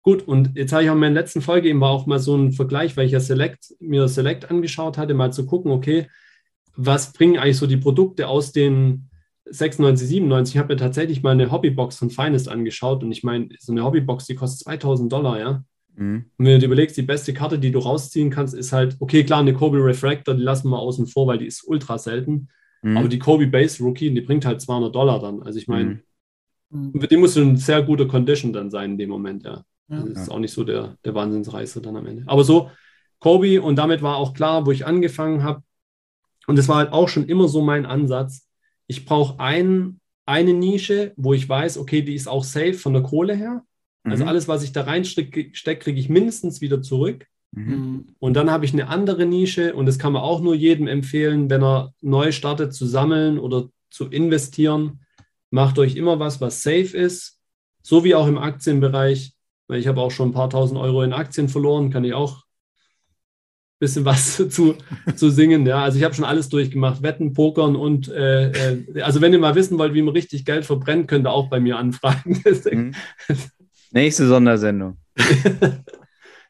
Gut, 0.00 0.26
und 0.26 0.56
jetzt 0.56 0.72
habe 0.72 0.84
ich 0.84 0.88
auch 0.88 0.94
in 0.94 1.00
meiner 1.00 1.20
letzten 1.20 1.42
Folge 1.42 1.68
eben 1.68 1.82
war 1.82 1.90
auch 1.90 2.06
mal 2.06 2.18
so 2.18 2.34
ein 2.34 2.52
Vergleich, 2.52 2.96
weil 2.96 3.04
ich 3.04 3.12
ja 3.12 3.20
Select, 3.20 3.74
mir 3.78 4.08
Select 4.08 4.50
angeschaut 4.50 4.96
hatte, 4.96 5.12
mal 5.12 5.34
zu 5.34 5.44
gucken, 5.44 5.70
okay, 5.70 6.08
was 6.76 7.12
bringen 7.12 7.36
eigentlich 7.36 7.58
so 7.58 7.66
die 7.66 7.76
Produkte 7.76 8.26
aus 8.26 8.52
den 8.52 9.10
96, 9.50 10.08
97? 10.08 10.54
Ich 10.54 10.58
habe 10.58 10.74
mir 10.74 10.78
tatsächlich 10.78 11.22
mal 11.22 11.32
eine 11.32 11.50
Hobbybox 11.50 11.96
von 11.96 12.10
Finest 12.10 12.48
angeschaut 12.48 13.02
und 13.02 13.12
ich 13.12 13.22
meine, 13.22 13.48
so 13.58 13.72
eine 13.72 13.84
Hobbybox, 13.84 14.26
die 14.26 14.34
kostet 14.34 14.64
2000 14.64 15.12
Dollar, 15.12 15.38
ja. 15.38 15.64
Mhm. 15.96 16.26
Und 16.36 16.44
wenn 16.44 16.54
du 16.54 16.58
dir 16.60 16.66
überlegst, 16.66 16.96
die 16.96 17.02
beste 17.02 17.34
Karte, 17.34 17.58
die 17.58 17.72
du 17.72 17.80
rausziehen 17.80 18.30
kannst, 18.30 18.54
ist 18.54 18.72
halt, 18.72 18.96
okay, 19.00 19.24
klar, 19.24 19.40
eine 19.40 19.54
Kobe 19.54 19.84
Refractor, 19.84 20.34
die 20.34 20.42
lassen 20.42 20.70
wir 20.70 20.78
außen 20.78 21.06
vor, 21.06 21.26
weil 21.26 21.38
die 21.38 21.46
ist 21.46 21.64
ultra 21.66 21.98
selten. 21.98 22.48
Mhm. 22.82 22.96
Aber 22.96 23.08
die 23.08 23.18
Kobe 23.18 23.46
Base 23.46 23.82
Rookie, 23.82 24.12
die 24.12 24.20
bringt 24.20 24.44
halt 24.46 24.60
200 24.60 24.94
Dollar 24.94 25.20
dann. 25.20 25.42
Also 25.42 25.58
ich 25.58 25.66
meine, 25.66 26.00
mhm. 26.70 27.06
die 27.10 27.16
muss 27.16 27.36
in 27.36 27.56
sehr 27.56 27.82
guter 27.82 28.06
Condition 28.06 28.52
dann 28.52 28.70
sein 28.70 28.92
in 28.92 28.98
dem 28.98 29.10
Moment, 29.10 29.44
ja. 29.44 29.64
ja. 29.88 30.02
Das 30.02 30.22
ist 30.22 30.30
auch 30.30 30.38
nicht 30.38 30.52
so 30.52 30.64
der, 30.64 30.96
der 31.04 31.14
Wahnsinnsreißer 31.14 31.80
dann 31.80 31.96
am 31.96 32.06
Ende. 32.06 32.22
Aber 32.26 32.44
so, 32.44 32.70
Kobe, 33.18 33.60
und 33.60 33.76
damit 33.76 34.00
war 34.00 34.16
auch 34.16 34.32
klar, 34.34 34.66
wo 34.66 34.70
ich 34.70 34.86
angefangen 34.86 35.42
habe, 35.42 35.62
und 36.46 36.56
das 36.56 36.68
war 36.68 36.76
halt 36.76 36.92
auch 36.92 37.08
schon 37.08 37.26
immer 37.26 37.46
so 37.46 37.60
mein 37.60 37.84
Ansatz. 37.84 38.47
Ich 38.88 39.04
brauche 39.04 39.38
ein, 39.38 40.00
eine 40.26 40.52
Nische, 40.52 41.12
wo 41.16 41.32
ich 41.32 41.48
weiß, 41.48 41.78
okay, 41.78 42.02
die 42.02 42.14
ist 42.14 42.26
auch 42.26 42.42
safe 42.42 42.74
von 42.74 42.92
der 42.92 43.02
Kohle 43.02 43.34
her. 43.34 43.62
Also 44.04 44.24
mhm. 44.24 44.28
alles, 44.28 44.48
was 44.48 44.64
ich 44.64 44.72
da 44.72 44.82
reinstecke, 44.82 45.50
kriege 45.52 46.00
ich 46.00 46.08
mindestens 46.08 46.60
wieder 46.60 46.82
zurück. 46.82 47.26
Mhm. 47.52 48.06
Und 48.18 48.34
dann 48.34 48.50
habe 48.50 48.64
ich 48.64 48.72
eine 48.72 48.88
andere 48.88 49.26
Nische 49.26 49.74
und 49.74 49.86
das 49.86 49.98
kann 49.98 50.12
man 50.12 50.22
auch 50.22 50.40
nur 50.40 50.54
jedem 50.54 50.86
empfehlen, 50.86 51.48
wenn 51.50 51.62
er 51.62 51.94
neu 52.00 52.32
startet 52.32 52.74
zu 52.74 52.86
sammeln 52.86 53.38
oder 53.38 53.68
zu 53.90 54.06
investieren. 54.06 55.00
Macht 55.50 55.78
euch 55.78 55.96
immer 55.96 56.18
was, 56.18 56.40
was 56.40 56.62
safe 56.62 56.96
ist, 56.96 57.40
so 57.82 58.04
wie 58.04 58.14
auch 58.14 58.26
im 58.26 58.38
Aktienbereich. 58.38 59.32
Weil 59.66 59.80
ich 59.80 59.86
habe 59.86 60.00
auch 60.00 60.10
schon 60.10 60.30
ein 60.30 60.34
paar 60.34 60.50
tausend 60.50 60.78
Euro 60.78 61.02
in 61.02 61.12
Aktien 61.12 61.48
verloren, 61.48 61.90
kann 61.90 62.04
ich 62.04 62.14
auch 62.14 62.44
bisschen 63.78 64.04
was 64.04 64.36
zu, 64.50 64.74
zu 65.14 65.30
singen. 65.30 65.66
Ja, 65.66 65.82
also 65.82 65.98
ich 65.98 66.04
habe 66.04 66.14
schon 66.14 66.24
alles 66.24 66.48
durchgemacht, 66.48 67.02
Wetten, 67.02 67.32
Pokern 67.32 67.76
und 67.76 68.08
äh, 68.08 68.50
äh, 68.50 69.02
also 69.02 69.20
wenn 69.20 69.32
ihr 69.32 69.38
mal 69.38 69.54
wissen 69.54 69.78
wollt, 69.78 69.94
wie 69.94 70.02
man 70.02 70.14
richtig 70.14 70.44
Geld 70.44 70.66
verbrennt, 70.66 71.08
könnt 71.08 71.26
ihr 71.26 71.32
auch 71.32 71.48
bei 71.48 71.60
mir 71.60 71.78
anfragen. 71.78 72.42
mhm. 72.72 72.94
Nächste 73.90 74.26
Sondersendung. 74.26 74.98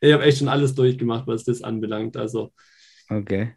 ich 0.00 0.12
habe 0.12 0.24
echt 0.24 0.38
schon 0.38 0.48
alles 0.48 0.74
durchgemacht, 0.74 1.26
was 1.26 1.44
das 1.44 1.62
anbelangt. 1.62 2.16
Also 2.16 2.52
okay. 3.08 3.54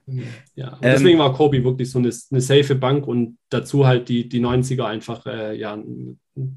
Ja, 0.54 0.78
deswegen 0.84 1.18
ähm, 1.18 1.20
war 1.20 1.34
Kobe 1.34 1.64
wirklich 1.64 1.90
so 1.90 1.98
eine, 1.98 2.12
eine 2.32 2.42
safe 2.42 2.76
Bank 2.76 3.08
und 3.08 3.38
dazu 3.50 3.88
halt 3.88 4.08
die, 4.08 4.30
die 4.30 4.40
90er 4.40 4.84
einfach 4.84 5.26
äh, 5.26 5.58
ja, 5.58 5.82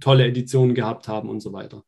tolle 0.01 0.27
Editionen 0.27 0.75
gehabt 0.75 1.09
haben 1.09 1.31
und 1.31 1.41
so 1.41 1.53
weiter. 1.53 1.83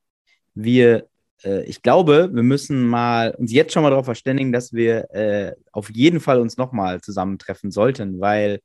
Wir 0.54 1.06
äh, 1.44 1.64
ich 1.64 1.82
glaube, 1.82 2.30
wir 2.32 2.42
müssen 2.42 2.86
mal 2.86 3.34
uns 3.36 3.52
jetzt 3.52 3.72
schon 3.72 3.82
mal 3.82 3.90
darauf 3.90 4.06
verständigen, 4.06 4.52
dass 4.52 4.72
wir 4.72 5.10
äh, 5.14 5.52
auf 5.72 5.90
jeden 5.90 6.20
Fall 6.20 6.40
uns 6.40 6.56
nochmal 6.56 7.00
zusammentreffen 7.00 7.70
sollten, 7.70 8.20
weil 8.20 8.60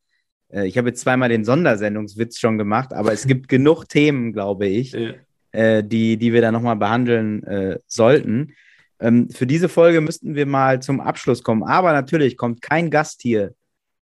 äh, 0.52 0.68
ich 0.68 0.78
habe 0.78 0.90
jetzt 0.90 1.02
zweimal 1.02 1.30
den 1.30 1.46
Sondersendungswitz 1.46 2.40
schon 2.40 2.58
gemacht, 2.58 2.94
aber 2.94 3.14
es 3.14 3.28
gibt 3.28 3.48
genug 3.48 3.86
Themen, 3.86 4.34
glaube 4.34 4.68
ich, 4.68 4.92
ja. 4.92 5.14
Äh, 5.52 5.84
die, 5.84 6.18
die 6.18 6.34
wir 6.34 6.42
da 6.42 6.52
nochmal 6.52 6.78
behandeln 6.78 7.44
äh, 7.44 7.80
sollten. 7.86 8.54
Ähm, 9.00 9.30
für 9.30 9.48
diese 9.48 9.68
Folge 9.68 10.00
müssten 10.00 10.36
wir 10.36 10.46
mal 10.46 10.82
zum 10.82 11.02
Abschluss 11.02 11.44
kommen, 11.44 11.64
aber 11.64 11.92
natürlich 11.92 12.38
kommt 12.38 12.62
kein 12.62 12.90
Gast 12.90 13.22
hier 13.22 13.54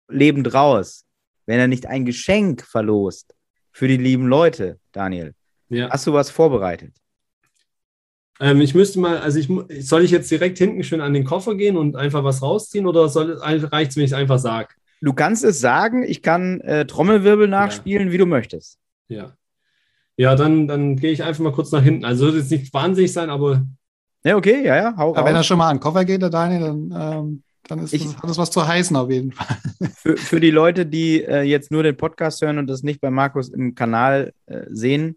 lebend 0.09 0.53
raus, 0.53 1.07
wenn 1.46 1.59
er 1.59 1.68
nicht 1.68 1.86
ein 1.86 2.05
Geschenk 2.05 2.62
verlost 2.66 3.34
für 3.70 3.88
die 3.88 3.96
lieben 3.96 4.26
Leute, 4.26 4.78
Daniel. 4.92 5.34
Ja. 5.68 5.88
Hast 5.88 6.07
du 6.07 6.12
was 6.12 6.30
vorbereitet? 6.30 6.94
Ähm, 8.43 8.61
ich 8.61 8.74
müsste 8.74 8.99
mal, 8.99 9.18
also 9.18 9.38
ich 9.38 9.49
soll 9.86 10.03
ich 10.03 10.11
jetzt 10.11 10.28
direkt 10.28 10.59
hinten 10.59 10.82
schön 10.82 11.01
an 11.01 11.14
den 11.14 11.22
Koffer 11.22 11.55
gehen 11.55 11.76
und 11.76 11.95
einfach 11.95 12.24
was 12.24 12.43
rausziehen 12.43 12.86
oder 12.86 13.05
reicht 13.05 13.93
es, 13.93 13.97
wenn 13.97 14.05
ich 14.05 14.11
es 14.11 14.16
einfach 14.16 14.40
sage? 14.40 14.70
Du 15.01 15.12
kannst 15.12 15.45
es 15.45 15.61
sagen, 15.61 16.03
ich 16.03 16.22
kann 16.22 16.61
äh, 16.62 16.84
Trommelwirbel 16.84 17.47
nachspielen, 17.47 18.09
ja. 18.09 18.12
wie 18.12 18.18
du 18.18 18.26
möchtest. 18.26 18.78
Ja. 19.07 19.34
Ja, 20.16 20.34
dann, 20.34 20.66
dann 20.66 20.97
gehe 20.97 21.12
ich 21.12 21.22
einfach 21.22 21.43
mal 21.43 21.53
kurz 21.53 21.70
nach 21.70 21.82
hinten. 21.82 22.05
Also 22.05 22.26
wird 22.26 22.34
jetzt 22.34 22.51
nicht 22.51 22.74
wahnsinnig 22.74 23.12
sein, 23.12 23.30
aber. 23.30 23.64
Ja, 24.24 24.36
okay, 24.36 24.64
ja, 24.64 24.76
ja, 24.76 24.95
hau 24.97 25.14
aber 25.14 25.28
Wenn 25.28 25.36
er 25.36 25.45
schon 25.45 25.59
mal 25.59 25.68
an 25.68 25.76
den 25.76 25.82
Koffer 25.82 26.05
geht, 26.05 26.22
der 26.22 26.30
Daniel, 26.30 26.61
dann, 26.61 26.95
ähm, 26.97 27.43
dann 27.68 27.78
ist 27.78 27.93
ich, 27.93 28.05
das, 28.05 28.16
hat 28.16 28.28
das 28.28 28.38
was 28.38 28.51
zu 28.51 28.66
heißen 28.66 28.97
auf 28.97 29.11
jeden 29.11 29.30
Fall. 29.30 29.57
Für, 29.97 30.16
für 30.16 30.40
die 30.40 30.51
Leute, 30.51 30.84
die 30.84 31.22
äh, 31.22 31.43
jetzt 31.43 31.70
nur 31.70 31.84
den 31.84 31.97
Podcast 31.97 32.43
hören 32.43 32.59
und 32.59 32.66
das 32.66 32.82
nicht 32.82 33.01
bei 33.01 33.11
Markus 33.11 33.49
im 33.49 33.76
Kanal 33.76 34.32
äh, 34.47 34.62
sehen, 34.68 35.16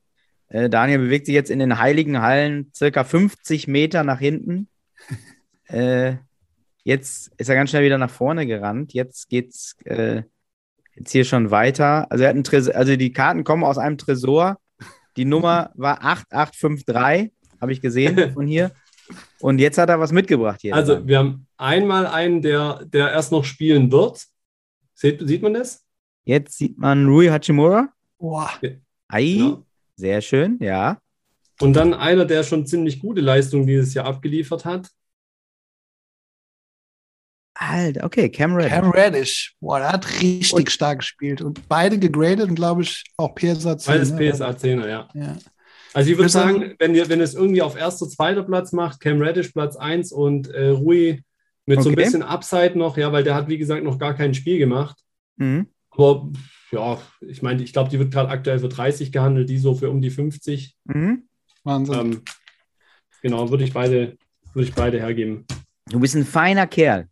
äh, 0.55 0.69
Daniel 0.69 0.99
bewegt 0.99 1.25
sich 1.25 1.35
jetzt 1.35 1.51
in 1.51 1.59
den 1.59 1.79
heiligen 1.79 2.21
Hallen 2.21 2.71
circa 2.75 3.03
50 3.03 3.67
Meter 3.67 4.03
nach 4.03 4.19
hinten. 4.19 4.67
äh, 5.67 6.15
Jetzt 6.85 7.31
ist 7.37 7.49
er 7.49 7.55
ganz 7.55 7.71
schnell 7.71 7.83
wieder 7.83 7.97
nach 7.97 8.11
vorne 8.11 8.45
gerannt. 8.45 8.93
Jetzt 8.93 9.27
geht's 9.27 9.75
äh, 9.85 10.21
jetzt 10.93 11.11
hier 11.11 11.25
schon 11.25 11.49
weiter. 11.49 12.09
Also 12.11 12.23
er 12.23 12.29
hat 12.29 12.35
einen 12.35 12.43
Tresor, 12.43 12.75
also 12.75 12.95
die 12.95 13.11
Karten 13.11 13.43
kommen 13.43 13.63
aus 13.63 13.79
einem 13.79 13.97
Tresor. 13.97 14.59
Die 15.17 15.25
Nummer 15.25 15.71
war 15.73 16.05
8853, 16.05 17.31
habe 17.59 17.71
ich 17.71 17.81
gesehen 17.81 18.31
von 18.33 18.45
hier. 18.45 18.71
Und 19.39 19.57
jetzt 19.57 19.79
hat 19.79 19.89
er 19.89 19.99
was 19.99 20.11
mitgebracht 20.11 20.61
hier. 20.61 20.75
Also 20.75 21.07
wir 21.07 21.17
haben 21.17 21.47
einmal 21.57 22.05
einen, 22.05 22.43
der, 22.43 22.85
der 22.85 23.11
erst 23.11 23.31
noch 23.31 23.45
spielen 23.45 23.91
wird. 23.91 24.23
Sieht, 24.93 25.27
sieht 25.27 25.41
man 25.41 25.55
das? 25.55 25.83
Jetzt 26.23 26.55
sieht 26.55 26.77
man 26.77 27.07
Rui 27.07 27.27
Hachimura. 27.27 27.89
Boah. 28.19 28.51
Ei, 29.07 29.21
Ja. 29.21 29.63
Sehr 29.95 30.21
schön, 30.21 30.57
ja. 30.61 30.99
Und 31.61 31.73
dann 31.73 31.93
einer, 31.93 32.25
der 32.25 32.43
schon 32.43 32.65
ziemlich 32.67 32.99
gute 32.99 33.21
Leistungen 33.21 33.65
dieses 33.65 33.93
Jahr 33.93 34.05
abgeliefert 34.05 34.65
hat. 34.65 34.89
Alter, 37.57 38.03
okay, 38.03 38.29
Cam 38.29 38.53
Reddish. 38.55 38.71
Cam 38.73 38.91
Reddish. 38.91 39.55
Boah, 39.61 39.79
der 39.79 39.93
hat 39.93 40.21
richtig 40.21 40.53
Und- 40.53 40.71
stark 40.71 40.99
gespielt. 40.99 41.41
Und 41.41 41.67
beide 41.69 41.97
gegradet 41.97 42.49
und 42.49 42.55
glaube 42.55 42.81
ich 42.81 43.03
auch 43.17 43.33
PSA 43.33 43.77
10. 43.77 43.93
Beides 43.93 44.11
ne? 44.11 44.31
PSA 44.31 44.49
10er, 44.49 44.87
ja. 44.89 45.09
Ja. 45.13 45.37
Also 45.93 46.11
ich 46.11 46.17
würde 46.17 46.27
sagen, 46.29 46.75
wenn 46.77 46.93
ihr, 46.93 47.07
wenn 47.07 47.21
es 47.21 47.33
irgendwie 47.33 47.61
auf 47.61 47.77
erster, 47.77 48.09
zweiter 48.09 48.43
Platz 48.43 48.73
macht, 48.73 48.99
Cam 48.99 49.21
Reddish 49.21 49.53
Platz 49.53 49.77
1 49.77 50.11
und 50.11 50.49
äh, 50.49 50.67
Rui 50.67 51.21
mit 51.65 51.81
so 51.81 51.89
ein 51.89 51.93
Okay. 51.93 52.03
bisschen 52.03 52.21
Upside 52.23 52.77
noch, 52.77 52.97
ja, 52.97 53.13
weil 53.13 53.23
der 53.23 53.33
hat, 53.35 53.47
wie 53.47 53.57
gesagt, 53.57 53.85
noch 53.85 53.97
gar 53.97 54.13
kein 54.13 54.33
Spiel 54.33 54.57
gemacht. 54.57 54.97
Mhm. 55.37 55.67
Aber 55.97 56.29
ja, 56.71 56.97
ich 57.21 57.41
meine, 57.41 57.63
ich 57.63 57.73
glaube, 57.73 57.89
die 57.89 57.99
wird 57.99 58.11
gerade 58.11 58.29
aktuell 58.29 58.59
für 58.59 58.69
30 58.69 59.11
gehandelt, 59.11 59.49
die 59.49 59.57
so 59.57 59.75
für 59.75 59.89
um 59.89 60.01
die 60.01 60.09
50. 60.09 60.75
Mhm. 60.85 61.23
Wahnsinn. 61.63 61.99
Ähm, 61.99 62.21
genau, 63.21 63.49
würde 63.49 63.63
ich 63.63 63.73
beide, 63.73 64.17
würde 64.53 64.67
ich 64.67 64.75
beide 64.75 64.99
hergeben. 64.99 65.45
Du 65.89 65.99
bist 65.99 66.15
ein 66.15 66.25
feiner 66.25 66.67
Kerl. 66.67 67.07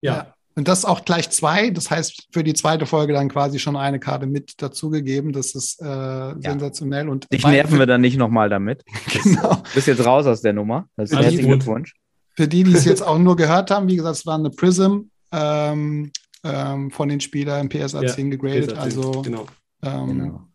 Ja, 0.00 0.14
Ja. 0.14 0.34
Und 0.58 0.66
das 0.66 0.84
auch 0.84 1.04
gleich 1.04 1.30
zwei. 1.30 1.70
Das 1.70 1.88
heißt, 1.88 2.30
für 2.32 2.42
die 2.42 2.52
zweite 2.52 2.84
Folge 2.84 3.12
dann 3.12 3.28
quasi 3.28 3.60
schon 3.60 3.76
eine 3.76 4.00
Karte 4.00 4.26
mit 4.26 4.60
dazugegeben. 4.60 5.32
Das 5.32 5.54
ist 5.54 5.80
äh, 5.80 6.34
sensationell. 6.40 7.08
Und 7.08 7.32
Dich 7.32 7.46
nerven 7.46 7.78
wir 7.78 7.86
dann 7.86 8.00
nicht 8.00 8.16
nochmal 8.16 8.48
damit. 8.48 8.82
Genau. 9.22 9.54
Du 9.54 9.74
bist 9.74 9.86
jetzt 9.86 10.04
raus 10.04 10.26
aus 10.26 10.40
der 10.40 10.54
Nummer. 10.54 10.88
Das 10.96 11.12
ist 11.12 11.16
herzlichen. 11.16 11.46
Glückwunsch. 11.46 11.94
Für 12.34 12.48
die, 12.48 12.64
die 12.64 12.72
es 12.72 12.84
jetzt 12.86 13.02
auch 13.02 13.18
nur 13.20 13.36
gehört 13.36 13.70
haben, 13.70 13.86
wie 13.86 13.94
gesagt, 13.94 14.16
es 14.16 14.26
war 14.26 14.36
eine 14.36 14.50
Prism 14.50 15.02
ähm, 15.30 16.10
ähm, 16.44 16.90
von 16.90 17.08
den 17.08 17.20
Spielern 17.20 17.62
im 17.62 17.68
PSA 17.68 18.02
Ja, 18.02 18.08
10 18.08 18.30
gegradet. 18.30 18.66
PSA 18.66 18.74
10, 18.74 18.78
Also 18.78 19.22
genau. 19.22 19.46
ähm, 19.82 20.06
Genau. 20.18 20.48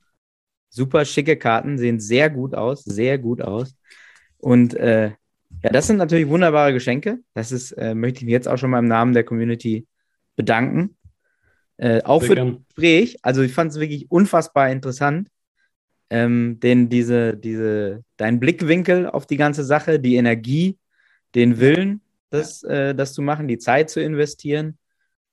Super 0.69 1.05
schicke 1.05 1.38
Karten, 1.38 1.77
sehen 1.77 1.99
sehr 1.99 2.31
gut 2.31 2.55
aus, 2.55 2.84
sehr 2.84 3.19
gut 3.19 3.41
aus. 3.41 3.75
Und 4.38 4.73
äh, 4.73 5.11
ja, 5.61 5.69
das 5.71 5.88
sind 5.88 5.97
natürlich 5.97 6.27
wunderbare 6.27 6.73
Geschenke. 6.73 7.19
Das 7.36 7.51
ist, 7.51 7.73
äh, 7.73 7.93
möchte 7.93 8.19
ich 8.19 8.25
mich 8.25 8.31
jetzt 8.31 8.47
auch 8.47 8.57
schon 8.57 8.71
mal 8.71 8.79
im 8.79 8.88
Namen 8.88 9.13
der 9.13 9.23
Community 9.23 9.86
bedanken. 10.36 10.97
Äh, 11.77 12.01
auch 12.03 12.21
Sehr 12.21 12.29
für 12.29 12.36
gern. 12.36 12.47
das 12.55 12.67
Gespräch. 12.67 13.17
Also 13.21 13.41
ich 13.43 13.53
fand 13.53 13.71
es 13.71 13.79
wirklich 13.79 14.09
unfassbar 14.09 14.69
interessant. 14.71 15.29
Ähm, 16.09 16.59
denn 16.59 16.89
diese, 16.89 17.38
diese, 17.38 18.03
dein 18.17 18.39
Blickwinkel 18.39 19.07
auf 19.07 19.25
die 19.25 19.38
ganze 19.38 19.63
Sache, 19.63 19.99
die 19.99 20.15
Energie, 20.15 20.77
den 21.34 21.59
Willen, 21.59 22.01
das, 22.29 22.63
äh, 22.63 22.93
das 22.93 23.13
zu 23.13 23.21
machen, 23.21 23.47
die 23.47 23.57
Zeit 23.57 23.89
zu 23.89 24.01
investieren. 24.01 24.77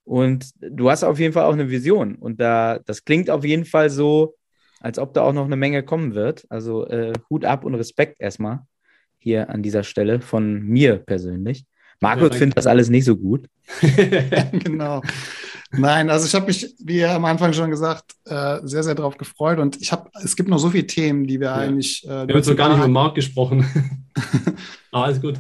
Und 0.05 0.51
du 0.61 0.91
hast 0.91 1.05
auf 1.05 1.19
jeden 1.19 1.33
Fall 1.33 1.45
auch 1.45 1.53
eine 1.53 1.71
Vision. 1.71 2.17
Und 2.17 2.41
da, 2.41 2.81
das 2.85 3.05
klingt 3.05 3.31
auf 3.31 3.45
jeden 3.45 3.65
Fall 3.65 3.91
so, 3.91 4.35
als 4.81 4.99
ob 4.99 5.15
da 5.15 5.23
auch 5.23 5.33
noch 5.33 5.45
eine 5.45 5.57
Menge 5.57 5.83
kommen 5.83 6.15
wird. 6.15 6.47
Also 6.49 6.87
äh, 6.87 7.13
Hut 7.29 7.45
ab 7.45 7.65
und 7.65 7.75
Respekt 7.75 8.21
erstmal 8.21 8.61
hier 9.19 9.51
an 9.51 9.63
dieser 9.63 9.83
Stelle 9.83 10.21
von 10.21 10.63
mir 10.63 10.97
persönlich. 10.97 11.65
Markus 12.01 12.37
findet 12.37 12.57
das 12.57 12.67
alles 12.67 12.89
nicht 12.89 13.05
so 13.05 13.15
gut. 13.15 13.47
genau. 14.53 15.03
Nein, 15.73 16.11
also 16.11 16.27
ich 16.27 16.35
habe 16.35 16.47
mich, 16.47 16.75
wie 16.81 17.05
am 17.05 17.25
Anfang 17.25 17.53
schon 17.53 17.71
gesagt, 17.71 18.15
äh, 18.25 18.59
sehr, 18.63 18.83
sehr 18.83 18.95
darauf 18.95 19.17
gefreut. 19.17 19.59
Und 19.59 19.81
ich 19.81 19.93
habe, 19.93 20.11
es 20.25 20.35
gibt 20.35 20.49
noch 20.49 20.59
so 20.59 20.71
viele 20.71 20.87
Themen, 20.87 21.27
die 21.27 21.39
wir 21.39 21.53
eigentlich. 21.53 22.03
Äh, 22.05 22.09
Wir 22.09 22.19
haben 22.19 22.29
jetzt 22.31 22.49
noch 22.49 22.57
gar 22.57 22.71
nicht 22.71 22.79
über 22.79 22.89
Markt 22.89 23.15
gesprochen. 23.15 23.65
ah, 24.93 25.05
alles 25.05 25.21
gut. 25.21 25.39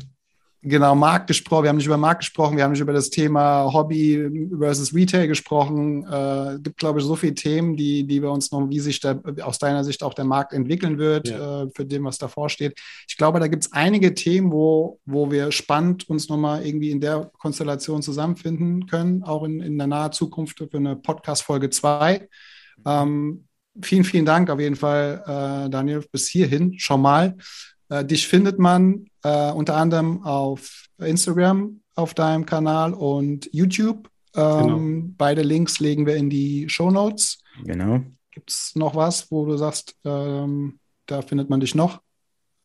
Genau, 0.62 0.94
Markt 0.94 1.26
gesprochen. 1.26 1.62
Wir 1.64 1.68
haben 1.70 1.76
nicht 1.76 1.86
über 1.86 1.96
Markt 1.96 2.20
gesprochen, 2.20 2.56
wir 2.56 2.64
haben 2.64 2.72
nicht 2.72 2.80
über 2.80 2.92
das 2.92 3.11
Thema 3.11 3.72
Hobby 3.72 4.48
versus 4.58 4.94
Retail 4.94 5.26
gesprochen. 5.26 6.04
Äh, 6.04 6.54
Es 6.54 6.62
gibt, 6.62 6.78
glaube 6.78 6.98
ich, 7.00 7.04
so 7.04 7.16
viele 7.16 7.34
Themen, 7.34 7.76
die, 7.76 8.04
die 8.06 8.22
wir 8.22 8.30
uns 8.30 8.50
noch, 8.52 8.68
wie 8.68 8.80
sich 8.80 9.00
der, 9.00 9.20
aus 9.42 9.58
deiner 9.58 9.84
Sicht 9.84 10.02
auch 10.02 10.14
der 10.14 10.24
Markt 10.24 10.52
entwickeln 10.52 10.98
wird, 10.98 11.28
Ja. 11.28 11.62
äh, 11.64 11.68
für 11.74 11.84
dem, 11.84 12.04
was 12.04 12.18
davor 12.18 12.48
steht. 12.48 12.78
Ich 13.08 13.16
glaube, 13.16 13.40
da 13.40 13.46
gibt 13.48 13.64
es 13.64 13.72
einige 13.72 14.14
Themen, 14.14 14.52
wo, 14.52 14.98
wo 15.06 15.30
wir 15.30 15.50
spannend 15.52 16.08
uns 16.08 16.28
nochmal 16.28 16.64
irgendwie 16.66 16.90
in 16.90 17.00
der 17.00 17.30
Konstellation 17.38 18.02
zusammenfinden 18.02 18.86
können, 18.86 19.22
auch 19.22 19.44
in, 19.44 19.61
in 19.61 19.78
der 19.78 19.86
nahen 19.86 20.12
Zukunft 20.12 20.58
für 20.58 20.68
eine 20.76 20.96
Podcast-Folge 20.96 21.70
2. 21.70 22.28
Ähm, 22.86 23.44
vielen, 23.82 24.04
vielen 24.04 24.24
Dank 24.26 24.50
auf 24.50 24.61
jeden 24.61 24.76
Fall, 24.76 25.22
äh, 25.26 25.70
Daniel, 25.70 26.04
bis 26.11 26.28
hierhin 26.28 26.78
schon 26.78 27.00
mal. 27.02 27.36
Äh, 27.91 28.05
dich 28.05 28.26
findet 28.28 28.59
man 28.59 29.07
äh, 29.22 29.51
unter 29.53 29.76
anderem 29.76 30.24
auf 30.24 30.86
Instagram 30.99 31.80
auf 31.95 32.14
deinem 32.14 32.47
Kanal 32.47 32.95
und 32.95 33.49
YouTube. 33.53 34.09
Ähm, 34.36 34.62
Genau. 34.62 35.09
Beide 35.18 35.43
Links 35.43 35.80
legen 35.80 36.07
wir 36.07 36.14
in 36.16 36.30
die 36.30 36.68
Show 36.68 36.91
Notes. 36.91 37.43
Genau. 37.64 38.01
Gibt 38.30 38.51
es 38.51 38.72
noch 38.76 38.95
was, 38.95 39.30
wo 39.30 39.45
du 39.45 39.57
sagst, 39.57 39.97
ähm, 40.05 40.78
da 41.07 41.20
findet 41.20 41.51
man 41.51 41.61
dich 41.61 41.74
noch? 41.74 42.01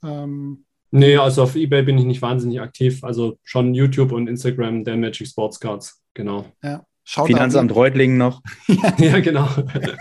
Ähm, 0.03 0.61
Nee, 0.91 1.17
also 1.17 1.43
auf 1.43 1.55
Ebay 1.57 1.81
bin 1.83 1.97
ich 1.97 2.05
nicht 2.05 2.21
wahnsinnig 2.21 2.61
aktiv. 2.61 3.03
Also 3.03 3.37
schon 3.43 3.73
YouTube 3.73 4.13
und 4.13 4.27
Instagram, 4.29 4.83
der 4.85 4.95
Magic 4.95 5.27
Sports 5.27 5.59
Cards. 5.59 6.01
Genau. 6.13 6.45
ja. 6.63 6.85
Schaut 7.03 7.27
Finanzamt 7.27 7.71
auf- 7.71 7.77
Reutlingen 7.77 8.17
noch. 8.17 8.41
ja, 8.97 9.19
genau. 9.19 9.47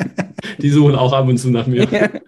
Die 0.60 0.70
suchen 0.70 0.94
auch 0.94 1.12
ab 1.12 1.26
und 1.26 1.38
zu 1.38 1.50
nach 1.50 1.66
mir. 1.66 1.88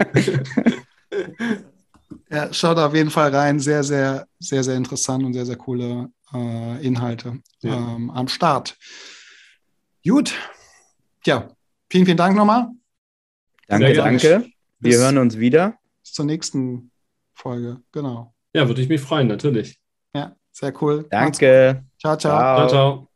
Ja, 2.30 2.52
schaut 2.52 2.78
auf 2.78 2.94
jeden 2.94 3.10
Fall 3.10 3.34
rein. 3.34 3.60
Sehr, 3.60 3.84
sehr, 3.84 4.26
sehr, 4.38 4.64
sehr 4.64 4.74
interessant 4.76 5.24
und 5.24 5.32
sehr, 5.32 5.46
sehr 5.46 5.56
coole 5.56 6.10
äh, 6.34 6.84
Inhalte 6.86 7.40
Ja. 7.60 7.74
ähm, 7.76 8.10
am 8.10 8.26
Start. 8.28 8.76
Gut. 10.04 10.34
Ja, 11.24 11.48
vielen, 11.90 12.04
vielen 12.04 12.16
Dank 12.16 12.36
nochmal. 12.36 12.68
Danke, 13.68 13.92
danke. 13.94 14.46
Wir 14.78 14.90
Bis- 14.92 14.98
hören 15.00 15.18
uns 15.18 15.38
wieder. 15.38 15.78
Bis 16.02 16.12
zur 16.12 16.24
nächsten 16.24 16.90
Folge. 17.34 17.80
Genau. 17.92 18.34
Ja, 18.52 18.66
würde 18.68 18.80
ich 18.82 18.88
mich 18.88 19.00
freuen, 19.00 19.26
natürlich. 19.28 19.78
Ja, 20.14 20.34
sehr 20.52 20.72
cool. 20.82 21.06
Danke. 21.10 21.84
Ciao, 22.00 22.16
ciao. 22.16 22.38
Ciao. 22.38 22.56
Ciao, 22.56 22.68
ciao. 22.68 23.15